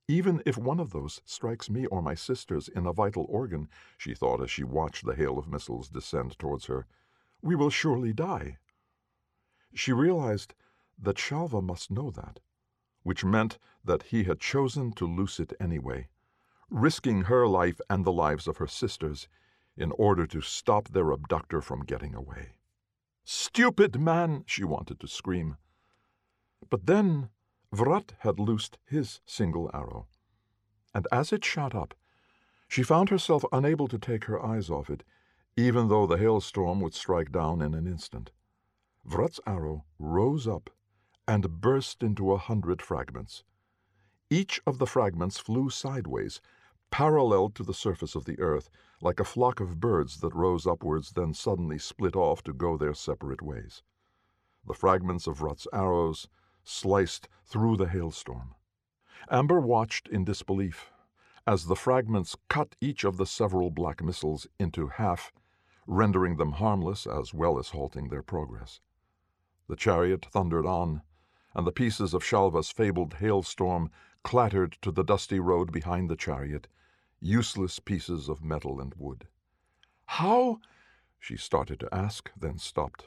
Even 0.08 0.42
if 0.46 0.58
one 0.58 0.80
of 0.80 0.92
those 0.92 1.22
strikes 1.26 1.70
me 1.70 1.86
or 1.86 2.02
my 2.02 2.16
sisters 2.16 2.68
in 2.68 2.86
a 2.86 2.94
vital 2.94 3.26
organ, 3.30 3.70
she 3.98 4.14
thought 4.14 4.42
as 4.42 4.50
she 4.50 4.64
watched 4.64 5.06
the 5.06 5.16
hail 5.16 5.38
of 5.38 5.48
missiles 5.48 5.90
descend 5.90 6.38
towards 6.40 6.66
her, 6.66 6.88
we 7.42 7.56
will 7.56 7.70
surely 7.70 8.12
die. 8.12 8.58
She 9.74 9.94
realized 9.94 10.56
that 10.98 11.18
Shalva 11.18 11.62
must 11.62 11.92
know 11.92 12.10
that, 12.12 12.40
which 13.04 13.26
meant 13.26 13.60
that 13.84 14.04
he 14.04 14.24
had 14.24 14.40
chosen 14.40 14.92
to 14.94 15.06
loose 15.06 15.40
it 15.40 15.54
anyway, 15.60 16.08
risking 16.70 17.24
her 17.24 17.48
life 17.48 17.80
and 17.90 18.06
the 18.06 18.12
lives 18.12 18.48
of 18.48 18.58
her 18.58 18.68
sisters 18.68 19.28
in 19.76 19.92
order 19.94 20.28
to 20.28 20.42
stop 20.42 20.90
their 20.90 21.12
abductor 21.12 21.62
from 21.62 21.84
getting 21.84 22.14
away. 22.14 22.56
Stupid 23.26 24.00
man! 24.00 24.44
she 24.46 24.64
wanted 24.64 25.00
to 25.00 25.08
scream. 25.08 25.58
But 26.70 26.86
then 26.86 27.30
Vrat 27.74 28.14
had 28.20 28.40
loosed 28.40 28.78
his 28.86 29.20
single 29.26 29.72
arrow, 29.74 30.06
and 30.94 31.08
as 31.12 31.34
it 31.34 31.44
shot 31.44 31.74
up, 31.74 31.96
she 32.68 32.84
found 32.84 33.10
herself 33.10 33.44
unable 33.52 33.88
to 33.88 33.98
take 33.98 34.26
her 34.26 34.40
eyes 34.46 34.70
off 34.70 34.92
it, 34.92 35.04
even 35.58 35.88
though 35.88 36.06
the 36.06 36.20
hailstorm 36.20 36.82
would 36.82 36.94
strike 36.94 37.32
down 37.32 37.64
in 37.64 37.74
an 37.74 37.88
instant. 37.88 38.30
Vrat's 39.04 39.40
arrow 39.48 39.86
rose 39.98 40.48
up 40.48 40.70
and 41.28 41.62
burst 41.62 42.04
into 42.04 42.32
a 42.32 42.38
hundred 42.38 42.80
fragments. 42.80 43.44
Each 44.30 44.62
of 44.68 44.78
the 44.78 44.86
fragments 44.86 45.40
flew 45.40 45.72
sideways, 45.72 46.42
parallel 46.92 47.50
to 47.50 47.64
the 47.64 47.74
surface 47.74 48.14
of 48.14 48.26
the 48.26 48.40
earth, 48.40 48.70
like 49.02 49.20
a 49.20 49.26
flock 49.26 49.60
of 49.60 49.80
birds 49.80 50.20
that 50.20 50.36
rose 50.36 50.68
upwards, 50.68 51.14
then 51.14 51.34
suddenly 51.34 51.80
split 51.80 52.16
off 52.16 52.44
to 52.44 52.54
go 52.54 52.78
their 52.78 52.94
separate 52.94 53.42
ways. 53.42 53.82
The 54.64 54.76
fragments 54.76 55.26
of 55.26 55.40
Vrat's 55.40 55.68
arrows 55.74 56.28
sliced 56.64 57.28
through 57.46 57.78
the 57.78 57.88
hailstorm. 57.88 58.56
Amber 59.30 59.60
watched 59.60 60.08
in 60.08 60.26
disbelief 60.26 60.92
as 61.46 61.66
the 61.66 61.76
fragments 61.76 62.36
cut 62.48 62.76
each 62.80 63.04
of 63.04 63.18
the 63.18 63.26
several 63.26 63.70
black 63.70 64.02
missiles 64.02 64.48
into 64.60 64.88
half, 64.88 65.34
rendering 65.86 66.38
them 66.38 66.54
harmless 66.54 67.06
as 67.06 67.34
well 67.34 67.60
as 67.60 67.70
halting 67.70 68.08
their 68.08 68.24
progress. 68.24 68.80
The 69.68 69.76
chariot 69.76 70.26
thundered 70.26 70.66
on, 70.66 71.02
and 71.54 71.68
the 71.68 71.72
pieces 71.72 72.14
of 72.14 72.24
Shalva's 72.24 72.72
fabled 72.72 73.16
hailstorm 73.16 73.92
clattered 74.24 74.78
to 74.82 74.92
the 74.92 75.04
dusty 75.04 75.40
road 75.40 75.72
behind 75.72 76.10
the 76.10 76.16
chariot, 76.16 76.68
useless 77.20 77.80
pieces 77.80 78.30
of 78.30 78.44
metal 78.44 78.80
and 78.80 78.94
wood. 78.96 79.28
How? 80.06 80.60
she 81.20 81.38
started 81.38 81.80
to 81.82 81.94
ask, 81.94 82.32
then 82.38 82.58
stopped. 82.58 83.06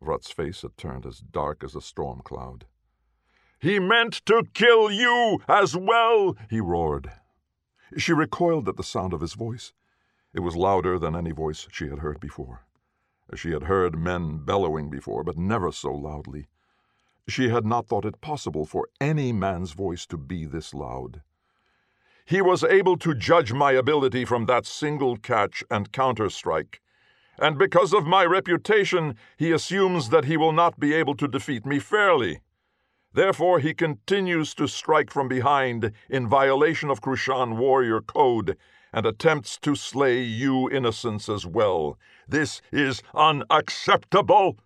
Vrat's 0.00 0.30
face 0.30 0.62
had 0.62 0.76
turned 0.76 1.04
as 1.04 1.18
dark 1.20 1.62
as 1.64 1.74
a 1.74 1.80
storm 1.80 2.20
cloud. 2.22 2.66
He 3.58 3.78
meant 3.78 4.24
to 4.26 4.44
kill 4.54 4.90
you 4.90 5.40
as 5.48 5.76
well, 5.76 6.36
he 6.48 6.60
roared. 6.60 7.10
She 7.96 8.12
recoiled 8.12 8.68
at 8.68 8.76
the 8.76 8.84
sound 8.84 9.12
of 9.12 9.20
his 9.20 9.34
voice. 9.34 9.72
It 10.32 10.40
was 10.40 10.54
louder 10.54 10.98
than 10.98 11.16
any 11.16 11.32
voice 11.32 11.66
she 11.72 11.88
had 11.88 11.98
heard 11.98 12.20
before. 12.20 12.66
She 13.34 13.50
had 13.50 13.64
heard 13.64 13.98
men 13.98 14.38
bellowing 14.44 14.88
before, 14.88 15.24
but 15.24 15.36
never 15.36 15.72
so 15.72 15.92
loudly. 15.92 16.46
She 17.26 17.48
had 17.50 17.66
not 17.66 17.86
thought 17.86 18.06
it 18.06 18.20
possible 18.20 18.64
for 18.64 18.88
any 19.00 19.32
man's 19.32 19.72
voice 19.72 20.06
to 20.06 20.16
be 20.16 20.46
this 20.46 20.72
loud. 20.72 21.22
He 22.24 22.40
was 22.40 22.62
able 22.62 22.96
to 22.98 23.14
judge 23.14 23.52
my 23.52 23.72
ability 23.72 24.24
from 24.24 24.46
that 24.46 24.66
single 24.66 25.16
catch 25.16 25.64
and 25.70 25.92
counter 25.92 26.30
strike, 26.30 26.80
and 27.38 27.58
because 27.58 27.92
of 27.92 28.06
my 28.06 28.24
reputation, 28.24 29.16
he 29.36 29.52
assumes 29.52 30.10
that 30.10 30.24
he 30.24 30.36
will 30.36 30.52
not 30.52 30.78
be 30.78 30.92
able 30.94 31.14
to 31.16 31.28
defeat 31.28 31.64
me 31.64 31.78
fairly. 31.78 32.40
Therefore, 33.12 33.58
he 33.58 33.74
continues 33.74 34.54
to 34.54 34.68
strike 34.68 35.10
from 35.10 35.28
behind 35.28 35.92
in 36.08 36.28
violation 36.28 36.90
of 36.90 37.00
Krushan 37.00 37.56
warrior 37.56 38.00
code 38.00 38.56
and 38.92 39.06
attempts 39.06 39.58
to 39.58 39.74
slay 39.74 40.22
you 40.22 40.70
innocents 40.70 41.28
as 41.28 41.46
well. 41.46 41.98
This 42.28 42.60
is 42.72 43.02
unacceptable! 43.14 44.58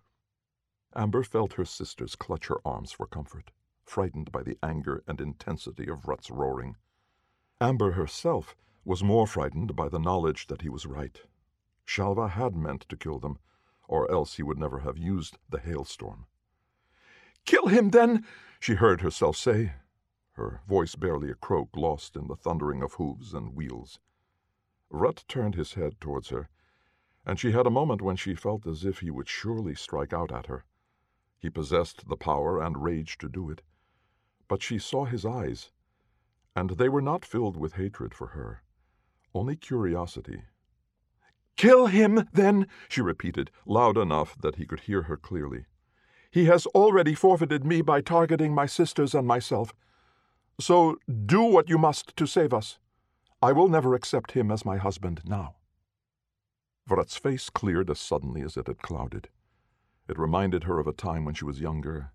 Amber 0.95 1.23
felt 1.23 1.53
her 1.53 1.65
sisters 1.65 2.15
clutch 2.15 2.47
her 2.47 2.59
arms 2.65 2.91
for 2.91 3.07
comfort. 3.07 3.51
frightened 3.85 4.31
by 4.31 4.41
the 4.43 4.57
anger 4.63 5.03
and 5.07 5.19
intensity 5.19 5.89
of 5.89 5.99
Vrat's 5.99 6.31
roaring. 6.31 6.75
Amber 7.59 7.91
herself 7.91 8.55
was 8.85 9.03
more 9.03 9.27
frightened 9.27 9.75
by 9.75 9.89
the 9.89 9.99
knowledge 9.99 10.47
that 10.47 10.61
he 10.61 10.69
was 10.69 10.85
right. 10.85 11.21
Shalva 11.85 12.29
had 12.29 12.55
meant 12.55 12.87
to 12.89 12.97
kill 12.97 13.19
them, 13.19 13.39
or 13.87 14.09
else 14.09 14.35
he 14.35 14.43
would 14.43 14.57
never 14.57 14.79
have 14.79 14.97
used 14.97 15.37
the 15.49 15.59
hailstorm. 15.59 16.25
Kill 17.45 17.67
him, 17.67 17.89
then, 17.89 18.25
she 18.59 18.75
heard 18.75 19.01
herself 19.01 19.35
say, 19.35 19.73
her 20.33 20.61
voice 20.67 20.95
barely 20.95 21.29
a 21.29 21.35
croak 21.35 21.75
lost 21.75 22.15
in 22.15 22.27
the 22.27 22.35
thundering 22.35 22.81
of 22.81 22.93
hooves 22.93 23.33
and 23.33 23.53
wheels. 23.53 23.99
Vrat 24.89 25.23
turned 25.27 25.55
his 25.55 25.73
head 25.73 25.99
towards 25.99 26.29
her, 26.29 26.49
and 27.25 27.39
she 27.39 27.51
had 27.51 27.67
a 27.67 27.71
moment 27.71 28.01
when 28.01 28.15
she 28.15 28.33
felt 28.33 28.65
as 28.65 28.85
if 28.85 28.99
he 28.99 29.11
would 29.11 29.27
surely 29.27 29.75
strike 29.75 30.13
out 30.13 30.31
at 30.31 30.47
her. 30.47 30.65
He 31.37 31.49
possessed 31.49 32.07
the 32.07 32.17
power 32.17 32.61
and 32.61 32.81
rage 32.83 33.17
to 33.19 33.29
do 33.29 33.49
it, 33.49 33.61
but 34.47 34.63
she 34.63 34.79
saw 34.79 35.05
his 35.05 35.25
eyes, 35.25 35.71
and 36.55 36.71
they 36.71 36.89
were 36.89 37.01
not 37.01 37.25
filled 37.25 37.57
with 37.57 37.73
hatred 37.73 38.13
for 38.13 38.27
her, 38.27 38.63
only 39.33 39.55
curiosity. 39.55 40.43
Kill 41.55 41.87
him, 41.87 42.27
then, 42.33 42.67
she 42.89 43.01
repeated, 43.01 43.51
loud 43.65 43.97
enough 43.97 44.35
that 44.41 44.55
he 44.55 44.65
could 44.65 44.81
hear 44.81 45.03
her 45.03 45.17
clearly. 45.17 45.65
He 46.31 46.45
has 46.45 46.65
already 46.67 47.13
forfeited 47.13 47.63
me 47.63 47.81
by 47.81 48.01
targeting 48.01 48.53
my 48.55 48.65
sisters 48.65 49.13
and 49.13 49.27
myself. 49.27 49.73
So 50.59 50.97
do 51.25 51.43
what 51.43 51.69
you 51.69 51.77
must 51.77 52.17
to 52.17 52.25
save 52.25 52.53
us. 52.53 52.79
I 53.41 53.51
will 53.51 53.67
never 53.67 53.93
accept 53.93 54.31
him 54.31 54.51
as 54.51 54.65
my 54.65 54.77
husband 54.77 55.21
now. 55.25 55.55
Vrat's 56.87 57.17
face 57.17 57.49
cleared 57.49 57.89
as 57.89 57.99
suddenly 57.99 58.41
as 58.41 58.57
it 58.57 58.67
had 58.67 58.81
clouded. 58.81 59.29
It 60.09 60.17
reminded 60.17 60.63
her 60.63 60.79
of 60.79 60.87
a 60.87 60.93
time 60.93 61.23
when 61.23 61.35
she 61.35 61.45
was 61.45 61.61
younger 61.61 62.11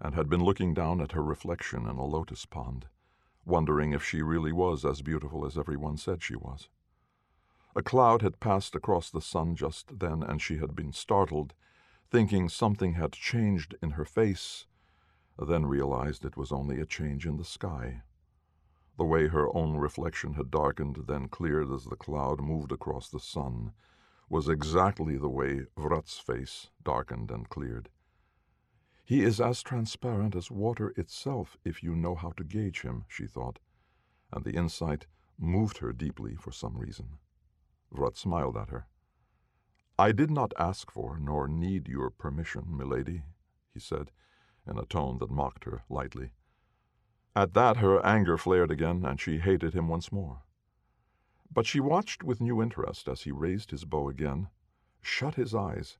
and 0.00 0.14
had 0.14 0.28
been 0.28 0.42
looking 0.42 0.74
down 0.74 1.00
at 1.00 1.12
her 1.12 1.22
reflection 1.22 1.86
in 1.86 1.96
a 1.96 2.04
lotus 2.04 2.46
pond, 2.46 2.86
wondering 3.44 3.92
if 3.92 4.04
she 4.04 4.22
really 4.22 4.52
was 4.52 4.84
as 4.84 5.02
beautiful 5.02 5.46
as 5.46 5.56
everyone 5.56 5.96
said 5.96 6.22
she 6.22 6.36
was. 6.36 6.68
A 7.76 7.82
cloud 7.82 8.22
had 8.22 8.40
passed 8.40 8.74
across 8.74 9.10
the 9.10 9.20
sun 9.20 9.54
just 9.54 10.00
then, 10.00 10.22
and 10.22 10.42
she 10.42 10.58
had 10.58 10.74
been 10.74 10.92
startled, 10.92 11.54
thinking 12.10 12.48
something 12.48 12.94
had 12.94 13.12
changed 13.12 13.76
in 13.80 13.90
her 13.90 14.04
face 14.04 14.66
then 15.46 15.66
realized 15.66 16.24
it 16.24 16.36
was 16.36 16.52
only 16.52 16.80
a 16.80 16.86
change 16.86 17.26
in 17.26 17.36
the 17.36 17.44
sky. 17.44 18.02
The 18.98 19.04
way 19.04 19.28
her 19.28 19.54
own 19.56 19.76
reflection 19.76 20.34
had 20.34 20.50
darkened, 20.50 21.04
then 21.06 21.28
cleared 21.28 21.70
as 21.70 21.84
the 21.84 21.96
cloud 21.96 22.40
moved 22.40 22.72
across 22.72 23.08
the 23.08 23.20
sun, 23.20 23.72
was 24.28 24.48
exactly 24.48 25.16
the 25.16 25.28
way 25.28 25.66
Vrat's 25.76 26.18
face 26.18 26.68
darkened 26.82 27.30
and 27.30 27.48
cleared. 27.48 27.88
He 29.04 29.22
is 29.22 29.40
as 29.40 29.62
transparent 29.62 30.36
as 30.36 30.50
water 30.50 30.92
itself 30.96 31.56
if 31.64 31.82
you 31.82 31.96
know 31.96 32.14
how 32.14 32.30
to 32.32 32.44
gauge 32.44 32.82
him, 32.82 33.04
she 33.08 33.26
thought, 33.26 33.58
and 34.30 34.44
the 34.44 34.54
insight 34.54 35.06
moved 35.38 35.78
her 35.78 35.92
deeply 35.92 36.36
for 36.36 36.52
some 36.52 36.76
reason. 36.76 37.18
Vrat 37.92 38.16
smiled 38.16 38.56
at 38.56 38.70
her. 38.70 38.86
I 39.98 40.12
did 40.12 40.30
not 40.30 40.52
ask 40.58 40.90
for 40.90 41.18
nor 41.18 41.46
need 41.46 41.88
your 41.88 42.10
permission, 42.10 42.64
milady, 42.76 43.22
he 43.74 43.80
said, 43.80 44.10
in 44.66 44.78
a 44.78 44.86
tone 44.86 45.18
that 45.18 45.30
mocked 45.30 45.64
her 45.64 45.82
lightly. 45.88 46.32
At 47.34 47.54
that 47.54 47.76
her 47.78 48.04
anger 48.04 48.38
flared 48.38 48.70
again, 48.70 49.04
and 49.04 49.20
she 49.20 49.38
hated 49.38 49.74
him 49.74 49.88
once 49.88 50.10
more. 50.10 50.42
But 51.52 51.66
she 51.66 51.80
watched 51.80 52.22
with 52.22 52.40
new 52.40 52.62
interest 52.62 53.08
as 53.08 53.22
he 53.22 53.32
raised 53.32 53.70
his 53.70 53.84
bow 53.84 54.08
again, 54.08 54.48
shut 55.02 55.34
his 55.34 55.54
eyes, 55.54 55.98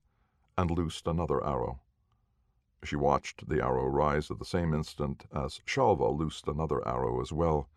and 0.57 0.70
loosed 0.70 1.07
another 1.07 1.45
arrow. 1.45 1.80
She 2.84 2.97
watched 2.97 3.49
the 3.49 3.62
arrow 3.62 3.86
rise 3.86 4.30
at 4.30 4.38
the 4.38 4.45
same 4.45 4.72
instant 4.72 5.26
as 5.32 5.61
Shalva 5.66 6.09
loosed 6.16 6.49
another 6.49 6.86
arrow 6.86 7.20
as 7.20 7.32
well. 7.32 7.68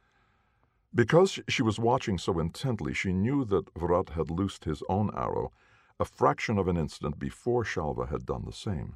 Because 0.96 1.40
she 1.48 1.64
was 1.64 1.80
watching 1.80 2.20
so 2.20 2.38
intently, 2.40 2.94
she 2.94 3.14
knew 3.14 3.46
that 3.46 3.74
Vrat 3.74 4.10
had 4.10 4.30
loosed 4.30 4.66
his 4.66 4.84
own 4.88 5.10
arrow 5.16 5.52
a 6.00 6.06
fraction 6.06 6.60
of 6.60 6.68
an 6.68 6.78
instant 6.78 7.18
before 7.18 7.64
Shalva 7.64 8.10
had 8.10 8.26
done 8.26 8.46
the 8.46 8.54
same. 8.54 8.96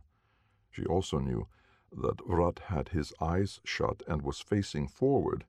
She 0.70 0.86
also 0.86 1.18
knew 1.18 1.48
that 1.92 2.18
Vrat 2.28 2.60
had 2.60 2.90
his 2.90 3.14
eyes 3.20 3.60
shut 3.64 4.04
and 4.08 4.22
was 4.22 4.40
facing 4.40 4.88
forward, 4.88 5.46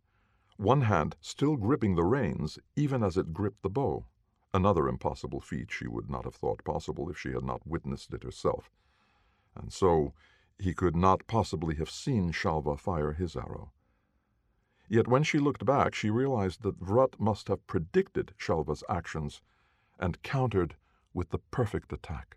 one 0.56 0.82
hand 0.82 1.16
still 1.20 1.56
gripping 1.56 1.96
the 1.96 2.04
reins 2.04 2.58
even 2.76 3.02
as 3.02 3.16
it 3.16 3.34
gripped 3.34 3.62
the 3.62 3.68
bow, 3.68 4.06
another 4.54 4.88
impossible 4.88 5.40
feat 5.40 5.70
she 5.70 5.86
would 5.86 6.08
not 6.08 6.24
have 6.24 6.34
thought 6.34 6.64
possible 6.64 7.10
if 7.10 7.18
she 7.18 7.32
had 7.32 7.44
not 7.44 7.66
witnessed 7.66 8.14
it 8.14 8.22
herself. 8.22 8.70
And 9.54 9.72
so 9.72 10.14
he 10.58 10.72
could 10.72 10.96
not 10.96 11.26
possibly 11.26 11.74
have 11.76 11.90
seen 11.90 12.32
Shalva 12.32 12.78
fire 12.78 13.12
his 13.12 13.36
arrow. 13.36 13.72
Yet 14.88 15.06
when 15.06 15.22
she 15.22 15.38
looked 15.38 15.66
back, 15.66 15.94
she 15.94 16.08
realized 16.08 16.62
that 16.62 16.80
Vrat 16.80 17.20
must 17.20 17.48
have 17.48 17.66
predicted 17.66 18.32
Shalva's 18.38 18.82
actions 18.88 19.42
and 19.98 20.22
countered 20.22 20.76
with 21.12 21.28
the 21.30 21.38
perfect 21.38 21.92
attack. 21.92 22.36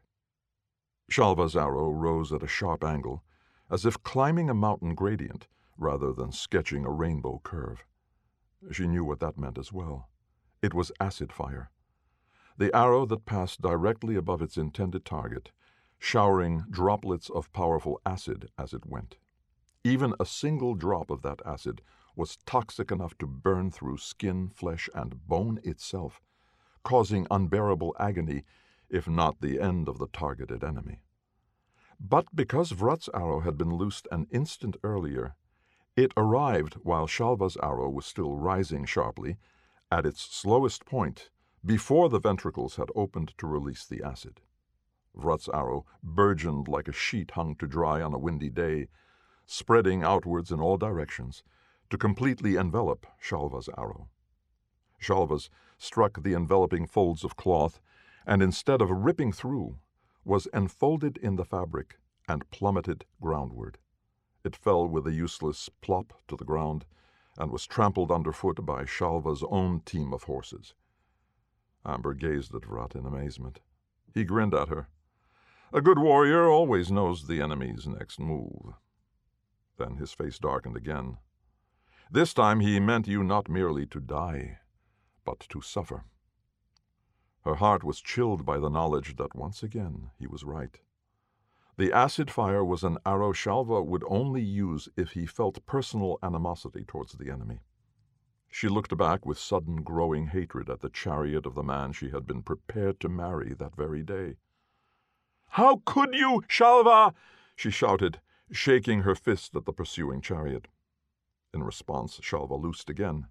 Shalva's 1.09 1.55
arrow 1.55 1.89
rose 1.89 2.33
at 2.33 2.43
a 2.43 2.47
sharp 2.47 2.83
angle, 2.83 3.23
as 3.69 3.85
if 3.85 4.03
climbing 4.03 4.49
a 4.49 4.53
mountain 4.53 4.95
gradient 4.95 5.47
rather 5.77 6.11
than 6.11 6.31
sketching 6.31 6.85
a 6.85 6.91
rainbow 6.91 7.39
curve. 7.43 7.85
She 8.71 8.85
knew 8.87 9.03
what 9.03 9.19
that 9.21 9.37
meant 9.37 9.57
as 9.57 9.71
well. 9.71 10.09
It 10.61 10.73
was 10.73 10.91
acid 10.99 11.31
fire. 11.31 11.71
The 12.57 12.75
arrow 12.75 13.05
that 13.05 13.25
passed 13.25 13.61
directly 13.61 14.15
above 14.15 14.41
its 14.41 14.57
intended 14.57 15.05
target, 15.05 15.51
showering 15.97 16.65
droplets 16.69 17.29
of 17.29 17.51
powerful 17.53 17.99
acid 18.05 18.49
as 18.57 18.73
it 18.73 18.85
went. 18.85 19.15
Even 19.83 20.13
a 20.19 20.25
single 20.25 20.75
drop 20.75 21.09
of 21.09 21.21
that 21.23 21.41
acid 21.45 21.81
was 22.15 22.37
toxic 22.45 22.91
enough 22.91 23.17
to 23.17 23.27
burn 23.27 23.71
through 23.71 23.97
skin, 23.97 24.49
flesh, 24.49 24.89
and 24.93 25.27
bone 25.27 25.59
itself, 25.63 26.21
causing 26.83 27.27
unbearable 27.31 27.95
agony, 27.99 28.43
if 28.89 29.07
not 29.07 29.41
the 29.41 29.59
end 29.59 29.87
of 29.87 29.97
the 29.97 30.07
targeted 30.07 30.63
enemy. 30.63 31.01
But 31.99 32.35
because 32.35 32.71
Vrat's 32.71 33.09
arrow 33.13 33.41
had 33.41 33.57
been 33.57 33.75
loosed 33.75 34.07
an 34.11 34.27
instant 34.31 34.75
earlier, 34.83 35.35
it 35.95 36.13
arrived 36.17 36.75
while 36.75 37.05
Shalva's 37.05 37.57
arrow 37.61 37.89
was 37.89 38.05
still 38.05 38.35
rising 38.35 38.85
sharply, 38.85 39.37
at 39.91 40.05
its 40.05 40.21
slowest 40.21 40.85
point, 40.85 41.29
before 41.63 42.09
the 42.09 42.19
ventricles 42.19 42.77
had 42.77 42.89
opened 42.95 43.33
to 43.37 43.45
release 43.45 43.85
the 43.85 44.01
acid. 44.01 44.41
Vrat's 45.15 45.49
arrow 45.53 45.85
burgeoned 46.01 46.67
like 46.67 46.87
a 46.87 46.93
sheet 46.93 47.31
hung 47.31 47.55
to 47.55 47.67
dry 47.67 48.01
on 48.01 48.13
a 48.13 48.17
windy 48.17 48.49
day, 48.49 48.87
spreading 49.45 50.03
outwards 50.03 50.51
in 50.51 50.59
all 50.59 50.77
directions, 50.77 51.43
to 51.91 51.97
completely 51.97 52.55
envelop 52.55 53.05
Shalva's 53.21 53.69
arrow. 53.77 54.07
Shalva's 54.97 55.49
struck 55.77 56.23
the 56.23 56.33
enveloping 56.33 56.87
folds 56.87 57.23
of 57.23 57.35
cloth, 57.35 57.81
and 58.25 58.41
instead 58.41 58.81
of 58.81 58.89
ripping 58.89 59.33
through, 59.33 59.77
was 60.23 60.47
enfolded 60.53 61.17
in 61.17 61.35
the 61.35 61.45
fabric 61.45 61.97
and 62.29 62.49
plummeted 62.49 63.03
groundward. 63.21 63.75
It 64.43 64.55
fell 64.55 64.87
with 64.87 65.05
a 65.05 65.11
useless 65.11 65.69
plop 65.81 66.13
to 66.29 66.37
the 66.37 66.45
ground 66.45 66.85
and 67.37 67.51
was 67.51 67.67
trampled 67.67 68.11
underfoot 68.11 68.65
by 68.65 68.85
Shalva's 68.85 69.43
own 69.49 69.81
team 69.81 70.13
of 70.13 70.23
horses. 70.23 70.73
Amber 71.85 72.13
gazed 72.13 72.55
at 72.55 72.61
Vrat 72.61 72.95
in 72.95 73.05
amazement. 73.05 73.59
He 74.13 74.23
grinned 74.23 74.53
at 74.53 74.69
her. 74.69 74.87
A 75.73 75.81
good 75.81 75.99
warrior 75.99 76.47
always 76.47 76.91
knows 76.91 77.27
the 77.27 77.41
enemy's 77.41 77.87
next 77.87 78.19
move. 78.19 78.75
Then 79.77 79.95
his 79.95 80.13
face 80.13 80.37
darkened 80.39 80.77
again. 80.77 81.17
This 82.13 82.33
time 82.33 82.59
he 82.59 82.77
meant 82.81 83.07
you 83.07 83.23
not 83.23 83.47
merely 83.47 83.85
to 83.85 84.01
die, 84.01 84.59
but 85.23 85.39
to 85.47 85.61
suffer. 85.61 86.03
Her 87.45 87.55
heart 87.55 87.85
was 87.85 88.01
chilled 88.01 88.45
by 88.45 88.59
the 88.59 88.69
knowledge 88.69 89.15
that 89.15 89.33
once 89.33 89.63
again 89.63 90.11
he 90.19 90.27
was 90.27 90.43
right. 90.43 90.77
The 91.77 91.93
acid 91.93 92.29
fire 92.29 92.65
was 92.65 92.83
an 92.83 92.97
arrow 93.05 93.31
Shalva 93.31 93.81
would 93.85 94.03
only 94.09 94.41
use 94.41 94.89
if 94.97 95.11
he 95.11 95.25
felt 95.25 95.65
personal 95.65 96.19
animosity 96.21 96.83
towards 96.83 97.13
the 97.13 97.31
enemy. 97.31 97.61
She 98.49 98.67
looked 98.67 98.97
back 98.97 99.25
with 99.25 99.39
sudden 99.39 99.81
growing 99.81 100.27
hatred 100.27 100.69
at 100.69 100.81
the 100.81 100.89
chariot 100.89 101.45
of 101.45 101.55
the 101.55 101.63
man 101.63 101.93
she 101.93 102.09
had 102.09 102.27
been 102.27 102.43
prepared 102.43 102.99
to 102.99 103.07
marry 103.07 103.53
that 103.53 103.77
very 103.77 104.03
day. 104.03 104.35
How 105.51 105.81
could 105.85 106.13
you, 106.13 106.43
Shalva? 106.49 107.13
she 107.55 107.71
shouted, 107.71 108.19
shaking 108.51 109.03
her 109.03 109.15
fist 109.15 109.55
at 109.55 109.63
the 109.63 109.71
pursuing 109.71 110.19
chariot. 110.19 110.67
In 111.53 111.63
response, 111.63 112.19
Shalva 112.21 112.55
loosed 112.55 112.89
again. 112.89 113.27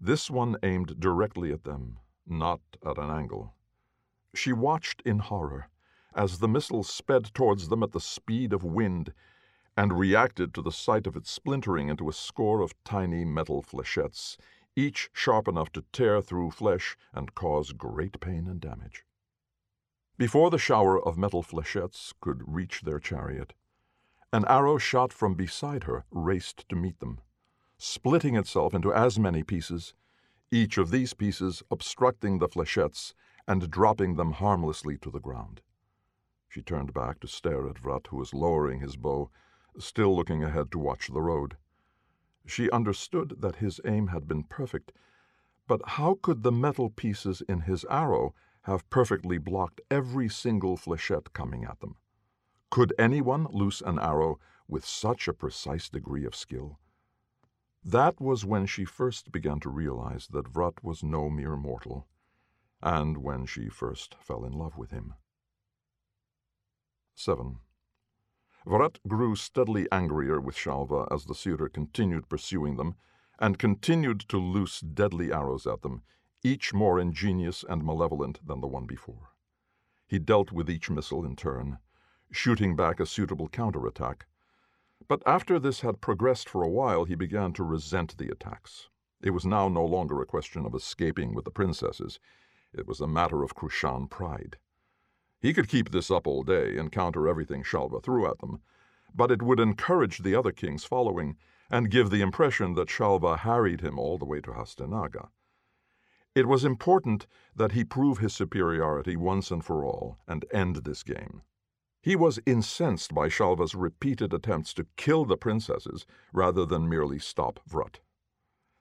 This 0.00 0.28
one 0.28 0.56
aimed 0.62 0.98
directly 0.98 1.52
at 1.52 1.64
them, 1.64 2.00
not 2.26 2.60
at 2.84 2.98
an 2.98 3.10
angle. 3.10 3.54
She 4.34 4.52
watched 4.52 5.00
in 5.02 5.20
horror 5.20 5.68
as 6.14 6.38
the 6.38 6.48
missile 6.48 6.82
sped 6.82 7.32
towards 7.32 7.68
them 7.68 7.82
at 7.82 7.92
the 7.92 8.00
speed 8.00 8.52
of 8.52 8.64
wind 8.64 9.12
and 9.76 9.98
reacted 9.98 10.54
to 10.54 10.62
the 10.62 10.72
sight 10.72 11.06
of 11.06 11.16
it 11.16 11.26
splintering 11.26 11.88
into 11.88 12.08
a 12.08 12.12
score 12.12 12.60
of 12.60 12.74
tiny 12.84 13.24
metal 13.24 13.62
flechettes, 13.62 14.36
each 14.76 15.10
sharp 15.12 15.48
enough 15.48 15.70
to 15.72 15.84
tear 15.92 16.20
through 16.20 16.50
flesh 16.50 16.96
and 17.12 17.34
cause 17.34 17.72
great 17.72 18.20
pain 18.20 18.46
and 18.46 18.60
damage. 18.60 19.04
Before 20.16 20.50
the 20.50 20.58
shower 20.58 21.00
of 21.00 21.18
metal 21.18 21.42
flechettes 21.42 22.12
could 22.20 22.42
reach 22.46 22.82
their 22.82 23.00
chariot, 23.00 23.54
An 24.32 24.44
arrow 24.46 24.78
shot 24.78 25.12
from 25.12 25.34
beside 25.34 25.84
her 25.84 26.04
raced 26.10 26.68
to 26.68 26.76
meet 26.76 26.98
them, 26.98 27.20
splitting 27.84 28.34
itself 28.34 28.72
into 28.72 28.94
as 28.94 29.18
many 29.18 29.42
pieces, 29.42 29.92
each 30.50 30.78
of 30.78 30.90
these 30.90 31.12
pieces 31.12 31.62
obstructing 31.70 32.38
the 32.38 32.48
flechettes 32.48 33.12
and 33.46 33.70
dropping 33.70 34.14
them 34.14 34.32
harmlessly 34.32 34.96
to 34.96 35.10
the 35.10 35.20
ground. 35.20 35.60
She 36.48 36.62
turned 36.62 36.94
back 36.94 37.20
to 37.20 37.28
stare 37.28 37.68
at 37.68 37.76
Vrat, 37.76 38.06
who 38.06 38.16
was 38.16 38.32
lowering 38.32 38.80
his 38.80 38.96
bow, 38.96 39.30
still 39.78 40.16
looking 40.16 40.42
ahead 40.42 40.72
to 40.72 40.78
watch 40.78 41.08
the 41.08 41.20
road. 41.20 41.58
She 42.46 42.70
understood 42.70 43.36
that 43.40 43.56
his 43.56 43.82
aim 43.84 44.06
had 44.06 44.26
been 44.26 44.44
perfect, 44.44 44.92
but 45.66 45.82
how 45.84 46.18
could 46.22 46.42
the 46.42 46.52
metal 46.52 46.88
pieces 46.88 47.42
in 47.48 47.60
his 47.60 47.84
arrow 47.90 48.34
have 48.62 48.88
perfectly 48.88 49.36
blocked 49.36 49.82
every 49.90 50.30
single 50.30 50.78
flechette 50.78 51.34
coming 51.34 51.64
at 51.64 51.80
them? 51.80 51.96
Could 52.70 52.94
anyone 52.98 53.46
loose 53.50 53.82
an 53.82 53.98
arrow 53.98 54.38
with 54.66 54.86
such 54.86 55.28
a 55.28 55.34
precise 55.34 55.90
degree 55.90 56.24
of 56.24 56.34
skill? 56.34 56.78
That 57.84 58.18
was 58.18 58.46
when 58.46 58.64
she 58.64 58.86
first 58.86 59.30
began 59.30 59.60
to 59.60 59.68
realize 59.68 60.28
that 60.28 60.50
Vrat 60.50 60.82
was 60.82 61.02
no 61.02 61.28
mere 61.28 61.54
mortal, 61.54 62.08
and 62.82 63.18
when 63.18 63.44
she 63.44 63.68
first 63.68 64.14
fell 64.20 64.44
in 64.44 64.52
love 64.52 64.78
with 64.78 64.90
him. 64.90 65.14
7. 67.14 67.58
Vrat 68.66 68.98
grew 69.06 69.36
steadily 69.36 69.86
angrier 69.92 70.40
with 70.40 70.56
Shalva 70.56 71.06
as 71.12 71.26
the 71.26 71.34
suitor 71.34 71.68
continued 71.68 72.30
pursuing 72.30 72.76
them, 72.76 72.96
and 73.38 73.58
continued 73.58 74.20
to 74.20 74.38
loose 74.38 74.80
deadly 74.80 75.30
arrows 75.30 75.66
at 75.66 75.82
them, 75.82 76.02
each 76.42 76.72
more 76.72 76.98
ingenious 76.98 77.64
and 77.68 77.84
malevolent 77.84 78.46
than 78.46 78.62
the 78.62 78.66
one 78.66 78.86
before. 78.86 79.32
He 80.06 80.18
dealt 80.18 80.52
with 80.52 80.70
each 80.70 80.88
missile 80.88 81.24
in 81.24 81.36
turn, 81.36 81.78
shooting 82.30 82.76
back 82.76 82.98
a 82.98 83.06
suitable 83.06 83.48
counterattack. 83.48 84.26
But 85.08 85.22
after 85.26 85.58
this 85.58 85.80
had 85.80 86.00
progressed 86.00 86.48
for 86.48 86.62
a 86.62 86.70
while, 86.70 87.04
he 87.04 87.14
began 87.14 87.52
to 87.54 87.64
resent 87.64 88.16
the 88.16 88.30
attacks. 88.30 88.88
It 89.20 89.30
was 89.30 89.44
now 89.44 89.68
no 89.68 89.84
longer 89.84 90.20
a 90.20 90.26
question 90.26 90.64
of 90.64 90.74
escaping 90.74 91.34
with 91.34 91.44
the 91.44 91.50
princesses. 91.50 92.20
It 92.72 92.86
was 92.86 93.00
a 93.00 93.06
matter 93.06 93.42
of 93.42 93.54
Krushan 93.54 94.08
pride. 94.08 94.58
He 95.40 95.52
could 95.52 95.68
keep 95.68 95.90
this 95.90 96.10
up 96.10 96.26
all 96.26 96.42
day 96.42 96.78
and 96.78 96.90
counter 96.90 97.28
everything 97.28 97.62
Shalva 97.62 98.02
threw 98.02 98.26
at 98.26 98.38
them, 98.38 98.60
but 99.14 99.30
it 99.30 99.42
would 99.42 99.60
encourage 99.60 100.18
the 100.18 100.34
other 100.34 100.52
kings 100.52 100.84
following 100.84 101.36
and 101.70 101.90
give 101.90 102.10
the 102.10 102.22
impression 102.22 102.74
that 102.74 102.88
Shalva 102.88 103.38
harried 103.38 103.80
him 103.80 103.98
all 103.98 104.18
the 104.18 104.24
way 104.24 104.40
to 104.40 104.52
Hastinaga. 104.52 105.28
It 106.34 106.46
was 106.46 106.64
important 106.64 107.26
that 107.54 107.72
he 107.72 107.84
prove 107.84 108.18
his 108.18 108.34
superiority 108.34 109.16
once 109.16 109.50
and 109.50 109.64
for 109.64 109.84
all 109.84 110.18
and 110.26 110.44
end 110.52 110.76
this 110.76 111.02
game. 111.02 111.42
He 112.04 112.16
was 112.16 112.38
incensed 112.44 113.14
by 113.14 113.30
Shalva's 113.30 113.74
repeated 113.74 114.34
attempts 114.34 114.74
to 114.74 114.86
kill 114.98 115.24
the 115.24 115.38
princesses 115.38 116.04
rather 116.34 116.66
than 116.66 116.86
merely 116.86 117.18
stop 117.18 117.60
Vrat. 117.66 118.00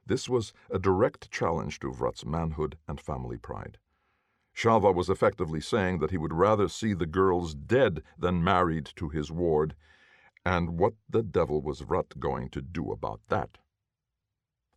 This 0.06 0.28
was 0.28 0.52
a 0.70 0.78
direct 0.78 1.32
challenge 1.32 1.80
to 1.80 1.92
Vrat's 1.94 2.26
manhood 2.26 2.78
and 2.86 3.00
family 3.00 3.38
pride. 3.38 3.78
Shalva 4.54 4.94
was 4.94 5.10
effectively 5.10 5.62
saying 5.62 6.00
that 6.00 6.12
he 6.12 6.18
would 6.18 6.34
rather 6.34 6.68
see 6.68 6.94
the 6.94 7.06
girls 7.06 7.56
dead 7.56 8.04
than 8.20 8.44
married 8.44 8.92
to 8.98 9.08
his 9.08 9.32
ward, 9.32 9.74
and 10.46 10.78
what 10.78 10.96
the 11.10 11.24
devil 11.24 11.62
was 11.62 11.80
Vrat 11.80 12.20
going 12.20 12.50
to 12.50 12.62
do 12.62 12.92
about 12.92 13.22
that? 13.30 13.58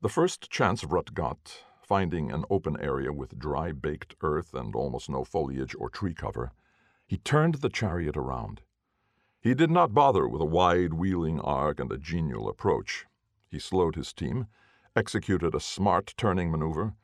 The 0.02 0.08
first 0.08 0.52
chance 0.52 0.84
Vrat 0.84 1.14
got, 1.14 1.64
finding 1.82 2.30
an 2.30 2.44
open 2.48 2.80
area 2.80 3.12
with 3.12 3.40
dry 3.40 3.72
baked 3.72 4.14
earth 4.20 4.54
and 4.54 4.76
almost 4.76 5.10
no 5.10 5.24
foliage 5.24 5.74
or 5.76 5.90
tree 5.90 6.14
cover, 6.14 6.52
he 7.06 7.18
turned 7.18 7.56
the 7.56 7.68
chariot 7.68 8.16
around. 8.16 8.60
He 9.40 9.54
did 9.54 9.70
not 9.70 9.94
bother 9.94 10.26
with 10.26 10.40
a 10.40 10.46
wide 10.46 10.94
wheeling 10.94 11.40
arc 11.40 11.78
and 11.78 11.92
a 11.92 11.98
genial 11.98 12.48
approach. 12.48 13.06
He 13.48 13.60
slowed 13.60 13.94
his 13.94 14.12
team, 14.12 14.48
executed 14.96 15.54
a 15.54 15.60
smart 15.60 16.14
turning 16.16 16.50
maneuver, 16.50 16.94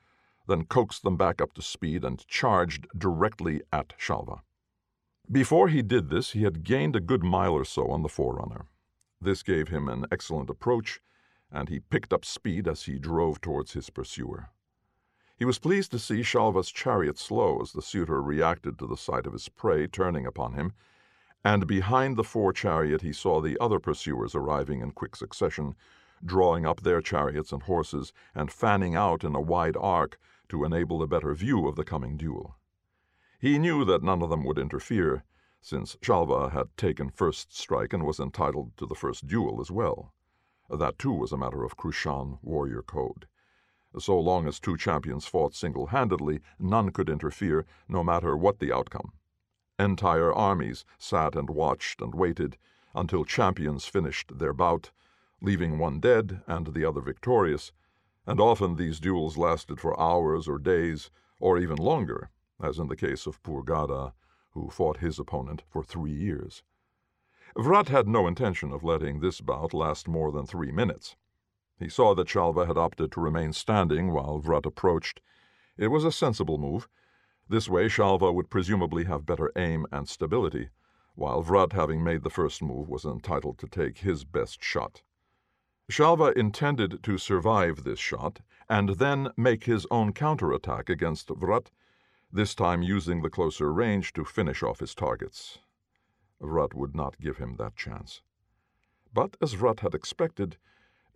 then 0.49 0.65
coaxed 0.65 1.05
them 1.05 1.17
back 1.17 1.41
up 1.41 1.53
to 1.53 1.63
speed 1.63 2.05
and 2.05 2.27
charged 2.27 2.87
directly 2.99 3.63
at 3.73 3.95
Shalva. 3.97 4.41
Before 5.31 5.69
he 5.69 5.83
did 5.83 6.11
this, 6.11 6.33
he 6.33 6.43
had 6.43 6.65
gained 6.65 6.97
a 6.97 7.01
good 7.01 7.23
mile 7.23 7.53
or 7.53 7.65
so 7.65 7.89
on 7.89 8.03
the 8.03 8.09
forerunner. 8.09 8.67
This 9.21 9.45
gave 9.45 9.69
him 9.69 9.89
an 9.89 10.07
excellent 10.11 10.51
approach, 10.51 11.01
and 11.49 11.69
he 11.69 11.79
picked 11.79 12.13
up 12.13 12.25
speed 12.25 12.67
as 12.67 12.85
he 12.85 12.99
drove 12.99 13.41
towards 13.41 13.75
his 13.75 13.89
pursuer. 13.89 14.51
He 15.43 15.45
was 15.45 15.59
pleased 15.59 15.91
to 15.91 15.99
see 15.99 16.21
Shalva's 16.21 16.71
chariot 16.71 17.19
slow 17.19 17.61
as 17.61 17.73
the 17.73 17.83
suitor 17.83 18.23
reacted 18.23 18.79
to 18.79 18.87
the 18.87 18.97
sight 18.97 19.27
of 19.27 19.33
his 19.33 19.49
prey 19.49 19.89
turning 19.89 20.25
upon 20.25 20.53
him, 20.53 20.73
and 21.43 21.67
behind 21.67 22.17
the 22.17 22.23
fore 22.23 22.53
chariot 22.53 23.03
he 23.03 23.13
saw 23.13 23.41
the 23.41 23.59
other 23.59 23.81
pursuers 23.81 24.37
arriving 24.37 24.81
in 24.81 24.93
quick 24.93 25.17
succession, 25.17 25.75
drawing 26.25 26.65
up 26.65 26.83
their 26.83 27.03
chariots 27.03 27.51
and 27.51 27.65
horses 27.65 28.13
and 28.37 28.53
fanning 28.53 28.95
out 28.95 29.25
in 29.25 29.35
a 29.35 29.41
wide 29.41 29.77
arc 29.77 30.17
to 30.49 30.63
enable 30.63 31.03
a 31.03 31.09
better 31.09 31.35
view 31.35 31.67
of 31.67 31.75
the 31.75 31.85
coming 31.85 32.17
duel. 32.17 32.55
He 33.41 33.59
knew 33.59 33.85
that 33.85 34.05
none 34.05 34.23
of 34.23 34.31
them 34.31 34.45
would 34.45 34.59
interfere, 34.59 35.25
since 35.61 35.97
Shalva 35.97 36.53
had 36.53 36.69
taken 36.77 37.11
first 37.11 37.53
strike 37.53 37.93
and 37.93 38.05
was 38.05 38.21
entitled 38.21 38.77
to 38.77 38.87
the 38.87 38.95
first 38.95 39.27
duel 39.27 39.61
as 39.61 39.73
well. 39.73 40.15
That 40.71 41.01
too 41.01 41.11
was 41.13 41.33
a 41.33 41.37
matter 41.37 41.65
of 41.65 41.77
Krushan 41.77 42.39
warrior 42.43 42.83
code. 42.83 43.27
So 43.99 44.19
long 44.19 44.47
as 44.47 44.59
two 44.59 44.77
champions 44.77 45.27
fought 45.27 45.55
single 45.55 45.89
handedly, 45.89 46.41
none 46.59 46.93
could 46.93 47.11
interfere, 47.11 47.67
no 47.89 48.03
matter 48.03 48.37
what 48.37 48.59
the 48.59 48.73
outcome. 48.73 49.13
Entire 49.79 50.33
armies 50.33 50.85
sat 50.99 51.37
and 51.37 51.51
watched 51.51 52.01
and 52.01 52.15
waited 52.15 52.57
until 52.95 53.25
champions 53.25 53.87
finished 53.87 54.39
their 54.39 54.53
bout, 54.53 54.93
leaving 55.41 55.79
one 55.79 56.01
dead 56.01 56.43
and 56.47 56.69
the 56.69 56.85
other 56.85 57.01
victorious, 57.01 57.73
and 58.27 58.39
often 58.39 58.77
these 58.77 59.01
duels 59.01 59.37
lasted 59.37 59.81
for 59.81 59.99
hours 60.01 60.49
or 60.49 60.59
days, 60.59 61.11
or 61.41 61.59
even 61.59 61.77
longer, 61.77 62.31
as 62.63 62.79
in 62.79 62.87
the 62.89 62.97
case 62.97 63.27
of 63.27 63.43
poor 63.43 63.63
Gada, 63.63 64.15
who 64.51 64.71
fought 64.71 64.99
his 64.99 65.19
opponent 65.19 65.65
for 65.69 65.83
three 65.83 66.13
years. 66.13 66.63
Vrat 67.57 67.89
had 67.89 68.07
no 68.07 68.27
intention 68.27 68.73
of 68.73 68.85
letting 68.85 69.21
this 69.21 69.41
bout 69.41 69.75
last 69.75 70.07
more 70.09 70.31
than 70.31 70.47
three 70.47 70.71
minutes. 70.71 71.17
He 71.83 71.89
saw 71.89 72.15
that 72.15 72.29
Shalva 72.29 72.69
had 72.69 72.79
opted 72.79 73.11
to 73.11 73.21
remain 73.21 73.53
standing 73.53 74.13
while 74.13 74.41
Vrat 74.41 74.67
approached. 74.67 75.21
It 75.77 75.89
was 75.89 76.05
a 76.05 76.13
sensible 76.13 76.57
move. 76.57 76.89
This 77.49 77.69
way 77.69 77.89
Shalva 77.89 78.33
would 78.33 78.51
presumably 78.51 79.03
have 79.07 79.27
better 79.27 79.51
aim 79.57 79.89
and 79.91 80.09
stability, 80.09 80.69
while 81.17 81.43
Vrat, 81.43 81.73
having 81.73 82.05
made 82.05 82.23
the 82.23 82.31
first 82.31 82.63
move, 82.63 82.89
was 82.89 83.05
entitled 83.05 83.59
to 83.59 83.67
take 83.67 83.99
his 83.99 84.23
best 84.23 84.63
shot. 84.63 85.03
Shalva 85.91 86.33
intended 86.37 87.03
to 87.03 87.19
survive 87.19 87.83
this 87.83 87.99
shot 87.99 88.43
and 88.69 88.91
then 88.91 89.33
make 89.37 89.65
his 89.65 89.85
own 89.91 90.13
counterattack 90.13 90.89
against 90.89 91.31
Vrat, 91.31 91.73
this 92.31 92.55
time 92.55 92.83
using 92.83 93.23
the 93.23 93.29
closer 93.29 93.73
range 93.73 94.13
to 94.13 94.25
finish 94.25 94.63
off 94.63 94.79
his 94.79 94.95
targets. 94.95 95.59
Vrat 96.41 96.75
would 96.75 96.95
not 96.95 97.19
give 97.19 97.39
him 97.39 97.57
that 97.57 97.75
chance. 97.75 98.23
But 99.13 99.37
as 99.43 99.55
Vrat 99.55 99.81
had 99.81 99.97
expected, 99.97 100.59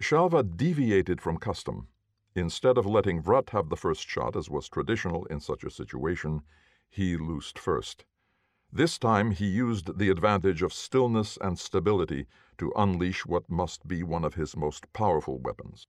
Shalva 0.01 0.42
deviated 0.42 1.20
from 1.20 1.38
custom. 1.38 1.88
Instead 2.34 2.76
of 2.76 2.84
letting 2.84 3.22
Vrat 3.22 3.51
have 3.51 3.70
the 3.70 3.76
first 3.76 4.07
shot, 4.07 4.36
as 4.36 4.51
was 4.51 4.68
traditional 4.68 5.24
in 5.26 5.40
such 5.40 5.64
a 5.64 5.70
situation, 5.70 6.42
he 6.88 7.16
loosed 7.16 7.59
first. 7.59 8.05
This 8.72 8.99
time 8.99 9.30
he 9.30 9.47
used 9.47 9.99
the 9.99 10.11
advantage 10.11 10.62
of 10.62 10.72
stillness 10.72 11.38
and 11.40 11.59
stability 11.59 12.26
to 12.59 12.72
unleash 12.76 13.24
what 13.24 13.49
must 13.49 13.88
be 13.88 14.03
one 14.03 14.24
of 14.24 14.34
his 14.34 14.57
most 14.57 14.92
powerful 14.92 15.38
weapons. 15.38 15.86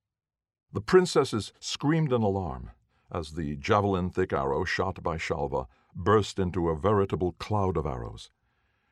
The 0.71 0.81
princesses 0.81 1.51
screamed 1.59 2.13
in 2.13 2.21
alarm 2.21 2.71
as 3.11 3.33
the 3.33 3.55
javelin 3.57 4.09
thick 4.09 4.31
arrow 4.33 4.63
shot 4.63 5.01
by 5.03 5.17
Shalva 5.17 5.67
burst 5.95 6.39
into 6.39 6.69
a 6.69 6.75
veritable 6.75 7.33
cloud 7.33 7.77
of 7.77 7.85
arrows. 7.85 8.29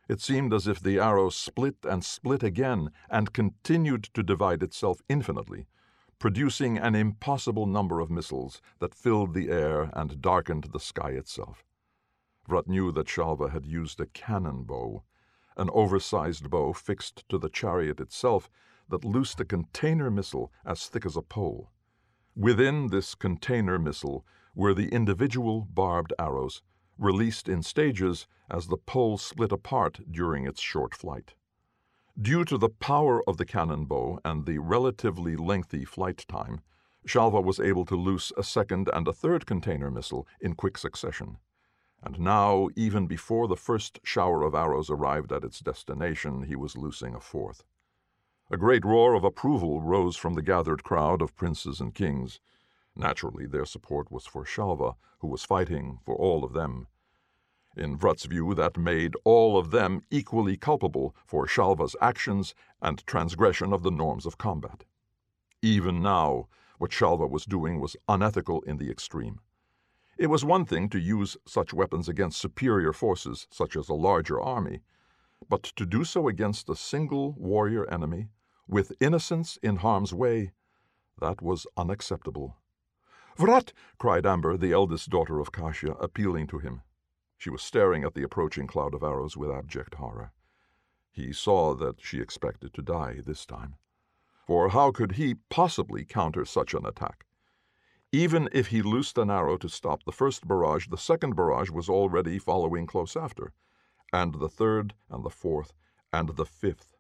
It 0.08 0.22
seemed 0.22 0.54
as 0.54 0.68
if 0.68 0.80
the 0.80 1.00
arrow 1.00 1.30
split 1.30 1.78
and 1.84 2.04
split 2.04 2.44
again 2.44 2.92
and 3.10 3.34
continued 3.34 4.04
to 4.14 4.22
divide 4.22 4.62
itself 4.62 5.02
infinitely, 5.10 5.68
producing 6.20 6.78
an 6.78 6.94
impossible 6.94 7.66
number 7.66 8.00
of 8.00 8.12
missiles 8.12 8.62
that 8.80 8.94
filled 8.94 9.34
the 9.34 9.50
air 9.50 9.90
and 9.94 10.22
darkened 10.22 10.66
the 10.66 10.80
sky 10.80 11.12
itself. 11.12 11.66
Vrat 12.48 12.68
knew 12.68 12.92
that 12.92 13.08
Shalva 13.08 13.50
had 13.50 13.66
used 13.66 14.00
a 14.00 14.06
cannon 14.06 14.64
bow, 14.64 15.04
an 15.58 15.70
oversized 15.74 16.50
bow 16.50 16.74
fixed 16.74 17.28
to 17.30 17.38
the 17.40 17.50
chariot 17.50 18.00
itself 18.00 18.50
that 18.90 19.04
loosed 19.04 19.40
a 19.40 19.46
container 19.46 20.12
missile 20.12 20.52
as 20.64 20.88
thick 20.88 21.06
as 21.06 21.16
a 21.16 21.22
pole. 21.24 21.72
Within 22.36 22.88
this 22.88 23.16
container 23.16 23.80
missile 23.80 24.26
were 24.54 24.74
the 24.74 24.90
individual 24.90 25.68
barbed 25.74 26.14
arrows, 26.20 26.62
released 26.98 27.50
in 27.50 27.62
stages 27.62 28.28
as 28.50 28.68
the 28.68 28.78
pole 28.78 29.18
split 29.18 29.52
apart 29.52 30.00
during 30.10 30.46
its 30.46 30.62
short 30.62 30.96
flight. 30.96 31.36
Due 32.20 32.46
to 32.46 32.58
the 32.58 32.70
power 32.70 33.22
of 33.28 33.38
the 33.38 33.46
cannon 33.46 33.86
bow 33.86 34.20
and 34.24 34.46
the 34.46 34.60
relatively 34.60 35.36
lengthy 35.36 35.84
flight 35.84 36.26
time, 36.28 36.62
Shalva 37.06 37.44
was 37.44 37.60
able 37.60 37.86
to 37.86 37.96
loose 37.96 38.32
a 38.38 38.44
second 38.44 38.90
and 38.94 39.08
a 39.08 39.14
third 39.14 39.46
container 39.46 39.92
missile 39.92 40.28
in 40.40 40.56
quick 40.56 40.78
succession. 40.78 41.38
and 42.02 42.20
now, 42.20 42.70
even 42.76 43.08
before 43.08 43.48
the 43.48 43.56
first 43.56 44.00
shower 44.04 44.44
of 44.44 44.54
arrows 44.54 44.90
arrived 44.90 45.32
at 45.32 45.44
its 45.44 45.60
destination, 45.60 46.44
he 46.44 46.56
was 46.56 46.78
loosing 46.78 47.16
a 47.16 47.20
fourth. 47.20 47.64
A 48.52 48.58
great 48.58 48.86
roar 48.86 49.16
of 49.16 49.24
approval 49.24 49.82
rose 49.82 50.16
from 50.16 50.36
the 50.36 50.44
gathered 50.44 50.84
crowd 50.84 51.22
of 51.22 51.36
princes 51.36 51.82
and 51.82 51.96
kings. 51.96 52.40
Naturally, 52.96 53.46
their 53.46 53.66
support 53.66 54.12
was 54.12 54.26
for 54.26 54.46
Shalva, 54.46 54.96
who 55.20 55.28
was 55.28 55.44
fighting 55.44 56.00
for 56.06 56.16
all 56.16 56.44
of 56.44 56.54
them. 56.54 56.88
In 57.76 57.98
Vrat's 57.98 58.26
view, 58.26 58.54
that 58.56 58.78
made 58.78 59.16
all 59.26 59.58
of 59.58 59.72
them 59.72 60.04
equally 60.10 60.56
culpable 60.56 61.14
for 61.26 61.46
Shalva's 61.46 61.96
actions 62.00 62.56
and 62.82 63.06
transgression 63.06 63.74
of 63.74 63.84
the 63.84 63.92
norms 63.92 64.26
of 64.26 64.38
combat. 64.38 64.86
Even 65.62 66.02
now, 66.02 66.48
what 66.78 66.92
Shalva 66.92 67.30
was 67.30 67.46
doing 67.46 67.82
was 67.82 67.98
unethical 68.08 68.62
in 68.62 68.78
the 68.78 68.90
extreme. 68.90 69.40
It 70.18 70.28
was 70.28 70.46
one 70.46 70.64
thing 70.64 70.88
to 70.90 71.00
use 71.00 71.36
such 71.46 71.74
weapons 71.74 72.08
against 72.08 72.40
superior 72.40 72.94
forces, 72.94 73.48
such 73.50 73.76
as 73.76 73.90
a 73.90 73.94
larger 73.94 74.40
army, 74.40 74.82
but 75.50 75.64
to 75.64 75.86
do 75.86 76.06
so 76.06 76.30
against 76.30 76.70
a 76.70 76.76
single 76.76 77.34
warrior 77.34 77.86
enemy, 77.92 78.30
with 78.68 78.94
innocents 79.02 79.60
in 79.62 79.78
harm's 79.78 80.14
way, 80.14 80.54
that 81.20 81.42
was 81.42 81.68
unacceptable. 81.76 82.56
Vrat! 83.38 83.74
cried 83.98 84.26
Amber, 84.26 84.56
the 84.56 84.72
eldest 84.72 85.10
daughter 85.10 85.42
of 85.42 85.52
Kashya, 85.52 85.98
appealing 86.02 86.48
to 86.48 86.58
him. 86.58 86.84
She 87.38 87.50
was 87.50 87.62
staring 87.62 88.06
at 88.06 88.14
the 88.14 88.24
approaching 88.24 88.66
cloud 88.66 88.94
of 88.94 89.04
arrows 89.04 89.36
with 89.36 89.52
abject 89.52 89.96
horror. 89.96 90.32
He 91.12 91.34
saw 91.34 91.76
that 91.76 92.00
she 92.00 92.22
expected 92.22 92.74
to 92.74 92.82
die 92.82 93.20
this 93.20 93.46
time. 93.46 93.76
For 94.48 94.70
how 94.70 94.92
could 94.92 95.14
he 95.14 95.36
possibly 95.50 96.06
counter 96.06 96.46
such 96.46 96.74
an 96.74 96.86
attack? 96.86 97.26
Even 98.14 98.48
if 98.54 98.68
he 98.68 98.82
loosed 98.82 99.18
an 99.18 99.30
arrow 99.30 99.58
to 99.58 99.68
stop 99.68 100.04
the 100.06 100.14
first 100.14 100.48
barrage, 100.48 100.88
the 100.88 100.98
second 100.98 101.36
barrage 101.36 101.70
was 101.70 101.90
already 101.90 102.40
following 102.40 102.88
close 102.88 103.18
after, 103.18 103.52
and 104.14 104.36
the 104.36 104.48
third, 104.48 104.94
and 105.10 105.26
the 105.26 105.30
fourth, 105.30 105.74
and 106.14 106.30
the 106.38 106.46
fifth. 106.46 106.96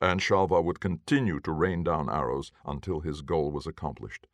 And 0.00 0.22
Shalva 0.22 0.62
would 0.62 0.80
continue 0.80 1.40
to 1.40 1.52
rain 1.52 1.84
down 1.84 2.08
arrows 2.08 2.52
until 2.64 3.00
his 3.00 3.20
goal 3.20 3.52
was 3.52 3.66
accomplished. 3.66 4.26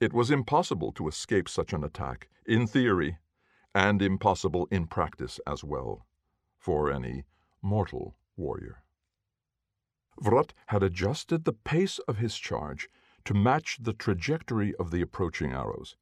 It 0.00 0.14
was 0.14 0.30
impossible 0.30 0.92
to 0.92 1.08
escape 1.08 1.46
such 1.46 1.74
an 1.74 1.84
attack, 1.84 2.30
in 2.46 2.66
theory, 2.66 3.18
and 3.74 4.00
impossible 4.00 4.66
in 4.70 4.86
practice 4.86 5.38
as 5.46 5.62
well, 5.62 6.06
for 6.56 6.90
any 6.90 7.24
mortal 7.60 8.16
warrior. 8.34 8.82
Vrat 10.18 10.54
had 10.68 10.82
adjusted 10.82 11.44
the 11.44 11.52
pace 11.52 11.98
of 12.00 12.16
his 12.16 12.38
charge 12.38 12.88
to 13.26 13.34
match 13.34 13.78
the 13.82 13.92
trajectory 13.92 14.74
of 14.76 14.90
the 14.90 15.02
approaching 15.02 15.52
arrows. 15.52 15.96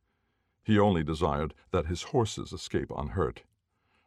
He 0.63 0.79
only 0.79 1.03
desired 1.03 1.53
that 1.73 1.87
his 1.87 2.05
horses 2.05 2.53
escape 2.53 2.93
unhurt. 2.97 3.43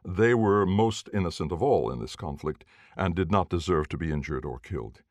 They 0.06 0.34
were 0.34 0.66
most 0.66 1.10
innocent 1.14 1.52
of 1.52 1.62
all 1.62 1.92
in 1.92 2.00
this 2.00 2.16
conflict, 2.16 2.64
and 2.96 3.14
did 3.14 3.30
not 3.30 3.50
deserve 3.50 3.90
to 3.90 3.98
be 3.98 4.10
injured 4.10 4.46
or 4.46 4.58
killed. 4.58 5.02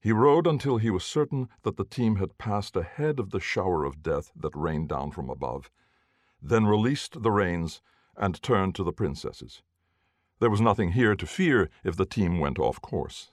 He 0.00 0.12
rode 0.12 0.46
until 0.46 0.78
he 0.78 0.90
was 0.90 1.04
certain 1.04 1.48
that 1.62 1.76
the 1.76 1.84
team 1.84 2.16
had 2.16 2.38
passed 2.38 2.76
ahead 2.76 3.18
of 3.18 3.30
the 3.30 3.40
shower 3.40 3.84
of 3.84 4.02
death 4.02 4.30
that 4.36 4.54
rained 4.54 4.88
down 4.88 5.10
from 5.10 5.28
above, 5.28 5.70
then 6.40 6.66
released 6.66 7.22
the 7.22 7.32
reins 7.32 7.82
and 8.16 8.40
turned 8.40 8.74
to 8.76 8.84
the 8.84 8.92
princesses. 8.92 9.62
There 10.38 10.50
was 10.50 10.60
nothing 10.60 10.92
here 10.92 11.16
to 11.16 11.26
fear 11.26 11.68
if 11.82 11.96
the 11.96 12.06
team 12.06 12.38
went 12.38 12.58
off 12.60 12.80
course. 12.80 13.32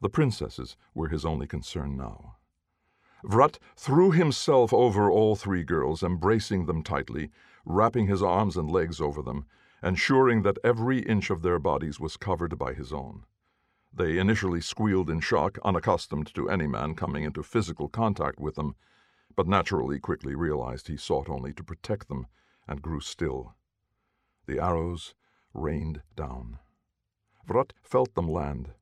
The 0.00 0.08
princesses 0.08 0.76
were 0.94 1.08
his 1.08 1.24
only 1.24 1.46
concern 1.46 1.96
now. 1.96 2.36
Vrat 3.22 3.58
threw 3.76 4.10
himself 4.10 4.72
over 4.72 5.10
all 5.10 5.36
three 5.36 5.64
girls, 5.64 6.02
embracing 6.02 6.66
them 6.66 6.82
tightly, 6.82 7.30
wrapping 7.64 8.06
his 8.06 8.22
arms 8.22 8.56
and 8.56 8.70
legs 8.70 9.00
over 9.00 9.22
them, 9.22 9.46
ensuring 9.82 10.42
that 10.42 10.58
every 10.64 11.00
inch 11.00 11.30
of 11.30 11.42
their 11.42 11.58
bodies 11.58 12.00
was 12.00 12.16
covered 12.16 12.58
by 12.58 12.72
his 12.72 12.92
own. 12.92 13.24
They 13.96 14.18
initially 14.18 14.60
squealed 14.60 15.08
in 15.08 15.20
shock, 15.20 15.58
unaccustomed 15.64 16.34
to 16.34 16.50
any 16.50 16.66
man 16.66 16.94
coming 16.96 17.22
into 17.22 17.42
physical 17.44 17.88
contact 17.88 18.40
with 18.40 18.56
them, 18.56 18.74
but 19.36 19.46
naturally 19.46 20.00
quickly 20.00 20.34
realized 20.34 20.88
he 20.88 20.96
sought 20.96 21.28
only 21.28 21.52
to 21.52 21.62
protect 21.62 22.08
them, 22.08 22.26
and 22.66 22.82
grew 22.82 23.00
still. 23.00 23.54
The 24.46 24.58
arrows 24.58 25.14
rained 25.52 26.02
down. 26.16 26.58
Vrat 27.46 27.72
felt 27.82 28.14
them 28.14 28.28
land. 28.28 28.72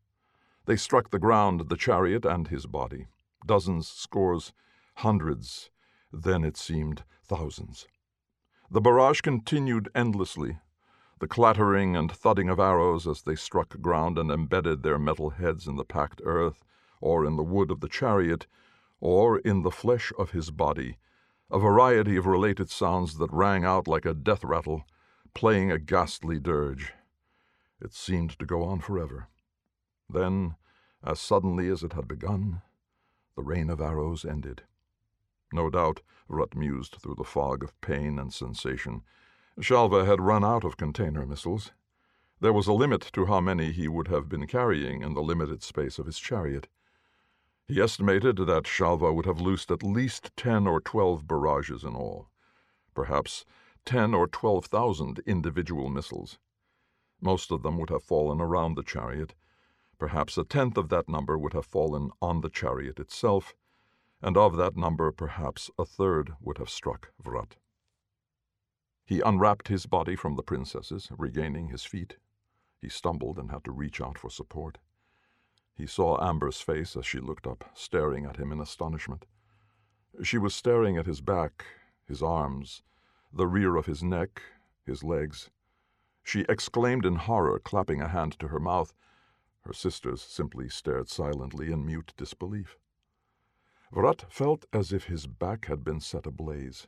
They 0.64 0.76
struck 0.76 1.10
the 1.10 1.18
ground, 1.18 1.68
the 1.68 1.76
chariot, 1.76 2.24
and 2.24 2.48
his 2.48 2.66
body 2.66 3.08
dozens, 3.46 3.88
scores, 3.88 4.52
hundreds, 4.96 5.70
then 6.12 6.44
it 6.44 6.56
seemed 6.56 7.04
thousands. 7.24 7.86
The 8.70 8.80
barrage 8.80 9.20
continued 9.20 9.88
endlessly, 9.94 10.58
the 11.22 11.28
clattering 11.28 11.94
and 11.94 12.10
thudding 12.10 12.48
of 12.48 12.58
arrows 12.58 13.06
as 13.06 13.22
they 13.22 13.36
struck 13.36 13.80
ground 13.80 14.18
and 14.18 14.28
embedded 14.28 14.82
their 14.82 14.98
metal 14.98 15.30
heads 15.30 15.68
in 15.68 15.76
the 15.76 15.84
packed 15.84 16.20
earth, 16.24 16.64
or 17.00 17.24
in 17.24 17.36
the 17.36 17.44
wood 17.44 17.70
of 17.70 17.78
the 17.78 17.88
chariot, 17.88 18.48
or 18.98 19.38
in 19.38 19.62
the 19.62 19.70
flesh 19.70 20.12
of 20.18 20.32
his 20.32 20.50
body, 20.50 20.96
a 21.48 21.60
variety 21.60 22.16
of 22.16 22.26
related 22.26 22.68
sounds 22.68 23.18
that 23.18 23.32
rang 23.32 23.64
out 23.64 23.86
like 23.86 24.04
a 24.04 24.14
death 24.14 24.42
rattle, 24.42 24.82
playing 25.32 25.70
a 25.70 25.78
ghastly 25.78 26.40
dirge. 26.40 26.92
It 27.80 27.94
seemed 27.94 28.36
to 28.40 28.44
go 28.44 28.64
on 28.64 28.80
forever. 28.80 29.28
Then, 30.10 30.56
as 31.04 31.20
suddenly 31.20 31.68
as 31.68 31.84
it 31.84 31.92
had 31.92 32.08
begun, 32.08 32.62
the 33.36 33.44
rain 33.44 33.70
of 33.70 33.80
arrows 33.80 34.24
ended. 34.24 34.62
No 35.52 35.70
doubt, 35.70 36.00
Vrat 36.28 36.56
mused 36.56 36.96
through 36.96 37.14
the 37.14 37.22
fog 37.22 37.62
of 37.62 37.80
pain 37.80 38.18
and 38.18 38.34
sensation, 38.34 39.02
Shalva 39.60 40.06
had 40.06 40.20
run 40.20 40.44
out 40.44 40.64
of 40.64 40.76
container 40.76 41.26
missiles. 41.26 41.72
There 42.40 42.52
was 42.52 42.66
a 42.66 42.72
limit 42.72 43.02
to 43.12 43.26
how 43.26 43.40
many 43.40 43.72
he 43.72 43.88
would 43.88 44.08
have 44.08 44.28
been 44.28 44.46
carrying 44.46 45.02
in 45.02 45.14
the 45.14 45.22
limited 45.22 45.62
space 45.62 45.98
of 45.98 46.06
his 46.06 46.18
chariot. 46.18 46.68
He 47.66 47.80
estimated 47.80 48.36
that 48.36 48.64
Shalva 48.64 49.12
would 49.12 49.26
have 49.26 49.40
loosed 49.40 49.70
at 49.70 49.82
least 49.82 50.30
ten 50.36 50.66
or 50.66 50.80
twelve 50.80 51.26
barrages 51.26 51.84
in 51.84 51.94
all, 51.94 52.28
perhaps 52.94 53.44
ten 53.84 54.14
or 54.14 54.26
twelve 54.26 54.66
thousand 54.66 55.20
individual 55.26 55.88
missiles. 55.88 56.38
Most 57.20 57.50
of 57.50 57.62
them 57.62 57.78
would 57.78 57.90
have 57.90 58.02
fallen 58.02 58.40
around 58.40 58.74
the 58.74 58.82
chariot, 58.82 59.34
Perhaps 60.02 60.36
a 60.36 60.42
tenth 60.42 60.76
of 60.76 60.88
that 60.88 61.08
number 61.08 61.38
would 61.38 61.52
have 61.52 61.64
fallen 61.64 62.10
on 62.20 62.40
the 62.40 62.50
chariot 62.50 62.98
itself, 62.98 63.54
and 64.20 64.36
of 64.36 64.56
that 64.56 64.76
number 64.76 65.12
perhaps 65.12 65.70
a 65.78 65.84
third 65.84 66.34
would 66.40 66.58
have 66.58 66.68
struck 66.68 67.12
Vrat. 67.22 67.54
He 69.12 69.20
unwrapped 69.20 69.68
his 69.68 69.84
body 69.84 70.16
from 70.16 70.36
the 70.36 70.42
princesses, 70.42 71.10
regaining 71.18 71.68
his 71.68 71.84
feet. 71.84 72.16
He 72.80 72.88
stumbled 72.88 73.38
and 73.38 73.50
had 73.50 73.62
to 73.64 73.70
reach 73.70 74.00
out 74.00 74.16
for 74.16 74.30
support. 74.30 74.78
He 75.74 75.86
saw 75.86 76.18
Amber's 76.26 76.62
face 76.62 76.96
as 76.96 77.04
she 77.04 77.20
looked 77.20 77.46
up, 77.46 77.62
staring 77.74 78.24
at 78.24 78.38
him 78.38 78.50
in 78.50 78.58
astonishment. 78.58 79.26
She 80.22 80.38
was 80.38 80.54
staring 80.54 80.96
at 80.96 81.04
his 81.04 81.20
back, 81.20 81.62
his 82.08 82.22
arms, 82.22 82.82
the 83.30 83.46
rear 83.46 83.76
of 83.76 83.84
his 83.84 84.02
neck, 84.02 84.40
his 84.86 85.04
legs. 85.04 85.50
She 86.22 86.46
exclaimed 86.48 87.04
in 87.04 87.16
horror, 87.16 87.58
clapping 87.58 88.00
a 88.00 88.08
hand 88.08 88.38
to 88.38 88.48
her 88.48 88.60
mouth, 88.60 88.94
her 89.66 89.74
sisters 89.74 90.22
simply 90.22 90.70
stared 90.70 91.10
silently 91.10 91.70
in 91.70 91.84
mute 91.84 92.14
disbelief. 92.16 92.78
Vrat 93.92 94.24
felt 94.30 94.64
as 94.72 94.90
if 94.90 95.04
his 95.04 95.26
back 95.26 95.66
had 95.66 95.84
been 95.84 96.00
set 96.00 96.24
ablaze. 96.24 96.86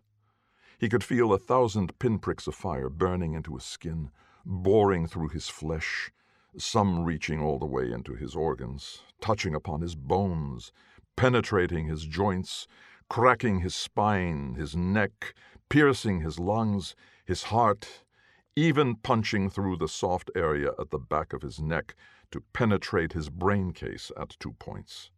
He 0.79 0.89
could 0.89 1.05
feel 1.05 1.33
a 1.33 1.39
thousand 1.39 1.99
pinpricks 1.99 2.47
of 2.47 2.55
fire 2.55 2.89
burning 2.89 3.35
into 3.35 3.55
his 3.55 3.65
skin, 3.65 4.11
boring 4.45 5.07
through 5.07 5.29
his 5.29 5.49
flesh, 5.49 6.11
some 6.57 7.05
reaching 7.05 7.41
all 7.41 7.59
the 7.59 7.67
way 7.67 7.91
into 7.93 8.15
his 8.15 8.35
organs, 8.35 9.03
touching 9.21 9.55
upon 9.55 9.81
his 9.81 9.95
bones, 9.95 10.73
penetrating 11.17 11.87
his 11.87 12.07
joints, 12.07 12.67
cracking 13.09 13.61
his 13.61 13.75
spine, 13.75 14.55
his 14.55 14.77
neck, 14.77 15.35
piercing 15.69 16.21
his 16.21 16.39
lungs, 16.39 16.95
his 17.25 17.45
heart, 17.45 18.05
even 18.57 18.97
punching 18.97 19.51
through 19.51 19.77
the 19.77 19.89
soft 19.89 20.31
area 20.37 20.71
at 20.79 20.91
the 20.91 20.99
back 20.99 21.33
of 21.33 21.43
his 21.43 21.61
neck 21.61 21.95
to 22.31 22.43
penetrate 22.53 23.13
his 23.13 23.31
brain 23.31 23.73
case 23.73 24.11
at 24.19 24.37
two 24.39 24.53
points. 24.59 25.11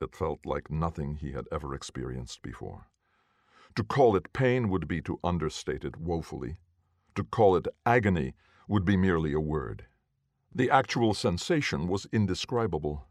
It 0.00 0.14
felt 0.14 0.40
like 0.44 0.70
nothing 0.70 1.16
he 1.16 1.32
had 1.32 1.46
ever 1.52 1.74
experienced 1.74 2.42
before. 2.42 2.86
To 3.76 3.84
call 3.84 4.16
it 4.16 4.32
pain 4.32 4.68
would 4.68 4.86
be 4.86 5.00
to 5.02 5.18
understate 5.24 5.84
it 5.84 5.96
woefully. 5.96 6.58
To 7.14 7.24
call 7.24 7.56
it 7.56 7.66
agony 7.86 8.34
would 8.68 8.84
be 8.84 8.96
merely 8.96 9.32
a 9.32 9.40
word. 9.40 9.86
The 10.54 10.70
actual 10.70 11.14
sensation 11.14 11.88
was 11.88 12.06
indescribable, 12.12 13.06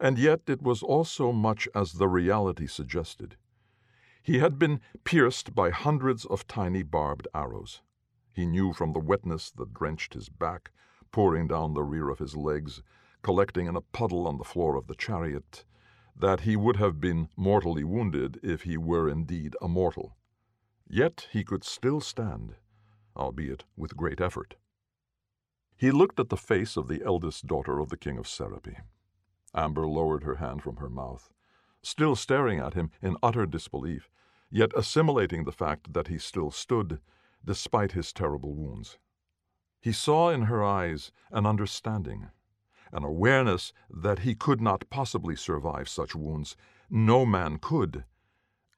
and 0.00 0.18
yet 0.18 0.40
it 0.46 0.62
was 0.62 0.82
also 0.82 1.32
much 1.32 1.68
as 1.74 1.92
the 1.92 2.08
reality 2.08 2.66
suggested. 2.66 3.36
He 4.22 4.38
had 4.38 4.58
been 4.58 4.80
pierced 5.04 5.54
by 5.54 5.70
hundreds 5.70 6.24
of 6.24 6.46
tiny 6.46 6.82
barbed 6.82 7.28
arrows. 7.34 7.82
He 8.32 8.46
knew 8.46 8.72
from 8.72 8.94
the 8.94 9.00
wetness 9.00 9.50
that 9.50 9.74
drenched 9.74 10.14
his 10.14 10.30
back, 10.30 10.70
pouring 11.12 11.48
down 11.48 11.74
the 11.74 11.82
rear 11.82 12.08
of 12.08 12.18
his 12.20 12.34
legs, 12.34 12.82
collecting 13.22 13.66
in 13.66 13.76
a 13.76 13.82
puddle 13.82 14.26
on 14.26 14.38
the 14.38 14.44
floor 14.44 14.76
of 14.76 14.86
the 14.86 14.94
chariot, 14.94 15.64
that 16.20 16.40
he 16.40 16.56
would 16.56 16.76
have 16.76 17.00
been 17.00 17.28
mortally 17.36 17.84
wounded 17.84 18.38
if 18.42 18.62
he 18.62 18.76
were 18.76 19.08
indeed 19.08 19.56
a 19.60 19.68
mortal. 19.68 20.16
Yet 20.88 21.28
he 21.32 21.44
could 21.44 21.64
still 21.64 22.00
stand. 22.00 22.54
albeit 23.16 23.64
with 23.76 23.96
great 23.96 24.20
effort. 24.20 24.56
He 25.76 25.90
looked 25.90 26.20
at 26.20 26.28
the 26.28 26.36
face 26.36 26.76
of 26.76 26.88
the 26.88 27.02
eldest 27.04 27.46
daughter 27.46 27.78
of 27.80 27.88
the 27.88 27.96
king 27.96 28.18
of 28.18 28.28
Serape. 28.28 28.76
Amber 29.54 29.86
lowered 29.86 30.22
her 30.24 30.36
hand 30.36 30.62
from 30.62 30.76
her 30.76 30.90
mouth, 30.90 31.30
still 31.82 32.14
staring 32.14 32.58
at 32.58 32.74
him 32.74 32.90
in 33.02 33.16
utter 33.22 33.46
disbelief, 33.46 34.08
yet 34.50 34.70
assimilating 34.76 35.44
the 35.44 35.52
fact 35.52 35.92
that 35.92 36.08
he 36.08 36.18
still 36.18 36.50
stood, 36.50 37.00
despite 37.44 37.92
his 37.92 38.12
terrible 38.12 38.54
wounds. 38.54 38.98
He 39.80 39.92
saw 39.92 40.28
in 40.30 40.42
her 40.42 40.62
eyes 40.62 41.12
an 41.30 41.46
understanding, 41.46 42.28
an 42.92 43.04
awareness 43.04 43.72
that 43.88 44.20
he 44.20 44.34
could 44.34 44.60
not 44.60 44.88
possibly 44.90 45.36
survive 45.36 45.88
such 45.88 46.14
wounds. 46.14 46.56
No 46.88 47.24
man 47.24 47.58
could. 47.58 48.04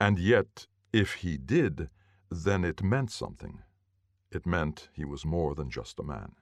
And 0.01 0.19
yet, 0.19 0.67
if 0.93 1.15
he 1.15 1.37
did, 1.37 1.89
then 2.31 2.65
it 2.65 2.83
meant 2.83 3.11
something. 3.11 3.63
It 4.31 4.47
meant 4.47 4.89
he 4.93 5.05
was 5.05 5.25
more 5.25 5.55
than 5.55 5.71
just 5.71 5.99
a 5.99 6.03
man. 6.03 6.33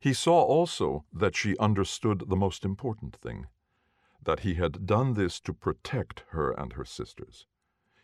He 0.00 0.12
saw 0.12 0.42
also 0.42 1.04
that 1.12 1.34
she 1.34 1.56
understood 1.58 2.24
the 2.28 2.36
most 2.36 2.64
important 2.64 3.16
thing 3.16 3.46
that 4.22 4.40
he 4.40 4.54
had 4.54 4.86
done 4.86 5.14
this 5.14 5.38
to 5.40 5.52
protect 5.52 6.24
her 6.28 6.50
and 6.52 6.74
her 6.74 6.84
sisters. 6.84 7.46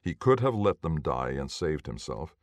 He 0.03 0.15
could 0.15 0.41
have 0.41 0.55
let 0.55 0.83
them 0.83 1.01
die 1.01 1.31
and 1.31 1.51
saved 1.51 1.87
himself, 1.87 2.37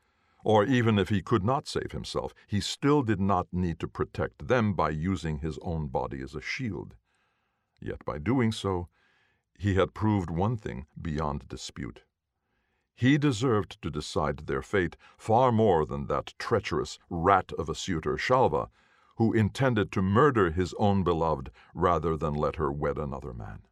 or 0.44 0.64
even 0.66 0.98
if 1.00 1.10
he 1.10 1.22
could 1.22 1.44
not 1.44 1.68
save 1.68 1.92
himself, 1.92 2.34
he 2.48 2.60
still 2.60 3.02
did 3.02 3.20
not 3.20 3.48
need 3.52 3.80
to 3.80 3.88
protect 3.88 4.48
them 4.48 4.74
by 4.74 4.90
using 4.90 5.40
his 5.40 5.58
own 5.62 5.88
body 5.88 6.22
as 6.22 6.36
a 6.36 6.42
shield. 6.42 6.96
Yet 7.82 8.06
by 8.06 8.18
doing 8.18 8.52
so, 8.52 8.88
he 9.58 9.76
had 9.76 9.94
proved 9.94 10.30
one 10.30 10.58
thing 10.58 10.88
beyond 11.02 11.48
dispute. 11.48 12.02
He 12.96 13.18
deserved 13.18 13.82
to 13.82 13.92
decide 13.92 14.48
their 14.48 14.62
fate 14.62 14.98
far 15.18 15.52
more 15.52 15.86
than 15.86 16.08
that 16.08 16.34
treacherous 16.40 16.98
rat 17.10 17.52
of 17.54 17.70
a 17.70 17.76
suitor, 17.76 18.18
Shalva, 18.18 18.70
who 19.18 19.34
intended 19.34 19.92
to 19.92 20.02
murder 20.02 20.52
his 20.52 20.74
own 20.80 21.04
beloved 21.04 21.52
rather 21.74 22.16
than 22.16 22.34
let 22.34 22.56
her 22.56 22.72
wed 22.72 22.98
another 22.98 23.34
man. 23.34 23.64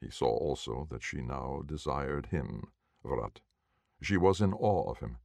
He 0.00 0.10
saw 0.10 0.28
also 0.28 0.86
that 0.90 1.02
she 1.02 1.20
now 1.20 1.62
desired 1.64 2.26
him, 2.26 2.72
Vrat. 3.04 3.40
She 4.00 4.16
was 4.16 4.40
in 4.40 4.52
awe 4.52 4.90
of 4.90 4.98
him. 5.00 5.18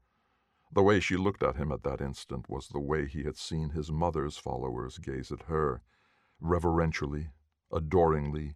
The 0.71 0.83
way 0.83 0.99
she 0.99 1.17
looked 1.17 1.43
at 1.43 1.55
him 1.55 1.71
at 1.71 1.83
that 1.83 2.01
instant 2.01 2.49
was 2.49 2.67
the 2.67 2.79
way 2.79 3.07
he 3.07 3.23
had 3.23 3.37
seen 3.37 3.69
his 3.69 3.91
mother's 3.91 4.37
followers 4.37 4.97
gaze 4.97 5.31
at 5.31 5.43
her, 5.43 5.81
reverentially, 6.39 7.29
adoringly, 7.71 8.55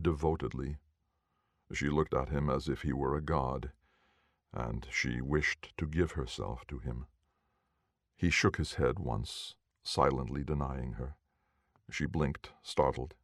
devotedly. 0.00 0.76
She 1.72 1.88
looked 1.88 2.14
at 2.14 2.28
him 2.28 2.50
as 2.50 2.68
if 2.68 2.82
he 2.82 2.92
were 2.92 3.16
a 3.16 3.22
god, 3.22 3.72
and 4.52 4.86
she 4.90 5.20
wished 5.20 5.72
to 5.76 5.86
give 5.86 6.12
herself 6.12 6.66
to 6.68 6.78
him. 6.78 7.06
He 8.16 8.30
shook 8.30 8.56
his 8.56 8.74
head 8.74 8.98
once, 8.98 9.54
silently 9.82 10.44
denying 10.44 10.94
her. 10.94 11.16
She 11.90 12.06
blinked, 12.06 12.52
startled. 12.62 13.14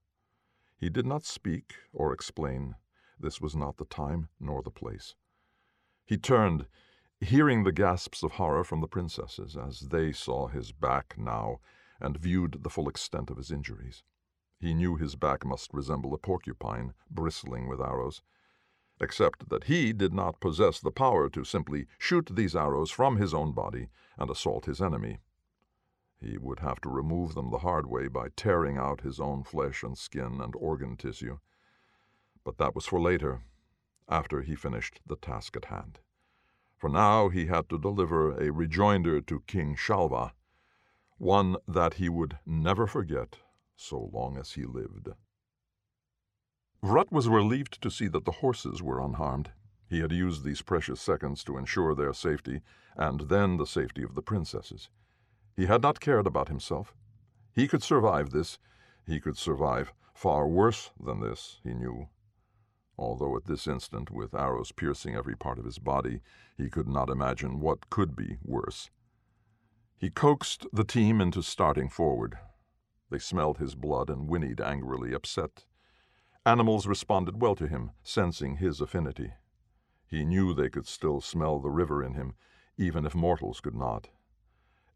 He 0.78 0.88
did 0.88 1.06
not 1.06 1.24
speak 1.24 1.74
or 1.92 2.12
explain. 2.12 2.76
This 3.18 3.40
was 3.40 3.54
not 3.54 3.76
the 3.76 3.84
time 3.84 4.28
nor 4.40 4.62
the 4.62 4.70
place. 4.70 5.14
He 6.04 6.16
turned, 6.16 6.66
hearing 7.26 7.64
the 7.64 7.72
gasps 7.72 8.22
of 8.22 8.32
horror 8.32 8.62
from 8.62 8.80
the 8.80 8.86
princesses 8.86 9.56
as 9.56 9.80
they 9.80 10.12
saw 10.12 10.46
his 10.46 10.70
back 10.70 11.16
now 11.18 11.58
and 12.00 12.16
viewed 12.16 12.62
the 12.62 12.70
full 12.70 12.88
extent 12.88 13.30
of 13.30 13.36
his 13.36 13.50
injuries. 13.50 14.04
He 14.60 14.72
knew 14.74 14.94
his 14.94 15.16
back 15.16 15.44
must 15.44 15.74
resemble 15.74 16.14
a 16.14 16.18
porcupine 16.18 16.94
bristling 17.10 17.66
with 17.66 17.80
arrows, 17.80 18.22
except 19.00 19.48
that 19.48 19.64
he 19.64 19.92
did 19.92 20.12
not 20.12 20.40
possess 20.40 20.78
the 20.78 20.92
power 20.92 21.28
to 21.30 21.42
simply 21.44 21.88
shoot 21.98 22.30
these 22.32 22.54
arrows 22.54 22.92
from 22.92 23.16
his 23.16 23.34
own 23.34 23.50
body 23.52 23.88
and 24.16 24.30
assault 24.30 24.66
his 24.66 24.80
enemy. 24.80 25.18
He 26.20 26.38
would 26.38 26.60
have 26.60 26.80
to 26.82 26.88
remove 26.88 27.34
them 27.34 27.50
the 27.50 27.58
hard 27.58 27.86
way 27.86 28.06
by 28.06 28.28
tearing 28.36 28.78
out 28.78 29.00
his 29.00 29.18
own 29.18 29.42
flesh 29.42 29.82
and 29.82 29.98
skin 29.98 30.40
and 30.40 30.54
organ 30.54 30.96
tissue. 30.96 31.38
But 32.44 32.58
that 32.58 32.76
was 32.76 32.86
for 32.86 33.00
later, 33.00 33.42
after 34.08 34.42
he 34.42 34.54
finished 34.54 35.00
the 35.04 35.16
task 35.16 35.56
at 35.56 35.64
hand. 35.66 35.98
For 36.86 36.92
now 36.92 37.30
he 37.30 37.46
had 37.46 37.68
to 37.70 37.80
deliver 37.80 38.30
a 38.40 38.52
rejoinder 38.52 39.20
to 39.20 39.40
King 39.48 39.74
Shalva, 39.74 40.30
one 41.18 41.56
that 41.66 41.94
he 41.94 42.08
would 42.08 42.38
never 42.46 42.86
forget 42.86 43.40
so 43.74 44.08
long 44.12 44.38
as 44.38 44.52
he 44.52 44.64
lived. 44.64 45.08
Vrat 46.84 47.10
was 47.10 47.28
relieved 47.28 47.82
to 47.82 47.90
see 47.90 48.06
that 48.06 48.24
the 48.24 48.38
horses 48.38 48.84
were 48.84 49.00
unharmed. 49.00 49.50
He 49.88 49.98
had 49.98 50.12
used 50.12 50.44
these 50.44 50.62
precious 50.62 51.00
seconds 51.00 51.42
to 51.42 51.56
ensure 51.56 51.92
their 51.92 52.12
safety, 52.12 52.60
and 52.94 53.22
then 53.22 53.56
the 53.56 53.66
safety 53.66 54.04
of 54.04 54.14
the 54.14 54.22
princesses. 54.22 54.88
He 55.56 55.66
had 55.66 55.82
not 55.82 55.98
cared 55.98 56.28
about 56.28 56.46
himself. 56.46 56.94
He 57.52 57.66
could 57.66 57.82
survive 57.82 58.30
this. 58.30 58.60
He 59.04 59.18
could 59.18 59.36
survive 59.36 59.92
far 60.14 60.46
worse 60.46 60.92
than 61.04 61.18
this, 61.18 61.58
he 61.64 61.74
knew. 61.74 62.06
Although 62.98 63.36
at 63.36 63.44
this 63.44 63.66
instant, 63.66 64.10
with 64.10 64.34
arrows 64.34 64.72
piercing 64.72 65.14
every 65.14 65.36
part 65.36 65.58
of 65.58 65.64
his 65.64 65.78
body, 65.78 66.22
he 66.56 66.70
could 66.70 66.88
not 66.88 67.10
imagine 67.10 67.60
what 67.60 67.90
could 67.90 68.16
be 68.16 68.38
worse. 68.42 68.90
He 69.98 70.10
coaxed 70.10 70.66
the 70.72 70.84
team 70.84 71.20
into 71.20 71.42
starting 71.42 71.88
forward. 71.88 72.38
They 73.10 73.18
smelled 73.18 73.58
his 73.58 73.74
blood 73.74 74.10
and 74.10 74.28
whinnied 74.28 74.60
angrily, 74.60 75.12
upset. 75.12 75.64
Animals 76.44 76.86
responded 76.86 77.40
well 77.40 77.54
to 77.56 77.66
him, 77.66 77.92
sensing 78.02 78.56
his 78.56 78.80
affinity. 78.80 79.32
He 80.06 80.24
knew 80.24 80.54
they 80.54 80.70
could 80.70 80.86
still 80.86 81.20
smell 81.20 81.58
the 81.58 81.70
river 81.70 82.02
in 82.02 82.14
him, 82.14 82.34
even 82.78 83.04
if 83.04 83.14
mortals 83.14 83.60
could 83.60 83.74
not. 83.74 84.08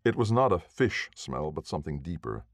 It 0.04 0.16
was 0.16 0.32
not 0.32 0.52
a 0.52 0.58
fish 0.58 1.10
smell, 1.14 1.50
but 1.50 1.66
something 1.66 2.00
deeper, 2.00 2.44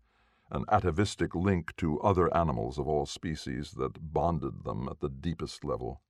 an 0.50 0.64
atavistic 0.70 1.34
link 1.34 1.74
to 1.76 2.00
other 2.00 2.34
animals 2.36 2.78
of 2.78 2.86
all 2.86 3.06
species 3.06 3.72
that 3.72 4.12
bonded 4.12 4.64
them 4.64 4.88
at 4.88 5.00
the 5.00 5.08
deepest 5.08 5.64
level. 5.64 6.00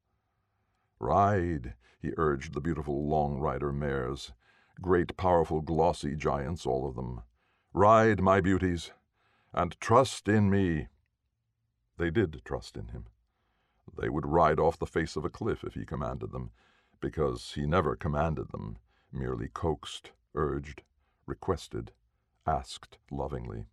Ride, 0.99 1.75
he 2.01 2.13
urged 2.17 2.55
the 2.55 2.61
beautiful 2.61 3.09
long 3.09 3.39
rider 3.39 3.73
mares, 3.73 4.33
great, 4.81 5.17
powerful, 5.17 5.61
glossy 5.61 6.15
giants, 6.15 6.67
all 6.67 6.89
of 6.89 6.95
them. 6.95 7.23
Ride, 7.73 8.21
my 8.21 8.41
beauties 8.41 8.91
and 9.57 9.81
trust 9.81 10.29
in 10.29 10.51
me. 10.51 10.89
They 11.97 12.11
did 12.11 12.43
trust 12.45 12.77
in 12.77 12.89
him. 12.89 13.07
They 13.99 14.11
would 14.11 14.27
ride 14.27 14.61
off 14.61 14.79
the 14.79 14.87
face 14.87 15.17
of 15.17 15.25
a 15.25 15.31
cliff 15.31 15.65
if 15.65 15.73
he 15.75 15.87
commanded 15.87 16.31
them, 16.31 16.51
because 17.01 17.53
he 17.55 17.67
never 17.67 17.97
commanded 17.97 18.51
them, 18.53 18.77
merely 19.11 19.49
coaxed, 19.49 20.13
urged, 20.35 20.83
requested, 21.25 21.93
asked 22.47 22.99
lovingly. 23.11 23.65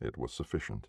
It 0.00 0.18
was 0.18 0.32
sufficient. 0.32 0.88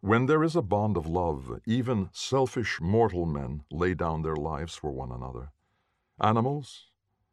When 0.00 0.26
there 0.26 0.42
is 0.42 0.56
a 0.56 0.62
bond 0.62 0.96
of 0.96 1.06
love, 1.06 1.60
even 1.66 2.10
selfish 2.12 2.80
mortal 2.80 3.26
men 3.26 3.64
lay 3.70 3.94
down 3.94 4.22
their 4.22 4.36
lives 4.36 4.76
for 4.76 4.90
one 4.92 5.12
another. 5.12 5.52
Animals, 6.20 6.90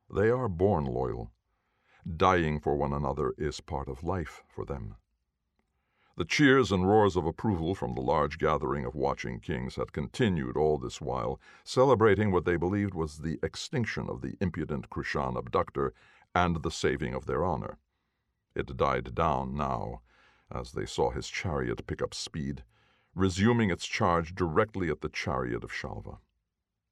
they 0.10 0.30
are 0.30 0.50
born 0.50 0.86
loyal. 0.86 1.32
Dying 2.06 2.60
for 2.60 2.76
one 2.76 2.92
another 2.92 3.34
is 3.38 3.62
part 3.62 3.88
of 3.88 4.04
life 4.04 4.44
for 4.48 4.66
them. 4.66 4.96
The 6.16 6.26
cheers 6.26 6.72
and 6.72 6.88
roars 6.88 7.16
of 7.16 7.26
approval 7.26 7.74
from 7.74 7.96
the 7.96 8.02
large 8.02 8.38
gathering 8.38 8.86
of 8.86 8.94
watching 8.94 9.40
kings 9.40 9.78
had 9.78 9.94
continued 9.94 10.58
all 10.58 10.78
this 10.78 11.02
while, 11.02 11.40
celebrating 11.64 12.32
what 12.32 12.46
they 12.46 12.56
believed 12.56 12.94
was 12.94 13.20
the 13.20 13.40
extinction 13.42 14.10
of 14.10 14.22
the 14.22 14.38
impudent 14.40 14.90
Krushan 14.90 15.38
abductor 15.38 15.94
and 16.36 16.62
the 16.62 16.72
saving 16.72 17.14
of 17.14 17.26
their 17.26 17.44
honor. 17.44 17.78
It 18.54 18.78
died 18.78 19.16
down 19.16 19.56
now, 19.56 20.02
as 20.54 20.72
they 20.72 20.86
saw 20.86 21.10
his 21.10 21.28
chariot 21.28 21.86
pick 21.88 22.02
up 22.02 22.14
speed, 22.14 22.64
resuming 23.16 23.70
its 23.70 23.86
charge 23.86 24.36
directly 24.36 24.90
at 24.90 25.02
the 25.02 25.10
chariot 25.10 25.64
of 25.64 25.72
Shalva. 25.72 26.20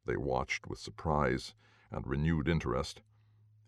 They 0.05 0.17
watched 0.17 0.67
with 0.67 0.79
surprise 0.79 1.53
and 1.91 2.07
renewed 2.07 2.47
interest. 2.47 3.01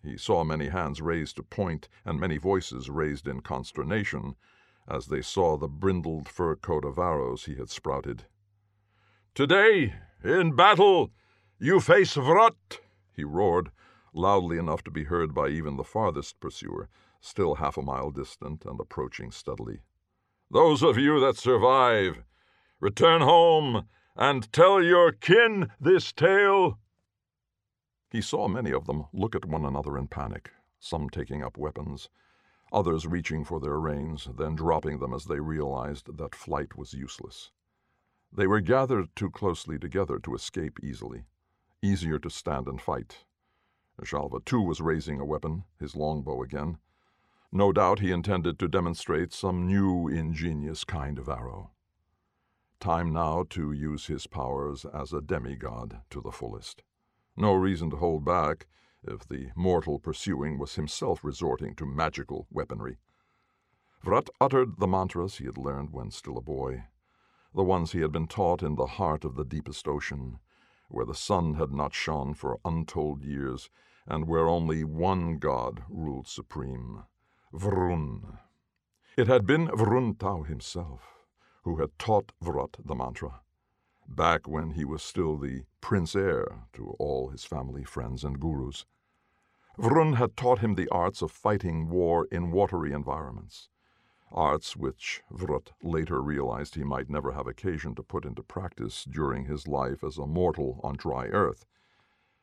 He 0.01 0.17
saw 0.17 0.43
many 0.43 0.69
hands 0.69 1.01
raised 1.01 1.35
to 1.37 1.43
point 1.43 1.87
and 2.03 2.19
many 2.19 2.37
voices 2.37 2.89
raised 2.89 3.27
in 3.27 3.41
consternation 3.41 4.35
as 4.87 5.07
they 5.07 5.21
saw 5.21 5.57
the 5.57 5.67
brindled 5.67 6.27
fur 6.27 6.55
coat 6.55 6.83
of 6.83 6.97
arrows 6.97 7.45
he 7.45 7.55
had 7.55 7.69
sprouted. 7.69 8.25
Today, 9.33 9.95
in 10.23 10.55
battle, 10.55 11.11
you 11.59 11.79
face 11.79 12.15
Vrat, 12.15 12.79
he 13.15 13.23
roared, 13.23 13.71
loudly 14.13 14.57
enough 14.57 14.83
to 14.83 14.91
be 14.91 15.05
heard 15.05 15.33
by 15.33 15.47
even 15.47 15.77
the 15.77 15.83
farthest 15.83 16.39
pursuer, 16.39 16.89
still 17.23 17.55
half 17.55 17.77
a 17.77 17.81
mile 17.81 18.11
distant 18.11 18.65
and 18.65 18.79
approaching 18.81 19.31
steadily. 19.31 19.79
Those 20.51 20.83
of 20.83 20.97
you 20.97 21.21
that 21.21 21.37
survive, 21.37 22.21
return 22.81 23.21
home 23.21 23.87
and 24.15 24.51
tell 24.51 24.83
your 24.83 25.13
kin 25.13 25.71
this 25.79 26.11
tale. 26.11 26.79
He 28.11 28.21
saw 28.21 28.47
many 28.49 28.73
of 28.73 28.85
them 28.85 29.05
look 29.13 29.35
at 29.35 29.45
one 29.45 29.63
another 29.63 29.97
in 29.97 30.07
panic, 30.07 30.51
some 30.79 31.09
taking 31.09 31.41
up 31.41 31.57
weapons, 31.57 32.09
others 32.73 33.07
reaching 33.07 33.45
for 33.45 33.61
their 33.61 33.79
reins, 33.79 34.27
then 34.37 34.55
dropping 34.55 34.99
them 34.99 35.13
as 35.13 35.23
they 35.23 35.39
realized 35.39 36.17
that 36.17 36.35
flight 36.35 36.77
was 36.77 36.93
useless. 36.93 37.51
They 38.31 38.47
were 38.47 38.59
gathered 38.59 39.15
too 39.15 39.31
closely 39.31 39.79
together 39.79 40.19
to 40.19 40.35
escape 40.35 40.79
easily, 40.83 41.23
easier 41.81 42.19
to 42.19 42.29
stand 42.29 42.67
and 42.67 42.81
fight. 42.81 43.25
Shalva, 44.03 44.43
too, 44.43 44.61
was 44.61 44.81
raising 44.81 45.21
a 45.21 45.25
weapon, 45.25 45.63
his 45.79 45.95
longbow 45.95 46.41
again. 46.41 46.79
No 47.55 47.71
doubt 47.71 47.99
he 47.99 48.11
intended 48.11 48.57
to 48.57 48.67
demonstrate 48.67 49.31
some 49.31 49.67
new, 49.67 50.07
ingenious 50.07 50.83
kind 50.83 51.19
of 51.19 51.29
arrow. 51.29 51.69
Time 52.79 53.13
now 53.13 53.43
to 53.51 53.71
use 53.71 54.07
his 54.07 54.25
powers 54.25 54.85
as 54.85 55.13
a 55.13 55.21
demigod 55.21 56.01
to 56.09 56.19
the 56.19 56.31
fullest. 56.31 56.81
No 57.37 57.53
reason 57.53 57.91
to 57.91 57.97
hold 57.97 58.25
back 58.25 58.65
if 59.03 59.27
the 59.27 59.51
mortal 59.55 59.99
pursuing 59.99 60.57
was 60.57 60.73
himself 60.73 61.23
resorting 61.23 61.75
to 61.75 61.85
magical 61.85 62.47
weaponry. 62.49 62.97
Vrat 64.03 64.31
uttered 64.41 64.79
the 64.79 64.87
mantras 64.87 65.37
he 65.37 65.45
had 65.45 65.59
learned 65.59 65.91
when 65.91 66.09
still 66.09 66.39
a 66.39 66.41
boy, 66.41 66.85
the 67.53 67.61
ones 67.61 67.91
he 67.91 67.99
had 67.99 68.11
been 68.11 68.27
taught 68.27 68.63
in 68.63 68.77
the 68.77 68.87
heart 68.97 69.23
of 69.23 69.35
the 69.35 69.45
deepest 69.45 69.87
ocean, 69.87 70.39
where 70.87 71.05
the 71.05 71.13
sun 71.13 71.53
had 71.53 71.71
not 71.71 71.93
shone 71.93 72.33
for 72.33 72.59
untold 72.65 73.21
years, 73.21 73.69
and 74.07 74.27
where 74.27 74.47
only 74.49 74.83
one 74.83 75.37
god 75.37 75.83
ruled 75.87 76.27
supreme 76.27 77.03
Vrun. 77.53 78.39
It 79.15 79.27
had 79.27 79.45
been 79.45 79.67
Vrun 79.67 80.17
Tao 80.17 80.41
himself 80.41 81.23
who 81.63 81.77
had 81.77 81.97
taught 81.99 82.31
Vrat 82.41 82.77
the 82.83 82.95
mantra, 82.95 83.41
back 84.07 84.47
when 84.47 84.71
he 84.71 84.83
was 84.83 85.03
still 85.03 85.37
the 85.37 85.63
prince 85.79 86.15
heir 86.15 86.65
to 86.73 86.95
all 86.97 87.29
his 87.29 87.45
family, 87.45 87.83
friends, 87.83 88.23
and 88.23 88.39
gurus. 88.39 88.85
Vrun 89.77 90.15
had 90.15 90.35
taught 90.35 90.59
him 90.59 90.73
the 90.73 90.89
arts 90.89 91.21
of 91.21 91.31
fighting 91.31 91.89
war 91.89 92.27
in 92.31 92.51
watery 92.51 92.91
environments, 92.91 93.69
arts 94.31 94.75
which 94.75 95.21
Vrat 95.31 95.73
later 95.83 96.23
realized 96.23 96.73
he 96.73 96.83
might 96.83 97.07
never 97.07 97.33
have 97.33 97.45
occasion 97.45 97.93
to 97.95 98.01
put 98.01 98.25
into 98.25 98.41
practice 98.41 99.05
during 99.05 99.45
his 99.45 99.67
life 99.67 100.03
as 100.03 100.17
a 100.17 100.25
mortal 100.25 100.81
on 100.83 100.95
dry 100.95 101.27
earth. 101.27 101.65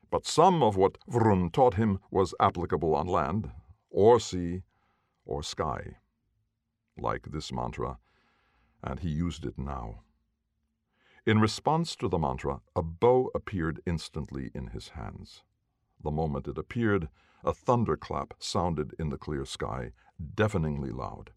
But 0.09 0.25
some 0.25 0.63
of 0.63 0.77
what 0.77 0.99
Vrun 1.09 1.53
taught 1.53 1.75
him 1.75 1.99
was 2.13 2.33
applicable 2.39 2.95
on 2.95 3.09
land, 3.09 3.51
or 3.91 4.21
sea, 4.21 4.63
or 5.31 5.43
sky, 5.43 5.97
like 6.99 7.31
this 7.31 7.53
mantra, 7.53 7.99
and 8.83 9.01
he 9.01 9.09
used 9.09 9.47
it 9.47 9.57
now. 9.57 10.03
In 11.25 11.39
response 11.39 11.95
to 11.97 12.09
the 12.09 12.19
mantra, 12.19 12.61
a 12.75 12.83
bow 12.83 13.31
appeared 13.35 13.81
instantly 13.87 14.51
in 14.55 14.69
his 14.69 14.89
hands. 14.89 15.45
The 16.03 16.11
moment 16.11 16.49
it 16.49 16.59
appeared, 16.59 17.09
a 17.45 17.55
thunderclap 17.55 18.35
sounded 18.39 18.95
in 18.99 19.11
the 19.11 19.19
clear 19.19 19.45
sky, 19.45 19.93
deafeningly 20.35 20.91
loud. 20.91 21.31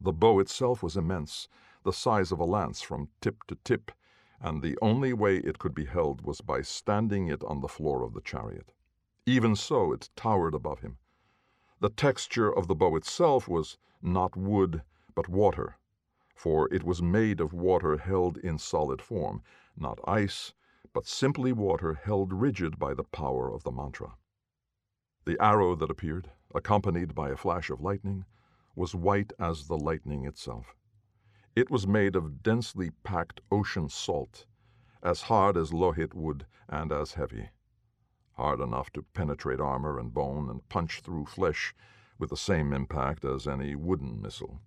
The 0.00 0.12
bow 0.12 0.40
itself 0.40 0.82
was 0.82 0.96
immense, 0.96 1.48
the 1.84 1.92
size 1.92 2.32
of 2.32 2.40
a 2.40 2.44
lance 2.44 2.80
from 2.80 3.10
tip 3.20 3.44
to 3.48 3.56
tip, 3.64 3.92
and 4.40 4.62
the 4.62 4.78
only 4.80 5.12
way 5.12 5.36
it 5.36 5.58
could 5.58 5.74
be 5.74 5.84
held 5.84 6.22
was 6.22 6.40
by 6.40 6.62
standing 6.62 7.28
it 7.28 7.44
on 7.44 7.60
the 7.60 7.68
floor 7.68 8.02
of 8.02 8.14
the 8.14 8.22
chariot. 8.22 8.72
Even 9.26 9.54
so, 9.54 9.92
it 9.92 10.08
towered 10.16 10.54
above 10.54 10.80
him. 10.80 10.96
The 11.80 11.88
texture 11.88 12.54
of 12.54 12.66
the 12.66 12.74
bow 12.74 12.94
itself 12.96 13.48
was 13.48 13.78
not 14.02 14.36
wood, 14.36 14.82
but 15.14 15.28
water, 15.28 15.78
for 16.34 16.68
it 16.70 16.84
was 16.84 17.00
made 17.00 17.40
of 17.40 17.54
water 17.54 17.96
held 17.96 18.36
in 18.36 18.58
solid 18.58 19.00
form, 19.00 19.42
not 19.78 19.98
ice, 20.06 20.52
but 20.92 21.06
simply 21.06 21.54
water 21.54 21.94
held 21.94 22.34
rigid 22.34 22.78
by 22.78 22.92
the 22.92 23.04
power 23.04 23.50
of 23.50 23.62
the 23.62 23.72
mantra. 23.72 24.18
The 25.24 25.42
arrow 25.42 25.74
that 25.74 25.90
appeared, 25.90 26.30
accompanied 26.54 27.14
by 27.14 27.30
a 27.30 27.36
flash 27.36 27.70
of 27.70 27.80
lightning, 27.80 28.26
was 28.76 28.94
white 28.94 29.32
as 29.38 29.66
the 29.66 29.78
lightning 29.78 30.26
itself. 30.26 30.74
It 31.56 31.70
was 31.70 31.86
made 31.86 32.14
of 32.14 32.42
densely 32.42 32.90
packed 32.90 33.40
ocean 33.50 33.88
salt, 33.88 34.44
as 35.02 35.22
hard 35.22 35.56
as 35.56 35.70
lohit 35.70 36.12
wood 36.12 36.44
and 36.68 36.92
as 36.92 37.14
heavy 37.14 37.48
hard 38.40 38.58
enough 38.58 38.90
to 38.90 39.02
penetrate 39.12 39.60
armor 39.60 39.98
and 39.98 40.14
bone 40.14 40.48
and 40.48 40.66
punch 40.70 41.02
through 41.02 41.26
flesh 41.26 41.74
with 42.18 42.30
the 42.30 42.36
same 42.38 42.72
impact 42.72 43.22
as 43.22 43.46
any 43.46 43.74
wooden 43.74 44.18
missile. 44.22 44.62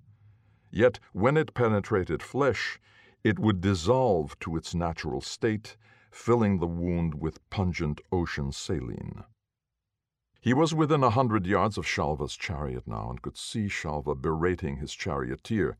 Yet 0.69 0.99
when 1.11 1.37
it 1.37 1.55
penetrated 1.55 2.21
flesh, 2.21 2.79
it 3.23 3.39
would 3.39 3.61
dissolve 3.61 4.37
to 4.41 4.55
its 4.55 4.75
natural 4.75 5.21
state, 5.21 5.75
filling 6.11 6.59
the 6.59 6.67
wound 6.67 7.15
with 7.15 7.49
pungent 7.49 7.99
ocean 8.11 8.51
saline. 8.51 9.23
He 10.39 10.53
was 10.53 10.75
within 10.75 11.03
a 11.03 11.09
hundred 11.09 11.47
yards 11.47 11.77
of 11.79 11.85
Shalva's 11.85 12.35
chariot 12.35 12.85
now 12.85 13.09
and 13.09 13.23
could 13.23 13.37
see 13.37 13.67
Shalva 13.69 14.13
berating 14.13 14.77
his 14.77 14.93
charioteer. 14.93 15.77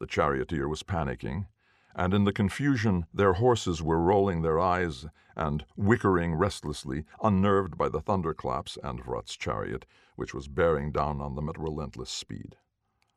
The 0.00 0.06
charioteer 0.06 0.68
was 0.68 0.82
panicking, 0.82 1.46
and 1.94 2.12
in 2.12 2.24
the 2.24 2.32
confusion 2.32 3.06
their 3.14 3.34
horses 3.34 3.82
were 3.82 4.00
rolling 4.00 4.42
their 4.42 4.58
eyes 4.58 5.06
and 5.36 5.64
wickering 5.76 6.38
restlessly, 6.38 7.04
unnerved 7.22 7.76
by 7.76 7.88
the 7.88 8.00
thunderclaps 8.00 8.78
and 8.82 9.02
Vrat's 9.02 9.36
chariot, 9.36 9.86
which 10.16 10.34
was 10.34 10.48
bearing 10.48 10.92
down 10.92 11.20
on 11.20 11.34
them 11.34 11.48
at 11.48 11.58
relentless 11.58 12.10
speed. 12.10 12.56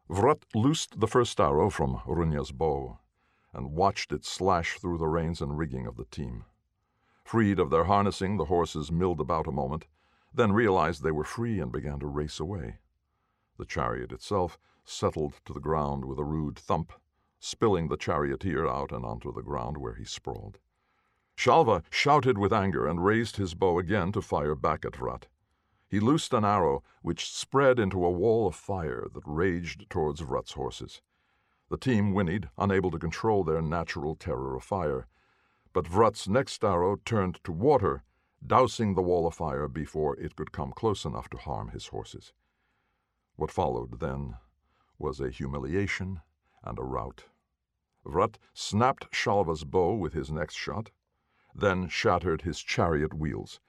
Vrat 0.09 0.43
loosed 0.55 0.99
the 0.99 1.07
first 1.07 1.39
arrow 1.39 1.69
from 1.69 2.01
Runya's 2.05 2.51
bow 2.51 2.99
and 3.53 3.73
watched 3.73 4.11
it 4.11 4.25
slash 4.25 4.79
through 4.79 4.97
the 4.97 5.07
reins 5.07 5.41
and 5.41 5.57
rigging 5.57 5.85
of 5.87 5.97
the 5.97 6.05
team. 6.05 6.45
Freed 7.23 7.59
of 7.59 7.69
their 7.69 7.85
harnessing, 7.85 8.37
the 8.37 8.45
horses 8.45 8.91
milled 8.91 9.19
about 9.19 9.47
a 9.47 9.51
moment, 9.51 9.85
then 10.33 10.53
realized 10.53 11.03
they 11.03 11.11
were 11.11 11.23
free 11.23 11.59
and 11.59 11.71
began 11.71 11.99
to 11.99 12.07
race 12.07 12.39
away. 12.39 12.77
The 13.57 13.65
chariot 13.65 14.11
itself 14.11 14.57
settled 14.85 15.33
to 15.45 15.53
the 15.53 15.59
ground 15.59 16.05
with 16.05 16.19
a 16.19 16.23
rude 16.23 16.57
thump 16.57 16.93
spilling 17.39 17.87
the 17.87 17.97
charioteer 17.97 18.67
out 18.67 18.91
and 18.91 19.05
onto 19.05 19.31
the 19.31 19.41
ground 19.41 19.77
where 19.77 19.95
he 19.95 20.03
sprawled. 20.03 20.59
Shalva 21.35 21.83
shouted 21.89 22.37
with 22.37 22.51
anger 22.51 22.87
and 22.87 23.05
raised 23.05 23.37
his 23.37 23.53
bow 23.53 23.77
again 23.77 24.11
to 24.13 24.21
fire 24.21 24.55
back 24.55 24.83
at 24.83 24.93
Vrat. 24.93 25.27
He 25.87 25.99
loosed 25.99 26.33
an 26.33 26.43
arrow 26.43 26.83
which 27.01 27.31
spread 27.31 27.79
into 27.79 28.03
a 28.03 28.11
wall 28.11 28.47
of 28.47 28.55
fire 28.55 29.07
that 29.13 29.23
raged 29.25 29.89
towards 29.89 30.21
Vrat's 30.21 30.53
horses. 30.53 31.01
The 31.69 31.77
team 31.77 32.13
whinnied, 32.13 32.49
unable 32.57 32.91
to 32.91 32.99
control 32.99 33.43
their 33.43 33.61
natural 33.61 34.15
terror 34.15 34.55
of 34.55 34.63
fire. 34.63 35.07
But 35.73 35.85
Vrat's 35.85 36.27
next 36.27 36.63
arrow 36.63 36.97
turned 37.05 37.43
to 37.43 37.51
water, 37.51 38.03
dousing 38.45 38.95
the 38.95 39.01
wall 39.01 39.27
of 39.27 39.35
fire 39.35 39.67
before 39.67 40.17
it 40.17 40.35
could 40.35 40.51
come 40.51 40.71
close 40.71 41.05
enough 41.05 41.29
to 41.29 41.37
harm 41.37 41.69
his 41.69 41.87
horses. 41.87 42.33
What 43.35 43.51
followed 43.51 43.99
then 43.99 44.37
was 44.97 45.19
a 45.19 45.29
humiliation 45.29 46.21
and 46.63 46.79
a 46.79 46.83
rout. 46.83 47.25
Vrat 48.05 48.37
snapped 48.53 49.11
Shalva's 49.11 49.63
bow 49.63 49.93
with 49.93 50.13
his 50.13 50.31
next 50.31 50.55
shot, 50.55 50.91
then 51.53 51.87
shattered 51.87 52.41
his 52.41 52.59
chariot 52.59 53.13
wheels. 53.13 53.59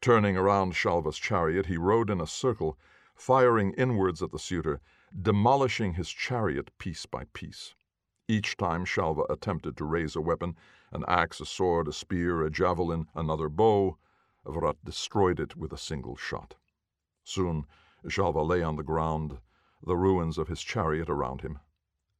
Turning 0.00 0.36
around 0.36 0.74
Shalva's 0.74 1.18
chariot, 1.18 1.66
he 1.66 1.76
rode 1.76 2.10
in 2.10 2.20
a 2.20 2.26
circle, 2.26 2.78
firing 3.14 3.72
inwards 3.74 4.22
at 4.22 4.30
the 4.30 4.38
suitor, 4.38 4.80
demolishing 5.20 5.94
his 5.94 6.08
chariot 6.08 6.70
piece 6.78 7.06
by 7.06 7.24
piece. 7.32 7.74
Each 8.28 8.56
time 8.56 8.84
Shalva 8.84 9.24
attempted 9.28 9.76
to 9.76 9.84
raise 9.84 10.14
a 10.14 10.20
weapon 10.20 10.56
an 10.92 11.04
axe, 11.06 11.40
a 11.40 11.46
sword, 11.46 11.88
a 11.88 11.92
spear, 11.92 12.42
a 12.42 12.50
javelin, 12.50 13.08
another 13.14 13.48
bow 13.48 13.98
Vrat 14.46 14.76
destroyed 14.84 15.38
it 15.38 15.54
with 15.56 15.72
a 15.72 15.78
single 15.78 16.16
shot. 16.16 16.54
Soon 17.24 17.66
Shalva 18.08 18.42
lay 18.42 18.62
on 18.62 18.76
the 18.76 18.82
ground, 18.82 19.38
the 19.82 19.96
ruins 19.96 20.38
of 20.38 20.48
his 20.48 20.62
chariot 20.62 21.10
around 21.10 21.42
him. 21.42 21.60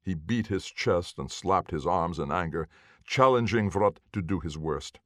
He 0.03 0.15
beat 0.15 0.47
his 0.47 0.67
chest 0.67 1.19
and 1.19 1.31
slapped 1.31 1.73
his 1.73 1.87
arms 1.87 2.19
in 2.19 2.33
anger, 2.33 2.69
challenging 3.05 3.71
Vrat 3.71 3.99
to 4.13 4.23
do 4.23 4.41
his 4.41 4.57
worst. 4.57 4.99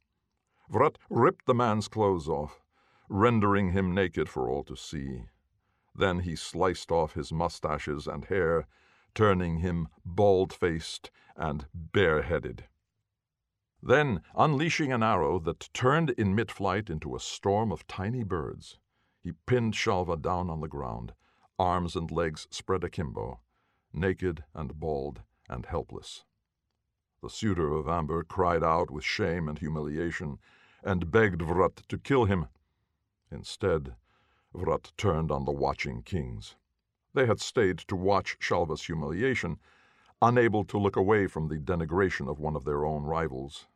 Vrat 0.70 0.98
ripped 1.10 1.46
the 1.46 1.54
man's 1.54 1.88
clothes 1.88 2.28
off, 2.28 2.62
rendering 3.08 3.72
him 3.72 3.92
naked 3.92 4.28
for 4.28 4.48
all 4.48 4.62
to 4.64 4.76
see. 4.76 5.24
Then 5.94 6.20
he 6.20 6.36
sliced 6.36 6.92
off 6.92 7.14
his 7.14 7.32
mustaches 7.32 8.06
and 8.06 8.24
hair, 8.26 8.66
turning 9.14 9.58
him 9.58 9.88
bald 10.04 10.52
faced 10.52 11.10
and 11.36 11.66
bareheaded. 11.74 12.68
Then, 13.82 14.22
unleashing 14.34 14.92
an 14.92 15.02
arrow 15.02 15.38
that 15.40 15.68
turned 15.74 16.10
in 16.10 16.34
mid 16.34 16.50
flight 16.50 16.88
into 16.88 17.14
a 17.14 17.20
storm 17.20 17.70
of 17.70 17.86
tiny 17.86 18.22
birds, 18.22 18.78
he 19.20 19.32
pinned 19.46 19.74
Shalva 19.74 20.16
down 20.16 20.50
on 20.50 20.60
the 20.60 20.68
ground, 20.68 21.14
arms 21.58 21.96
and 21.96 22.10
legs 22.10 22.46
spread 22.50 22.84
akimbo, 22.84 23.40
naked 23.94 24.44
and 24.54 24.78
bald 24.78 25.22
and 25.48 25.66
helpless. 25.66 26.24
The 27.22 27.30
suitor 27.30 27.72
of 27.72 27.88
Amber 27.88 28.24
cried 28.24 28.62
out 28.62 28.90
with 28.90 29.04
shame 29.04 29.48
and 29.48 29.58
humiliation 29.58 30.38
and 30.82 31.10
begged 31.10 31.40
Vrat 31.40 31.86
to 31.88 31.96
kill 31.96 32.26
him. 32.26 32.48
Instead, 33.30 33.94
Vrat 34.54 34.92
turned 34.96 35.30
on 35.30 35.44
the 35.44 35.52
watching 35.52 36.02
kings. 36.02 36.56
They 37.14 37.26
had 37.26 37.40
stayed 37.40 37.78
to 37.78 37.96
watch 37.96 38.36
Shalva's 38.40 38.84
humiliation, 38.84 39.58
unable 40.20 40.64
to 40.64 40.78
look 40.78 40.96
away 40.96 41.26
from 41.26 41.48
the 41.48 41.58
denigration 41.58 42.28
of 42.28 42.38
one 42.38 42.56
of 42.56 42.64
their 42.64 42.84
own 42.84 43.04
rivals. 43.04 43.66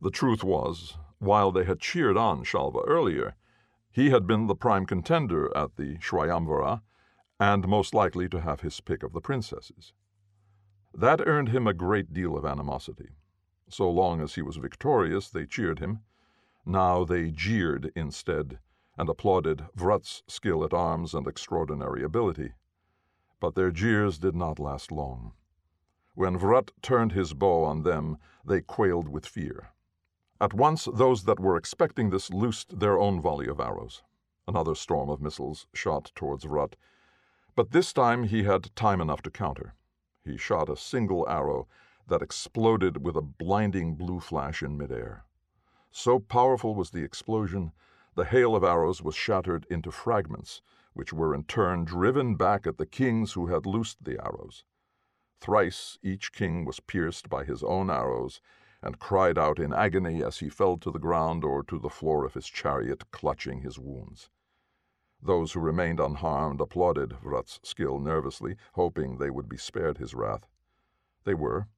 The 0.00 0.10
truth 0.10 0.42
was, 0.42 0.96
while 1.18 1.52
they 1.52 1.64
had 1.64 1.78
cheered 1.78 2.16
on 2.16 2.44
Shalva 2.44 2.82
earlier, 2.86 3.36
he 3.92 4.10
had 4.10 4.26
been 4.26 4.46
the 4.46 4.56
prime 4.56 4.86
contender 4.86 5.56
at 5.56 5.76
the 5.76 5.98
Swayamvara 5.98 6.82
and 7.40 7.66
most 7.66 7.94
likely 7.94 8.28
to 8.28 8.40
have 8.40 8.60
his 8.60 8.80
pick 8.80 9.02
of 9.02 9.12
the 9.12 9.20
princesses. 9.20 9.92
That 10.94 11.26
earned 11.26 11.48
him 11.48 11.66
a 11.66 11.74
great 11.74 12.12
deal 12.12 12.36
of 12.36 12.44
animosity. 12.44 13.10
So 13.68 13.90
long 13.90 14.20
as 14.20 14.34
he 14.34 14.42
was 14.42 14.56
victorious, 14.56 15.30
they 15.30 15.46
cheered 15.46 15.78
him, 15.78 16.00
Now 16.66 17.04
they 17.04 17.30
jeered 17.30 17.90
instead, 17.96 18.58
and 18.98 19.08
applauded 19.08 19.66
Vrat's 19.76 20.22
skill 20.26 20.64
at 20.64 20.74
arms 20.74 21.14
and 21.14 21.26
extraordinary 21.26 22.02
ability. 22.02 22.52
But 23.40 23.54
their 23.54 23.70
jeers 23.70 24.18
did 24.18 24.36
not 24.36 24.58
last 24.58 24.92
long. 24.92 25.32
When 26.14 26.38
Vrat 26.38 26.72
turned 26.82 27.12
his 27.12 27.32
bow 27.32 27.64
on 27.64 27.82
them, 27.82 28.18
they 28.44 28.60
quailed 28.60 29.08
with 29.08 29.24
fear. 29.24 29.72
At 30.40 30.52
once, 30.52 30.86
those 30.92 31.24
that 31.24 31.40
were 31.40 31.56
expecting 31.56 32.10
this 32.10 32.30
loosed 32.30 32.78
their 32.78 32.98
own 32.98 33.20
volley 33.20 33.48
of 33.48 33.60
arrows. 33.60 34.02
Another 34.46 34.74
storm 34.74 35.08
of 35.08 35.22
missiles 35.22 35.66
shot 35.72 36.12
towards 36.14 36.44
Vrat, 36.44 36.74
but 37.54 37.70
this 37.70 37.92
time 37.92 38.24
he 38.24 38.44
had 38.44 38.74
time 38.74 39.00
enough 39.00 39.22
to 39.22 39.30
counter. 39.30 39.74
He 40.24 40.36
shot 40.36 40.68
a 40.68 40.76
single 40.76 41.28
arrow 41.28 41.68
that 42.08 42.22
exploded 42.22 43.04
with 43.04 43.16
a 43.16 43.22
blinding 43.22 43.94
blue 43.94 44.20
flash 44.20 44.62
in 44.62 44.76
midair. 44.76 45.24
So 45.90 46.18
powerful 46.18 46.74
was 46.74 46.90
the 46.90 47.04
explosion, 47.04 47.72
the 48.14 48.24
hail 48.24 48.54
of 48.54 48.64
arrows 48.64 49.02
was 49.02 49.14
shattered 49.14 49.66
into 49.70 49.90
fragments, 49.90 50.62
which 50.92 51.12
were 51.12 51.34
in 51.34 51.44
turn 51.44 51.84
driven 51.84 52.36
back 52.36 52.66
at 52.66 52.78
the 52.78 52.86
kings 52.86 53.32
who 53.32 53.46
had 53.46 53.66
loosed 53.66 54.04
the 54.04 54.22
arrows. 54.22 54.64
Thrice 55.40 55.98
each 56.02 56.32
king 56.32 56.64
was 56.64 56.80
pierced 56.80 57.28
by 57.28 57.44
his 57.44 57.62
own 57.62 57.90
arrows, 57.90 58.40
and 58.82 58.98
cried 58.98 59.38
out 59.38 59.58
in 59.58 59.72
agony 59.72 60.22
as 60.22 60.38
he 60.38 60.48
fell 60.48 60.76
to 60.78 60.90
the 60.90 60.98
ground 60.98 61.44
or 61.44 61.62
to 61.64 61.78
the 61.78 61.88
floor 61.88 62.24
of 62.24 62.34
his 62.34 62.46
chariot, 62.46 63.10
clutching 63.10 63.62
his 63.62 63.78
wounds. 63.78 64.30
Those 65.22 65.52
who 65.52 65.60
remained 65.60 66.00
unharmed 66.00 66.60
applauded 66.60 67.10
Vrat's 67.22 67.60
skill 67.62 68.00
nervously, 68.00 68.56
hoping 68.72 69.18
they 69.18 69.30
would 69.30 69.48
be 69.48 69.56
spared 69.56 69.98
his 69.98 70.14
wrath. 70.14 70.46
They 71.24 71.34
were. 71.34 71.68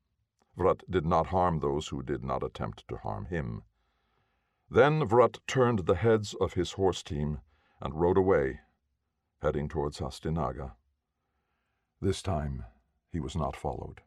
Vrat 0.56 0.82
did 0.88 1.04
not 1.04 1.26
harm 1.26 1.58
those 1.58 1.88
who 1.88 2.02
did 2.02 2.24
not 2.24 2.42
attempt 2.42 2.88
to 2.88 2.96
harm 2.96 3.26
him. 3.26 3.64
Then 4.70 5.06
Vrat 5.06 5.40
turned 5.46 5.80
the 5.80 5.96
heads 5.96 6.34
of 6.40 6.54
his 6.54 6.72
horse 6.72 7.02
team 7.02 7.40
and 7.80 8.00
rode 8.00 8.16
away, 8.16 8.60
heading 9.42 9.68
towards 9.68 9.98
Hastinaga. 9.98 10.74
This 12.00 12.22
time 12.22 12.64
he 13.12 13.20
was 13.20 13.36
not 13.36 13.56
followed. 13.56 14.00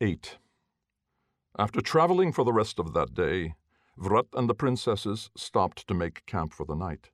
8. 0.00 0.38
After 1.58 1.80
traveling 1.80 2.32
for 2.32 2.44
the 2.44 2.52
rest 2.52 2.78
of 2.78 2.92
that 2.92 3.14
day, 3.14 3.54
Vrat 4.00 4.28
and 4.32 4.48
the 4.48 4.54
princesses 4.54 5.30
stopped 5.36 5.86
to 5.86 5.92
make 5.92 6.24
camp 6.24 6.54
for 6.54 6.64
the 6.64 6.74
night. 6.74 7.10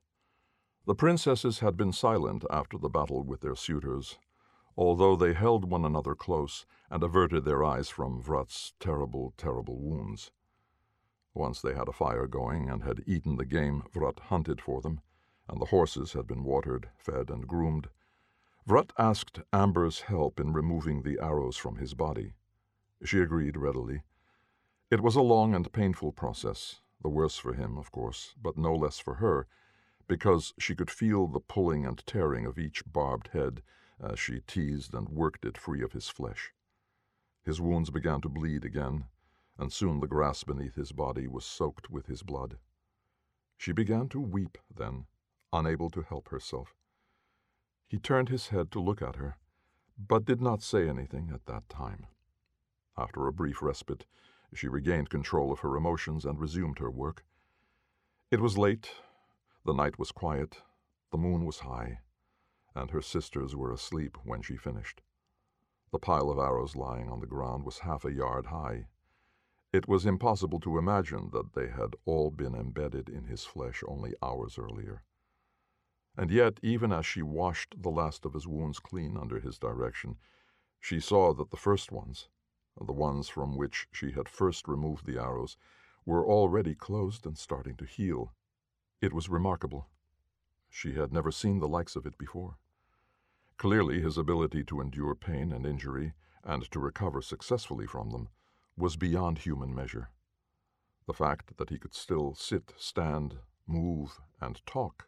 The 0.85 0.95
princesses 0.95 1.59
had 1.59 1.75
been 1.75 1.91
silent 1.91 2.45
after 2.49 2.77
the 2.77 2.87
battle 2.87 3.25
with 3.25 3.41
their 3.41 3.57
suitors, 3.57 4.17
although 4.77 5.17
they 5.17 5.33
held 5.33 5.69
one 5.69 5.83
another 5.83 6.15
close 6.15 6.65
and 6.89 7.03
averted 7.03 7.43
their 7.43 7.61
eyes 7.61 7.89
from 7.89 8.23
Vrat's 8.23 8.71
terrible, 8.79 9.33
terrible 9.35 9.77
wounds. 9.77 10.31
Once 11.33 11.61
they 11.61 11.75
had 11.75 11.89
a 11.89 11.91
fire 11.91 12.25
going 12.25 12.69
and 12.69 12.83
had 12.83 13.03
eaten 13.05 13.35
the 13.35 13.43
game 13.45 13.83
Vrat 13.93 14.19
hunted 14.21 14.61
for 14.61 14.79
them, 14.79 15.01
and 15.49 15.59
the 15.59 15.65
horses 15.65 16.13
had 16.13 16.25
been 16.25 16.45
watered, 16.45 16.89
fed, 16.97 17.29
and 17.29 17.49
groomed, 17.49 17.89
Vrat 18.65 18.93
asked 18.97 19.41
Amber's 19.51 20.01
help 20.03 20.39
in 20.39 20.53
removing 20.53 21.01
the 21.01 21.19
arrows 21.19 21.57
from 21.57 21.75
his 21.75 21.93
body. 21.93 22.35
She 23.03 23.19
agreed 23.19 23.57
readily 23.57 24.03
it 24.89 25.01
was 25.01 25.15
a 25.15 25.21
long 25.21 25.53
and 25.53 25.71
painful 25.73 26.11
process, 26.11 26.79
the 27.01 27.09
worse 27.09 27.37
for 27.37 27.53
him, 27.53 27.77
of 27.77 27.91
course, 27.91 28.33
but 28.41 28.57
no 28.57 28.73
less 28.73 28.99
for 28.99 29.15
her, 29.15 29.47
because 30.07 30.53
she 30.57 30.75
could 30.75 30.89
feel 30.89 31.27
the 31.27 31.39
pulling 31.39 31.85
and 31.85 32.05
tearing 32.07 32.45
of 32.45 32.57
each 32.57 32.83
barbed 32.91 33.29
head 33.33 33.61
as 33.99 34.19
she 34.19 34.41
teased 34.47 34.93
and 34.93 35.09
worked 35.09 35.43
it 35.43 35.57
free 35.57 35.81
of 35.81 35.91
his 35.91 36.07
flesh. 36.07 36.53
His 37.43 37.59
wounds 37.59 37.89
began 37.89 38.21
to 38.21 38.29
bleed 38.29 38.63
again, 38.63 39.05
and 39.57 39.73
soon 39.73 39.99
the 39.99 40.07
grass 40.07 40.43
beneath 40.43 40.75
his 40.75 40.91
body 40.91 41.27
was 41.27 41.45
soaked 41.45 41.89
with 41.89 42.05
his 42.05 42.23
blood. 42.23 42.57
She 43.57 43.71
began 43.71 44.07
to 44.09 44.19
weep 44.19 44.57
then, 44.73 45.07
unable 45.51 45.89
to 45.89 46.03
help 46.03 46.29
herself. 46.29 46.75
He 47.87 47.97
turned 47.97 48.29
his 48.29 48.47
head 48.49 48.71
to 48.71 48.79
look 48.79 49.01
at 49.01 49.15
her, 49.15 49.37
but 49.97 50.25
did 50.25 50.41
not 50.41 50.61
say 50.61 50.87
anything 50.87 51.31
at 51.33 51.45
that 51.47 51.67
time. 51.67 52.05
After 52.97 53.27
a 53.27 53.33
brief 53.33 53.61
respite, 53.61 54.05
she 54.53 54.67
regained 54.67 55.09
control 55.09 55.51
of 55.51 55.59
her 55.59 55.75
emotions 55.75 56.25
and 56.25 56.39
resumed 56.39 56.79
her 56.79 56.89
work. 56.89 57.25
It 58.31 58.39
was 58.39 58.57
late, 58.57 58.91
the 59.65 59.73
night 59.73 59.99
was 59.99 60.11
quiet, 60.11 60.61
the 61.11 61.17
moon 61.17 61.45
was 61.45 61.59
high, 61.59 61.99
and 62.75 62.91
her 62.91 63.01
sisters 63.01 63.55
were 63.55 63.71
asleep 63.71 64.17
when 64.23 64.41
she 64.41 64.55
finished. 64.57 65.01
The 65.91 65.99
pile 65.99 66.29
of 66.29 66.37
arrows 66.37 66.75
lying 66.75 67.09
on 67.09 67.21
the 67.21 67.27
ground 67.27 67.65
was 67.65 67.79
half 67.79 68.03
a 68.03 68.11
yard 68.11 68.47
high. 68.47 68.87
It 69.71 69.87
was 69.87 70.05
impossible 70.05 70.59
to 70.61 70.77
imagine 70.77 71.29
that 71.31 71.53
they 71.53 71.67
had 71.67 71.95
all 72.05 72.31
been 72.31 72.55
embedded 72.55 73.09
in 73.09 73.25
his 73.25 73.45
flesh 73.45 73.83
only 73.87 74.13
hours 74.21 74.57
earlier. 74.57 75.03
And 76.17 76.31
yet, 76.31 76.59
even 76.63 76.91
as 76.91 77.05
she 77.05 77.21
washed 77.21 77.81
the 77.81 77.89
last 77.89 78.25
of 78.25 78.33
his 78.33 78.47
wounds 78.47 78.79
clean 78.79 79.15
under 79.17 79.39
his 79.39 79.57
direction, 79.57 80.17
she 80.79 80.99
saw 80.99 81.33
that 81.33 81.51
the 81.51 81.57
first 81.57 81.91
ones, 81.91 82.27
the 82.85 82.93
ones 82.93 83.27
from 83.29 83.55
which 83.55 83.87
she 83.91 84.11
had 84.11 84.29
first 84.29 84.67
removed 84.67 85.05
the 85.05 85.19
arrows, 85.19 85.57
were 86.05 86.25
already 86.25 86.75
closed 86.75 87.25
and 87.25 87.37
starting 87.37 87.75
to 87.75 87.85
heal. 87.85 88.33
It 89.01 89.13
was 89.13 89.29
remarkable. 89.29 89.87
She 90.69 90.93
had 90.93 91.11
never 91.11 91.31
seen 91.31 91.59
the 91.59 91.67
likes 91.67 91.95
of 91.95 92.05
it 92.05 92.17
before. 92.17 92.57
Clearly, 93.57 94.01
his 94.01 94.17
ability 94.17 94.63
to 94.65 94.81
endure 94.81 95.15
pain 95.15 95.51
and 95.51 95.65
injury, 95.65 96.13
and 96.43 96.69
to 96.71 96.79
recover 96.79 97.21
successfully 97.21 97.87
from 97.87 98.11
them, 98.11 98.29
was 98.77 98.95
beyond 98.95 99.39
human 99.39 99.73
measure. 99.73 100.09
The 101.07 101.13
fact 101.13 101.57
that 101.57 101.69
he 101.69 101.79
could 101.79 101.95
still 101.95 102.35
sit, 102.35 102.73
stand, 102.77 103.39
move, 103.65 104.21
and 104.39 104.63
talk 104.65 105.07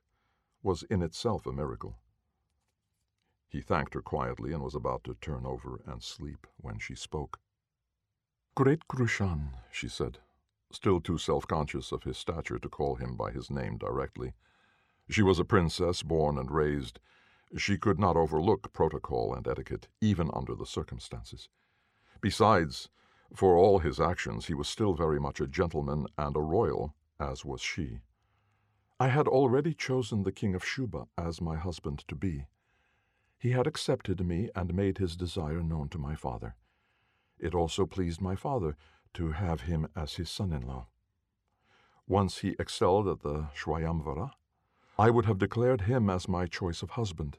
was 0.63 0.83
in 0.83 1.01
itself 1.01 1.45
a 1.45 1.51
miracle. 1.51 1.99
He 3.47 3.61
thanked 3.61 3.93
her 3.93 4.01
quietly 4.01 4.53
and 4.53 4.63
was 4.63 4.75
about 4.75 5.03
to 5.05 5.15
turn 5.15 5.45
over 5.45 5.81
and 5.85 6.03
sleep 6.03 6.47
when 6.57 6.79
she 6.79 6.95
spoke. 6.95 7.39
Great 8.61 8.89
Krushan, 8.89 9.53
she 9.71 9.87
said, 9.87 10.17
still 10.69 10.99
too 10.99 11.17
self 11.17 11.47
conscious 11.47 11.93
of 11.93 12.03
his 12.03 12.17
stature 12.17 12.59
to 12.59 12.67
call 12.67 12.95
him 12.95 13.15
by 13.15 13.31
his 13.31 13.49
name 13.49 13.77
directly. 13.77 14.33
She 15.09 15.21
was 15.21 15.39
a 15.39 15.45
princess 15.45 16.03
born 16.03 16.37
and 16.37 16.51
raised. 16.51 16.99
She 17.55 17.77
could 17.77 18.01
not 18.01 18.17
overlook 18.17 18.73
protocol 18.73 19.33
and 19.33 19.47
etiquette, 19.47 19.87
even 20.01 20.29
under 20.33 20.55
the 20.55 20.65
circumstances. 20.65 21.47
Besides, 22.19 22.89
for 23.33 23.55
all 23.55 23.79
his 23.79 23.97
actions, 23.97 24.47
he 24.47 24.53
was 24.53 24.67
still 24.67 24.93
very 24.93 25.21
much 25.21 25.39
a 25.39 25.47
gentleman 25.47 26.07
and 26.17 26.35
a 26.35 26.41
royal, 26.41 26.93
as 27.17 27.45
was 27.45 27.61
she. 27.61 28.01
I 28.99 29.07
had 29.07 29.29
already 29.29 29.73
chosen 29.73 30.23
the 30.23 30.33
King 30.33 30.53
of 30.53 30.65
Shuba 30.65 31.07
as 31.17 31.39
my 31.39 31.55
husband 31.55 32.03
to 32.09 32.15
be. 32.15 32.47
He 33.37 33.51
had 33.51 33.67
accepted 33.67 34.19
me 34.27 34.49
and 34.53 34.73
made 34.73 34.97
his 34.97 35.15
desire 35.15 35.63
known 35.63 35.87
to 35.91 35.97
my 35.97 36.15
father. 36.15 36.57
It 37.39 37.55
also 37.55 37.85
pleased 37.85 38.21
my 38.21 38.35
father 38.35 38.75
to 39.13 39.31
have 39.31 39.61
him 39.61 39.87
as 39.95 40.15
his 40.15 40.29
son 40.29 40.51
in 40.51 40.67
law. 40.67 40.87
Once 42.07 42.39
he 42.39 42.55
excelled 42.59 43.07
at 43.07 43.21
the 43.21 43.47
Swayamvara, 43.55 44.31
I 44.97 45.09
would 45.09 45.25
have 45.25 45.37
declared 45.37 45.81
him 45.81 46.09
as 46.09 46.27
my 46.27 46.45
choice 46.45 46.81
of 46.81 46.91
husband. 46.91 47.37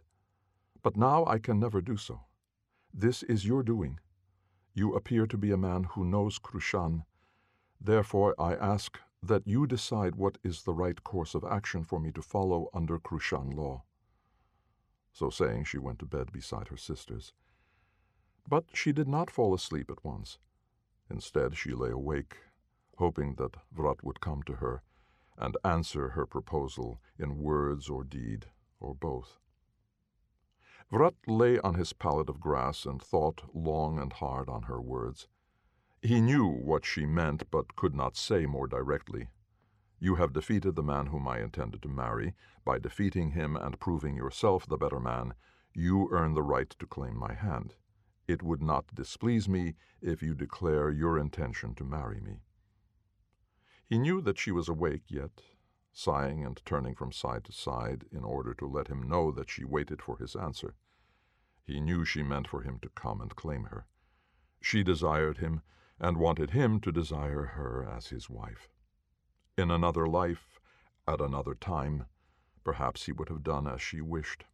But 0.82 0.96
now 0.96 1.26
I 1.26 1.38
can 1.38 1.60
never 1.60 1.82
do 1.82 1.96
so. 1.96 2.22
This 2.94 3.22
is 3.24 3.44
your 3.44 3.62
doing. 3.62 4.00
You 4.72 4.94
appear 4.94 5.26
to 5.26 5.36
be 5.36 5.50
a 5.50 5.56
man 5.56 5.84
who 5.84 6.04
knows 6.04 6.38
Krushan. 6.38 7.04
Therefore, 7.80 8.34
I 8.38 8.54
ask 8.54 8.98
that 9.22 9.46
you 9.46 9.66
decide 9.66 10.14
what 10.14 10.38
is 10.42 10.62
the 10.62 10.72
right 10.72 11.02
course 11.04 11.34
of 11.34 11.44
action 11.44 11.84
for 11.84 12.00
me 12.00 12.10
to 12.12 12.22
follow 12.22 12.70
under 12.72 12.98
Krushan 12.98 13.54
law. 13.54 13.82
So 15.12 15.28
saying, 15.28 15.64
she 15.64 15.78
went 15.78 15.98
to 15.98 16.06
bed 16.06 16.32
beside 16.32 16.68
her 16.68 16.76
sisters. 16.76 17.32
But 18.50 18.64
she 18.74 18.90
did 18.90 19.06
not 19.06 19.30
fall 19.30 19.54
asleep 19.54 19.90
at 19.90 20.04
once. 20.04 20.38
Instead, 21.08 21.56
she 21.56 21.72
lay 21.72 21.90
awake, 21.90 22.38
hoping 22.96 23.36
that 23.36 23.56
Vrat 23.72 24.02
would 24.02 24.20
come 24.20 24.42
to 24.42 24.54
her 24.54 24.82
and 25.38 25.56
answer 25.64 26.10
her 26.10 26.26
proposal 26.26 27.00
in 27.16 27.38
words 27.38 27.88
or 27.88 28.02
deed, 28.02 28.46
or 28.80 28.92
both. 28.92 29.38
Vrat 30.90 31.14
lay 31.28 31.60
on 31.60 31.74
his 31.74 31.92
pallet 31.92 32.28
of 32.28 32.40
grass 32.40 32.84
and 32.84 33.00
thought 33.00 33.54
long 33.54 34.00
and 34.00 34.14
hard 34.14 34.48
on 34.48 34.64
her 34.64 34.80
words. 34.80 35.28
He 36.02 36.20
knew 36.20 36.44
what 36.48 36.84
she 36.84 37.06
meant, 37.06 37.48
but 37.52 37.76
could 37.76 37.94
not 37.94 38.16
say 38.16 38.46
more 38.46 38.66
directly. 38.66 39.28
You 40.00 40.16
have 40.16 40.32
defeated 40.32 40.74
the 40.74 40.82
man 40.82 41.06
whom 41.06 41.28
I 41.28 41.38
intended 41.38 41.82
to 41.82 41.88
marry. 41.88 42.34
By 42.64 42.80
defeating 42.80 43.30
him 43.30 43.54
and 43.54 43.78
proving 43.78 44.16
yourself 44.16 44.66
the 44.66 44.76
better 44.76 44.98
man, 44.98 45.34
you 45.72 46.08
earn 46.10 46.34
the 46.34 46.42
right 46.42 46.70
to 46.70 46.86
claim 46.86 47.16
my 47.16 47.34
hand. 47.34 47.74
It 48.30 48.44
would 48.44 48.62
not 48.62 48.94
displease 48.94 49.48
me 49.48 49.74
if 50.00 50.22
you 50.22 50.36
declare 50.36 50.88
your 50.88 51.18
intention 51.18 51.74
to 51.74 51.82
marry 51.82 52.20
me. 52.20 52.42
He 53.84 53.98
knew 53.98 54.20
that 54.20 54.38
she 54.38 54.52
was 54.52 54.68
awake 54.68 55.10
yet, 55.10 55.42
sighing 55.92 56.44
and 56.44 56.64
turning 56.64 56.94
from 56.94 57.10
side 57.10 57.42
to 57.46 57.52
side 57.52 58.04
in 58.12 58.22
order 58.22 58.54
to 58.54 58.68
let 58.68 58.86
him 58.86 59.08
know 59.08 59.32
that 59.32 59.50
she 59.50 59.64
waited 59.64 60.00
for 60.00 60.16
his 60.16 60.36
answer. 60.36 60.76
He 61.64 61.80
knew 61.80 62.04
she 62.04 62.22
meant 62.22 62.46
for 62.46 62.62
him 62.62 62.78
to 62.82 62.88
come 62.90 63.20
and 63.20 63.34
claim 63.34 63.64
her. 63.64 63.88
She 64.62 64.84
desired 64.84 65.38
him, 65.38 65.62
and 65.98 66.16
wanted 66.16 66.50
him 66.50 66.78
to 66.82 66.92
desire 66.92 67.46
her 67.56 67.84
as 67.84 68.10
his 68.10 68.30
wife. 68.30 68.68
In 69.58 69.72
another 69.72 70.06
life, 70.06 70.60
at 71.08 71.20
another 71.20 71.56
time, 71.56 72.06
perhaps 72.62 73.06
he 73.06 73.12
would 73.12 73.28
have 73.28 73.42
done 73.42 73.66
as 73.66 73.82
she 73.82 74.00
wished. 74.00 74.44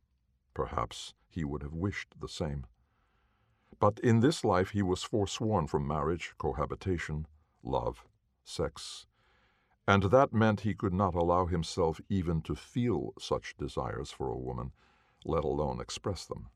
Perhaps 0.54 1.12
he 1.28 1.44
would 1.44 1.62
have 1.62 1.74
wished 1.74 2.18
the 2.18 2.26
same. 2.26 2.64
But 3.78 3.98
in 3.98 4.20
this 4.20 4.42
life 4.42 4.70
he 4.70 4.82
was 4.82 5.02
forsworn 5.02 5.66
from 5.66 5.86
marriage, 5.86 6.34
cohabitation, 6.38 7.26
love, 7.62 8.06
sex, 8.42 9.06
and 9.86 10.04
that 10.04 10.32
meant 10.32 10.60
he 10.60 10.74
could 10.74 10.94
not 10.94 11.14
allow 11.14 11.44
himself 11.44 12.00
even 12.08 12.40
to 12.42 12.54
feel 12.54 13.12
such 13.18 13.56
desires 13.58 14.10
for 14.10 14.30
a 14.30 14.38
woman, 14.38 14.72
let 15.26 15.44
alone 15.44 15.78
express 15.80 16.24
them. 16.24 16.48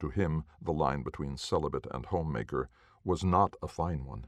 To 0.00 0.10
him, 0.10 0.44
the 0.60 0.74
line 0.74 1.02
between 1.02 1.38
celibate 1.38 1.86
and 1.90 2.04
homemaker 2.06 2.68
was 3.02 3.24
not 3.24 3.56
a 3.62 3.68
fine 3.68 4.04
one. 4.04 4.26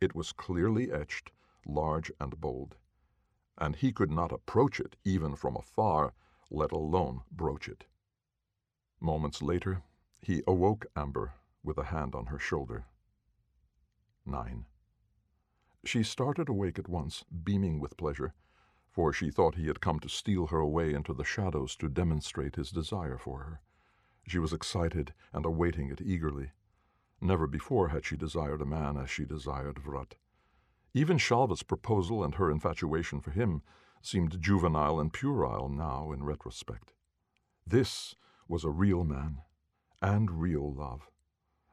It 0.00 0.14
was 0.14 0.32
clearly 0.32 0.90
etched, 0.90 1.32
large 1.66 2.10
and 2.18 2.40
bold, 2.40 2.76
and 3.58 3.76
he 3.76 3.92
could 3.92 4.10
not 4.10 4.32
approach 4.32 4.80
it 4.80 4.96
even 5.04 5.36
from 5.36 5.54
afar, 5.54 6.14
let 6.50 6.72
alone 6.72 7.22
broach 7.30 7.68
it. 7.68 7.84
Moments 9.00 9.42
later, 9.42 9.82
he 10.20 10.42
awoke 10.46 10.86
Amber 10.96 11.34
with 11.68 11.76
a 11.76 11.84
hand 11.84 12.14
on 12.14 12.26
her 12.26 12.38
shoulder. 12.38 12.86
Nine. 14.24 14.64
She 15.84 16.02
started 16.02 16.48
awake 16.48 16.78
at 16.78 16.88
once, 16.88 17.24
beaming 17.44 17.78
with 17.78 17.98
pleasure, 17.98 18.32
for 18.90 19.12
she 19.12 19.30
thought 19.30 19.56
he 19.56 19.66
had 19.66 19.82
come 19.82 20.00
to 20.00 20.08
steal 20.08 20.46
her 20.46 20.60
away 20.60 20.94
into 20.94 21.12
the 21.12 21.24
shadows 21.24 21.76
to 21.76 21.90
demonstrate 21.90 22.56
his 22.56 22.70
desire 22.70 23.18
for 23.18 23.40
her. 23.40 23.60
She 24.26 24.38
was 24.38 24.54
excited 24.54 25.12
and 25.30 25.44
awaiting 25.44 25.90
it 25.90 26.00
eagerly. 26.00 26.52
Never 27.20 27.46
before 27.46 27.88
had 27.88 28.06
she 28.06 28.16
desired 28.16 28.62
a 28.62 28.66
man 28.66 28.96
as 28.96 29.10
she 29.10 29.26
desired 29.26 29.76
Vrat. 29.76 30.14
Even 30.94 31.18
Shalva's 31.18 31.62
proposal 31.62 32.24
and 32.24 32.36
her 32.36 32.50
infatuation 32.50 33.20
for 33.20 33.32
him 33.32 33.62
seemed 34.00 34.40
juvenile 34.40 34.98
and 34.98 35.12
puerile 35.12 35.68
now 35.68 36.12
in 36.12 36.24
retrospect. 36.24 36.94
This 37.66 38.14
was 38.48 38.64
a 38.64 38.70
real 38.70 39.04
man 39.04 39.42
and 40.00 40.40
real 40.40 40.72
love, 40.72 41.10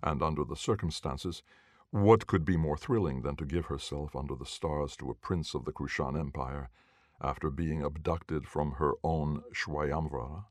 and 0.06 0.22
under 0.22 0.46
the 0.46 0.56
circumstances, 0.56 1.42
what 1.90 2.28
could 2.28 2.46
be 2.46 2.56
more 2.56 2.78
thrilling 2.78 3.24
than 3.24 3.36
to 3.36 3.46
give 3.46 3.66
herself 3.66 4.16
under 4.16 4.36
the 4.36 4.46
stars 4.46 4.96
to 4.98 5.10
a 5.10 5.16
prince 5.16 5.56
of 5.56 5.66
the 5.66 5.72
Krushan 5.74 6.18
Empire 6.18 6.70
after 7.20 7.50
being 7.50 7.82
abducted 7.82 8.48
from 8.48 8.74
her 8.74 8.94
own 9.04 9.42
Swayamvara? 9.54 10.46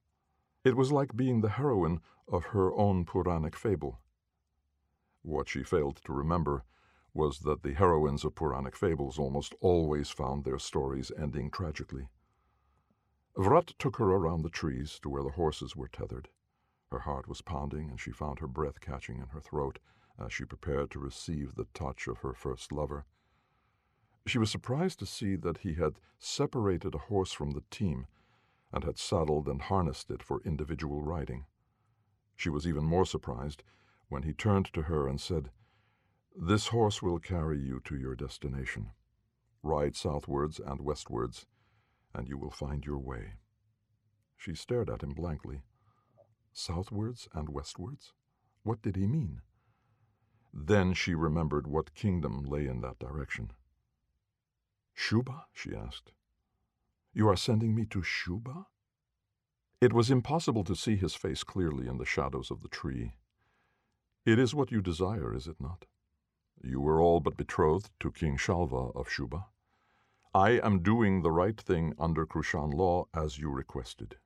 It 0.64 0.76
was 0.76 0.90
like 0.90 1.16
being 1.16 1.40
the 1.40 1.51
heroine 1.51 2.01
of 2.26 2.47
her 2.47 2.74
own 2.74 3.05
Puranic 3.05 3.55
fable. 3.55 4.01
What 5.22 5.48
she 5.48 5.62
failed 5.62 6.01
to 6.05 6.12
remember 6.12 6.64
was 7.12 7.40
that 7.40 7.62
the 7.62 7.74
heroines 7.74 8.24
of 8.24 8.35
Puranic 8.35 8.74
fables 8.74 9.18
almost 9.18 9.55
always 9.60 10.10
found 10.10 10.44
their 10.44 10.59
stories 10.59 11.12
ending 11.16 11.51
tragically. 11.51 12.09
Vrat 13.36 13.74
took 13.78 13.97
her 13.97 14.10
around 14.12 14.43
the 14.43 14.51
trees 14.51 14.98
to 15.02 15.09
where 15.09 15.22
the 15.22 15.31
horses 15.31 15.76
were 15.76 15.89
tethered. 15.89 16.28
Her 16.94 17.00
heart 17.00 17.26
was 17.26 17.42
pounding, 17.42 17.90
and 17.90 18.00
she 18.00 18.12
found 18.12 18.38
her 18.38 18.46
breath 18.46 18.80
catching 18.80 19.18
in 19.18 19.26
her 19.30 19.40
throat 19.40 19.80
as 20.16 20.32
she 20.32 20.44
prepared 20.44 20.92
to 20.92 21.00
receive 21.00 21.56
the 21.56 21.66
touch 21.74 22.06
of 22.06 22.18
her 22.18 22.32
first 22.32 22.70
lover. 22.70 23.04
She 24.26 24.38
was 24.38 24.48
surprised 24.48 25.00
to 25.00 25.06
see 25.06 25.34
that 25.34 25.58
he 25.58 25.74
had 25.74 25.98
separated 26.20 26.94
a 26.94 27.10
horse 27.10 27.32
from 27.32 27.50
the 27.50 27.64
team 27.68 28.06
and 28.72 28.84
had 28.84 28.96
saddled 28.96 29.48
and 29.48 29.62
harnessed 29.62 30.08
it 30.12 30.22
for 30.22 30.40
individual 30.44 31.02
riding. 31.02 31.46
She 32.36 32.48
was 32.48 32.64
even 32.64 32.84
more 32.84 33.04
surprised 33.04 33.64
when 34.06 34.22
he 34.22 34.32
turned 34.32 34.66
to 34.66 34.82
her 34.82 35.08
and 35.08 35.20
said, 35.20 35.50
This 36.36 36.68
horse 36.68 37.02
will 37.02 37.18
carry 37.18 37.58
you 37.58 37.80
to 37.86 37.96
your 37.96 38.14
destination. 38.14 38.92
Ride 39.64 39.96
southwards 39.96 40.60
and 40.60 40.80
westwards, 40.80 41.44
and 42.14 42.28
you 42.28 42.38
will 42.38 42.52
find 42.52 42.86
your 42.86 42.98
way. 42.98 43.32
She 44.36 44.54
stared 44.54 44.88
at 44.88 45.02
him 45.02 45.10
blankly. 45.10 45.62
Southwards 46.56 47.28
and 47.32 47.48
westwards? 47.48 48.12
What 48.62 48.81
did 48.81 48.94
he 48.94 49.09
mean? 49.09 49.43
Then 50.52 50.94
she 50.94 51.14
remembered 51.14 51.66
what 51.66 51.94
kingdom 51.94 52.44
lay 52.44 52.68
in 52.68 52.81
that 52.81 53.01
direction. 53.01 53.51
Shuba? 54.94 55.47
she 55.52 55.74
asked. 55.74 56.12
You 57.12 57.28
are 57.28 57.36
sending 57.36 57.74
me 57.74 57.86
to 57.86 58.05
Shuba? 58.05 58.66
It 59.81 59.93
was 59.93 60.12
impossible 60.12 60.62
to 60.64 60.76
see 60.76 60.94
his 60.94 61.16
face 61.16 61.43
clearly 61.43 61.89
in 61.89 61.98
the 61.98 62.06
shadows 62.06 62.52
of 62.52 62.62
the 62.62 62.68
tree. 62.68 63.14
It 64.24 64.39
is 64.39 64.55
what 64.55 64.70
you 64.70 64.81
desire, 64.81 65.35
is 65.35 65.48
it 65.48 65.60
not? 65.60 65.86
You 66.62 66.81
were 66.81 67.01
all 67.01 67.18
but 67.18 67.36
betrothed 67.36 67.90
to 67.98 68.12
King 68.12 68.36
Shalva 68.36 68.94
of 68.94 69.10
Shuba. 69.10 69.47
I 70.32 70.52
am 70.52 70.82
doing 70.82 71.22
the 71.22 71.32
right 71.32 71.60
thing 71.60 71.94
under 71.98 72.24
Krushan 72.24 72.72
law 72.72 73.06
as 73.12 73.39
you 73.39 73.51
requested. 73.51 74.18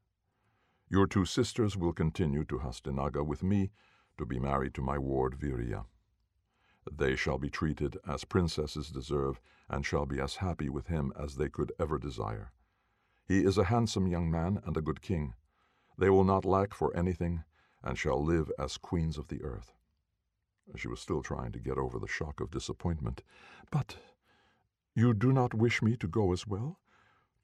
Your 0.91 1.07
two 1.07 1.27
sisters 1.27 1.77
will 1.77 1.93
continue 1.93 2.45
to 2.47 2.59
Hastinaga 2.59 3.25
with 3.25 3.43
me 3.43 3.71
to 4.17 4.25
be 4.25 4.39
married 4.39 4.73
to 4.75 4.83
my 4.83 4.99
ward 4.99 5.39
Virya. 5.39 5.85
They 6.91 7.15
shall 7.15 7.37
be 7.39 7.51
treated 7.51 7.99
as 8.07 8.25
princesses 8.25 8.89
deserve, 8.89 9.41
and 9.69 9.85
shall 9.85 10.07
be 10.07 10.19
as 10.19 10.37
happy 10.37 10.71
with 10.71 10.87
him 10.87 11.13
as 11.19 11.37
they 11.37 11.51
could 11.51 11.73
ever 11.79 11.99
desire. 11.99 12.53
He 13.27 13.45
is 13.45 13.59
a 13.59 13.65
handsome 13.65 14.07
young 14.07 14.31
man 14.31 14.63
and 14.65 14.77
a 14.77 14.81
good 14.83 15.03
king. 15.03 15.35
They 15.99 16.09
will 16.09 16.25
not 16.25 16.47
lack 16.47 16.73
for 16.73 16.97
anything, 16.97 17.45
and 17.83 17.99
shall 17.99 18.25
live 18.25 18.51
as 18.59 18.79
queens 18.79 19.19
of 19.19 19.29
the 19.29 19.43
earth. 19.43 19.75
She 20.77 20.89
was 20.89 21.01
still 21.01 21.23
trying 21.23 21.53
to 21.53 21.59
get 21.59 21.77
over 21.77 21.99
the 21.99 22.09
shock 22.09 22.41
of 22.41 22.51
disappointment. 22.51 23.23
But 23.71 23.97
you 24.95 25.13
do 25.13 25.33
not 25.33 25.53
wish 25.53 25.83
me 25.83 25.97
to 25.97 26.09
go 26.09 26.33
as 26.33 26.47
well? 26.47 26.81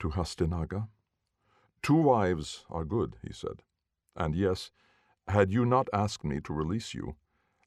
To 0.00 0.10
Hastinaga? 0.10 0.88
Two 1.84 1.96
wives 1.96 2.64
are 2.70 2.86
good, 2.86 3.16
he 3.22 3.30
said. 3.30 3.62
And 4.16 4.34
yes, 4.34 4.70
had 5.28 5.52
you 5.52 5.66
not 5.66 5.86
asked 5.92 6.24
me 6.24 6.40
to 6.40 6.54
release 6.54 6.94
you, 6.94 7.16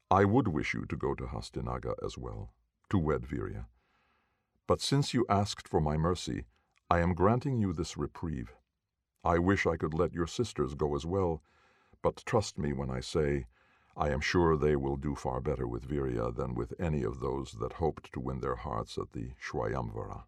I 0.09 0.25
would 0.25 0.47
wish 0.47 0.73
you 0.73 0.87
to 0.87 0.95
go 0.97 1.13
to 1.13 1.25
Hastinaga 1.25 1.93
as 2.03 2.17
well, 2.17 2.51
to 2.89 2.97
wed 2.97 3.27
Virya. 3.27 3.67
But 4.65 4.81
since 4.81 5.13
you 5.13 5.23
asked 5.29 5.67
for 5.67 5.79
my 5.79 5.97
mercy, 5.97 6.45
I 6.89 6.99
am 6.99 7.13
granting 7.13 7.59
you 7.59 7.73
this 7.73 7.95
reprieve. 7.95 8.55
I 9.23 9.37
wish 9.37 9.67
I 9.67 9.77
could 9.77 9.93
let 9.93 10.13
your 10.13 10.25
sisters 10.25 10.73
go 10.73 10.95
as 10.95 11.05
well, 11.05 11.43
but 12.01 12.23
trust 12.25 12.57
me 12.57 12.73
when 12.73 12.89
I 12.89 13.01
say, 13.01 13.45
I 13.95 14.09
am 14.09 14.19
sure 14.19 14.57
they 14.57 14.75
will 14.75 14.97
do 14.97 15.13
far 15.13 15.41
better 15.41 15.67
with 15.67 15.87
Virya 15.87 16.35
than 16.35 16.55
with 16.55 16.73
any 16.79 17.03
of 17.03 17.19
those 17.19 17.51
that 17.59 17.73
hoped 17.73 18.11
to 18.13 18.19
win 18.19 18.39
their 18.39 18.55
hearts 18.55 18.97
at 18.97 19.11
the 19.11 19.33
Swayamvara. 19.39 20.23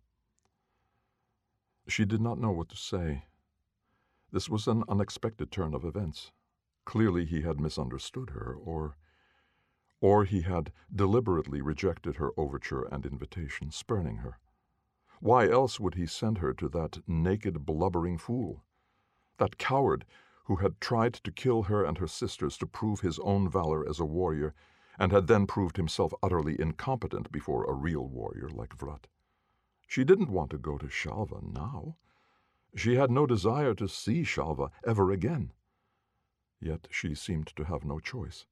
She 1.87 2.05
did 2.05 2.21
not 2.21 2.37
know 2.37 2.51
what 2.51 2.69
to 2.69 2.77
say. 2.77 3.23
This 4.31 4.49
was 4.49 4.67
an 4.67 4.83
unexpected 4.87 5.51
turn 5.51 5.73
of 5.73 5.83
events. 5.83 6.31
Clearly 6.85 7.25
he 7.25 7.41
had 7.41 7.59
misunderstood 7.59 8.31
her, 8.31 8.53
or 8.53 8.95
or 10.01 10.23
he 10.23 10.41
had 10.41 10.71
deliberately 10.93 11.61
rejected 11.61 12.15
her 12.15 12.31
overture 12.37 12.83
and 12.83 13.05
invitation, 13.05 13.69
spurning 13.71 14.17
her. 14.17 14.39
Why 15.19 15.49
else 15.49 15.79
would 15.79 15.95
he 15.95 16.05
send 16.05 16.37
her 16.37 16.53
to 16.53 16.69
that 16.69 16.99
naked, 17.07 17.65
blubbering 17.65 18.17
fool? 18.17 18.63
That 19.37 19.57
coward 19.57 20.05
who 20.45 20.57
had 20.57 20.79
tried 20.79 21.13
to 21.15 21.31
kill 21.31 21.63
her 21.63 21.83
and 21.83 21.97
her 21.97 22.07
sisters 22.07 22.57
to 22.59 22.67
prove 22.67 23.01
his 23.01 23.19
own 23.19 23.49
valor 23.49 23.87
as 23.87 23.99
a 23.99 24.05
warrior, 24.05 24.53
and 24.97 25.11
had 25.11 25.27
then 25.27 25.47
proved 25.47 25.77
himself 25.77 26.13
utterly 26.23 26.59
incompetent 26.59 27.31
before 27.31 27.65
a 27.65 27.73
real 27.73 28.07
warrior 28.07 28.49
like 28.49 28.77
Vrat. 28.77 29.07
She 29.87 30.03
didn't 30.03 30.29
want 30.29 30.51
to 30.51 30.57
go 30.57 30.77
to 30.77 30.87
Shalva 30.87 31.41
now. 31.41 31.97
She 32.75 32.95
had 32.95 33.11
no 33.11 33.25
desire 33.25 33.73
to 33.75 33.87
see 33.87 34.23
Shalva 34.23 34.71
ever 34.85 35.11
again. 35.11 35.51
Yet 36.59 36.87
she 36.91 37.15
seemed 37.15 37.47
to 37.55 37.65
have 37.65 37.83
no 37.83 37.99
choice. 37.99 38.45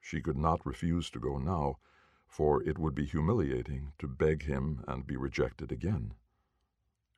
She 0.00 0.20
could 0.20 0.36
not 0.36 0.64
refuse 0.64 1.10
to 1.10 1.20
go 1.20 1.38
now, 1.38 1.78
for 2.26 2.62
it 2.62 2.78
would 2.78 2.94
be 2.94 3.04
humiliating 3.04 3.92
to 3.98 4.06
beg 4.06 4.44
him 4.44 4.84
and 4.86 5.06
be 5.06 5.16
rejected 5.16 5.72
again. 5.72 6.14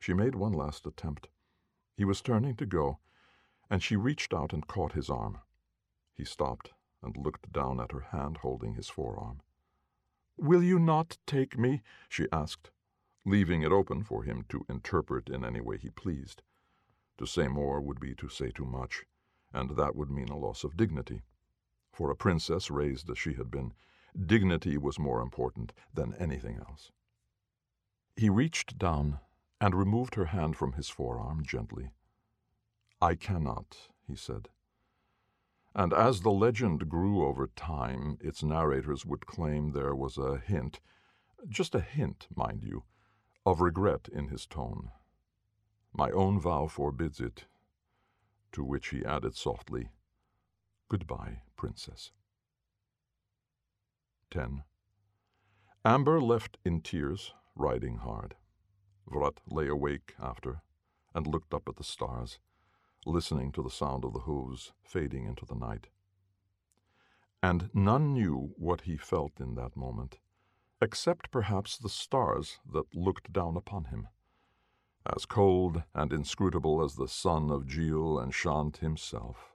She 0.01 0.15
made 0.15 0.35
one 0.35 0.53
last 0.53 0.87
attempt. 0.87 1.29
He 1.97 2.05
was 2.05 2.23
turning 2.23 2.57
to 2.57 2.67
go, 2.67 2.99
and 3.69 3.83
she 3.83 3.97
reached 3.97 4.33
out 4.33 4.53
and 4.53 4.67
caught 4.67 4.93
his 4.93 5.11
arm. 5.11 5.39
He 6.15 6.25
stopped 6.25 6.73
and 7.03 7.17
looked 7.17 7.53
down 7.53 7.81
at 7.81 7.93
her 7.93 8.01
hand 8.11 8.39
holding 8.39 8.75
his 8.75 8.89
forearm. 8.89 9.41
Will 10.37 10.63
you 10.63 10.79
not 10.79 11.19
take 11.27 11.59
me? 11.59 11.83
she 12.09 12.27
asked, 12.33 12.71
leaving 13.29 13.63
it 13.63 13.73
open 13.73 14.03
for 14.03 14.23
him 14.23 14.45
to 14.49 14.65
interpret 14.69 15.29
in 15.29 15.45
any 15.45 15.61
way 15.61 15.79
he 15.79 15.91
pleased. 15.91 16.43
To 17.19 17.27
say 17.27 17.49
more 17.49 17.81
would 17.81 18.01
be 18.01 18.15
to 18.15 18.29
say 18.29 18.51
too 18.51 18.65
much, 18.65 19.05
and 19.53 19.71
that 19.77 19.95
would 19.97 20.11
mean 20.11 20.29
a 20.29 20.37
loss 20.37 20.65
of 20.65 20.77
dignity. 20.77 21.23
For 21.93 22.11
a 22.11 22.17
princess 22.17 22.71
raised 22.71 23.11
as 23.11 23.19
she 23.19 23.35
had 23.35 23.51
been, 23.51 23.73
dignity 24.27 24.79
was 24.79 24.99
more 24.99 25.21
important 25.21 25.73
than 25.93 26.15
anything 26.15 26.59
else. 26.59 26.93
He 28.17 28.31
reached 28.31 28.79
down 28.79 29.21
and 29.61 29.75
removed 29.75 30.15
her 30.15 30.27
hand 30.27 30.57
from 30.57 30.73
his 30.73 30.89
forearm 30.89 31.45
gently. 31.45 31.91
I 33.01 33.15
cannot, 33.15 33.77
he 34.07 34.17
said. 34.17 34.49
And 35.75 35.93
as 35.93 36.23
the 36.23 36.31
legend 36.31 36.89
grew 36.89 37.25
over 37.25 37.49
time, 37.49 38.19
its 38.21 38.43
narrators 38.43 39.05
would 39.05 39.27
claim 39.27 39.73
there 39.73 39.95
was 39.95 40.19
a 40.19 40.39
hint, 40.39 40.81
just 41.49 41.75
a 41.75 41.81
hint, 41.81 42.27
mind 42.35 42.65
you, 42.65 42.85
of 43.49 43.63
regret 43.63 44.11
in 44.13 44.29
his 44.29 44.45
tone. 44.45 44.91
My 45.95 46.11
own 46.11 46.39
vow 46.39 46.67
forbids 46.67 47.19
it. 47.19 47.47
To 48.53 48.63
which 48.63 48.89
he 48.89 49.07
added 49.07 49.35
softly, 49.35 49.89
Goodbye, 50.91 51.41
Princess. 51.57 52.11
10. 54.31 54.65
Amber 55.83 56.21
left 56.21 56.59
in 56.63 56.83
tears, 56.83 57.33
riding 57.55 57.97
hard. 57.97 58.37
Vrat 59.11 59.39
lay 59.47 59.69
awake 59.69 60.15
after 60.21 60.61
and 61.15 61.27
looked 61.27 61.55
up 61.55 61.69
at 61.71 61.77
the 61.77 61.85
stars, 61.85 62.39
listening 63.07 63.51
to 63.53 63.63
the 63.63 63.71
sound 63.71 64.05
of 64.05 64.13
the 64.13 64.21
hooves 64.21 64.73
fading 64.83 65.25
into 65.25 65.47
the 65.47 65.55
night. 65.55 65.87
And 67.43 67.71
none 67.73 68.13
knew 68.13 68.53
what 68.59 68.83
he 68.83 68.99
felt 68.99 69.41
in 69.41 69.55
that 69.55 69.75
moment, 69.75 70.19
except 70.81 71.31
perhaps 71.31 71.77
the 71.77 71.89
stars 71.89 72.59
that 72.73 72.95
looked 72.95 73.33
down 73.33 73.57
upon 73.57 73.85
him, 73.87 74.09
as 75.17 75.27
cold 75.27 75.83
and 75.95 76.13
inscrutable 76.13 76.83
as 76.85 76.95
the 76.95 77.09
son 77.09 77.51
of 77.51 77.67
Jil 77.67 78.19
and 78.19 78.33
Sha'ant 78.33 78.79
himself. 78.79 79.53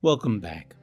Welcome 0.00 0.40
back. 0.40 0.74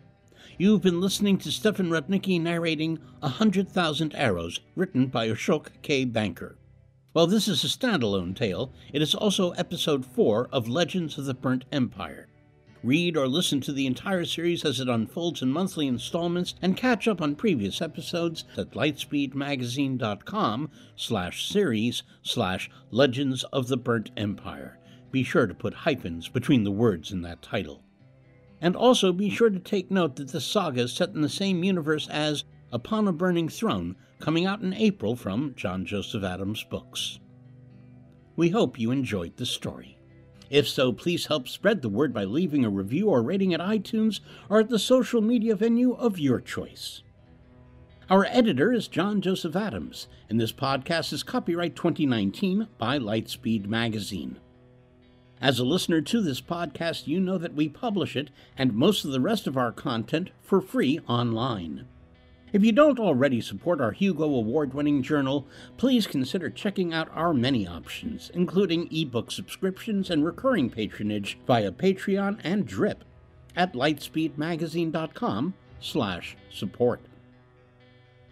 You've 0.57 0.81
been 0.81 1.01
listening 1.01 1.37
to 1.39 1.51
Stefan 1.51 1.89
Rudnicki 1.89 2.39
narrating 2.39 2.99
A 3.23 3.29
Hundred 3.29 3.69
Thousand 3.69 4.13
Arrows, 4.13 4.59
written 4.75 5.07
by 5.07 5.27
Ashok 5.27 5.69
K. 5.81 6.05
Banker. 6.05 6.57
While 7.13 7.27
this 7.27 7.49
is 7.49 7.65
a 7.65 7.67
standalone 7.67 8.33
tale, 8.33 8.71
it 8.93 9.01
is 9.01 9.13
also 9.13 9.51
episode 9.51 10.05
4 10.05 10.47
of 10.53 10.69
Legends 10.69 11.17
of 11.17 11.25
the 11.25 11.33
Burnt 11.33 11.65
Empire. 11.69 12.29
Read 12.83 13.17
or 13.17 13.27
listen 13.27 13.59
to 13.61 13.73
the 13.73 13.85
entire 13.85 14.23
series 14.23 14.63
as 14.63 14.79
it 14.79 14.87
unfolds 14.87 15.41
in 15.41 15.51
monthly 15.51 15.87
installments 15.87 16.55
and 16.61 16.77
catch 16.77 17.09
up 17.09 17.21
on 17.21 17.35
previous 17.35 17.81
episodes 17.81 18.45
at 18.57 18.71
lightspeedmagazine.com 18.71 20.71
slash 20.95 21.49
series 21.49 22.03
slash 22.23 22.71
Legends 22.91 23.43
of 23.51 23.67
the 23.67 23.77
Burnt 23.77 24.11
Empire. 24.15 24.79
Be 25.11 25.23
sure 25.23 25.47
to 25.47 25.53
put 25.53 25.73
hyphens 25.73 26.29
between 26.29 26.63
the 26.63 26.71
words 26.71 27.11
in 27.11 27.23
that 27.23 27.41
title. 27.41 27.83
And 28.61 28.73
also 28.73 29.11
be 29.11 29.29
sure 29.29 29.49
to 29.49 29.59
take 29.59 29.91
note 29.91 30.15
that 30.15 30.29
the 30.29 30.39
saga 30.39 30.83
is 30.83 30.93
set 30.93 31.09
in 31.09 31.21
the 31.21 31.27
same 31.27 31.65
universe 31.65 32.07
as 32.07 32.45
Upon 32.73 33.07
a 33.07 33.11
Burning 33.11 33.49
Throne, 33.49 33.95
coming 34.19 34.45
out 34.45 34.61
in 34.61 34.73
April 34.73 35.15
from 35.15 35.53
John 35.55 35.85
Joseph 35.85 36.23
Adams 36.23 36.63
Books. 36.63 37.19
We 38.37 38.49
hope 38.49 38.79
you 38.79 38.91
enjoyed 38.91 39.35
the 39.35 39.45
story. 39.45 39.97
If 40.49 40.67
so, 40.67 40.93
please 40.93 41.25
help 41.25 41.47
spread 41.47 41.81
the 41.81 41.89
word 41.89 42.13
by 42.13 42.23
leaving 42.23 42.63
a 42.63 42.69
review 42.69 43.09
or 43.09 43.21
rating 43.21 43.53
at 43.53 43.59
iTunes 43.59 44.19
or 44.49 44.59
at 44.59 44.69
the 44.69 44.79
social 44.79 45.21
media 45.21 45.55
venue 45.55 45.93
of 45.93 46.17
your 46.17 46.39
choice. 46.39 47.03
Our 48.09 48.25
editor 48.25 48.73
is 48.73 48.87
John 48.87 49.21
Joseph 49.21 49.55
Adams, 49.55 50.07
and 50.29 50.39
this 50.39 50.51
podcast 50.51 51.13
is 51.13 51.23
copyright 51.23 51.75
2019 51.75 52.67
by 52.77 52.99
Lightspeed 52.99 53.67
Magazine. 53.67 54.39
As 55.41 55.59
a 55.59 55.65
listener 55.65 56.01
to 56.01 56.21
this 56.21 56.39
podcast, 56.39 57.07
you 57.07 57.19
know 57.19 57.37
that 57.37 57.55
we 57.55 57.67
publish 57.67 58.15
it 58.15 58.29
and 58.57 58.73
most 58.73 59.03
of 59.03 59.11
the 59.11 59.21
rest 59.21 59.47
of 59.47 59.57
our 59.57 59.71
content 59.71 60.29
for 60.41 60.61
free 60.61 60.99
online. 61.07 61.85
If 62.53 62.65
you 62.65 62.73
don't 62.73 62.99
already 62.99 63.39
support 63.39 63.79
our 63.79 63.91
Hugo 63.91 64.25
Award 64.25 64.73
winning 64.73 65.01
journal, 65.01 65.47
please 65.77 66.05
consider 66.05 66.49
checking 66.49 66.93
out 66.93 67.09
our 67.15 67.33
many 67.33 67.65
options, 67.65 68.29
including 68.33 68.89
ebook 68.91 69.31
subscriptions 69.31 70.09
and 70.09 70.25
recurring 70.25 70.69
patronage 70.69 71.37
via 71.47 71.71
Patreon 71.71 72.41
and 72.43 72.65
Drip 72.65 73.05
at 73.55 73.73
lightspeedmagazine.com 73.73 75.53
slash 75.79 76.35
support. 76.49 76.99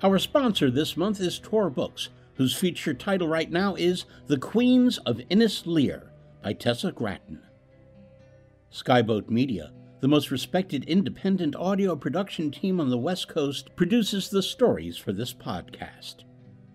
Our 0.04 0.20
sponsor 0.20 0.70
this 0.70 0.98
month 0.98 1.22
is 1.22 1.40
Tor 1.40 1.70
Books, 1.70 2.10
whose 2.36 2.56
feature 2.56 2.94
title 2.94 3.28
right 3.28 3.50
now 3.50 3.76
is 3.76 4.06
The 4.28 4.38
Queens 4.38 4.98
of 5.00 5.22
Innis 5.30 5.66
Lear 5.66 6.12
by 6.44 6.54
Tessa 6.54 6.92
Gratton. 6.92 7.42
Skyboat 8.72 9.30
Media, 9.30 9.72
the 10.02 10.08
most 10.08 10.32
respected 10.32 10.84
independent 10.86 11.56
audio 11.56 11.96
production 11.96 12.52
team 12.52 12.80
on 12.80 12.90
the 12.90 12.98
West 12.98 13.28
Coast, 13.28 13.76
produces 13.76 14.30
the 14.30 14.42
stories 14.42 14.98
for 14.98 15.12
this 15.12 15.34
podcast. 15.34 16.24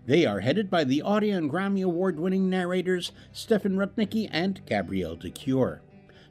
They 0.06 0.26
are 0.26 0.40
headed 0.40 0.70
by 0.70 0.84
the 0.84 1.02
Audie 1.02 1.30
and 1.30 1.50
Grammy 1.50 1.82
Award 1.82 2.20
winning 2.20 2.50
narrators 2.50 3.12
Stefan 3.32 3.76
Rudnicki 3.76 4.28
and 4.30 4.60
Gabrielle 4.66 5.16
de 5.16 5.30
Cuir. 5.30 5.80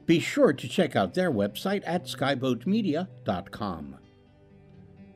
Be 0.06 0.20
sure 0.20 0.52
to 0.52 0.68
check 0.68 0.94
out 0.94 1.14
their 1.14 1.32
website 1.32 1.82
at 1.84 2.04
skyboatmedia.com. 2.04 3.96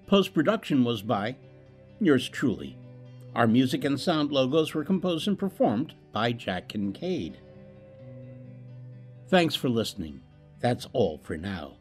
Post 0.06 0.34
production 0.34 0.84
was 0.84 1.02
by 1.02 1.36
yours 2.00 2.28
truly. 2.28 2.76
Our 3.34 3.46
music 3.46 3.84
and 3.84 4.00
sound 4.00 4.32
logos 4.32 4.74
were 4.74 4.84
composed 4.84 5.28
and 5.28 5.38
performed 5.38 5.94
by 6.12 6.32
Jack 6.32 6.70
Kincaid. 6.70 7.38
Thanks 9.28 9.54
for 9.54 9.68
listening. 9.68 10.22
That's 10.60 10.86
all 10.92 11.18
for 11.18 11.36
now. 11.36 11.76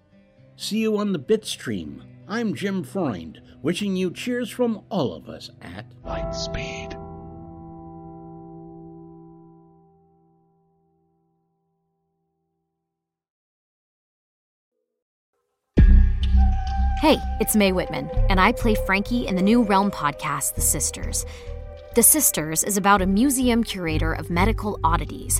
See 0.55 0.77
you 0.79 0.97
on 0.97 1.13
the 1.13 1.19
Bitstream. 1.19 2.01
I'm 2.27 2.53
Jim 2.53 2.83
Freund, 2.83 3.41
wishing 3.61 3.95
you 3.95 4.11
cheers 4.11 4.49
from 4.49 4.81
all 4.89 5.13
of 5.13 5.29
us 5.29 5.49
at 5.61 5.85
Lightspeed. 6.03 7.03
Hey, 16.99 17.17
it's 17.39 17.55
Mae 17.55 17.71
Whitman, 17.71 18.09
and 18.29 18.39
I 18.39 18.51
play 18.51 18.73
Frankie 18.73 19.27
in 19.27 19.35
the 19.35 19.41
new 19.41 19.61
Realm 19.61 19.91
podcast, 19.91 20.55
The 20.55 20.61
Sisters. 20.61 21.25
The 21.93 22.03
Sisters 22.03 22.63
is 22.63 22.75
about 22.75 23.01
a 23.01 23.07
museum 23.07 23.63
curator 23.63 24.13
of 24.13 24.29
medical 24.29 24.79
oddities 24.83 25.39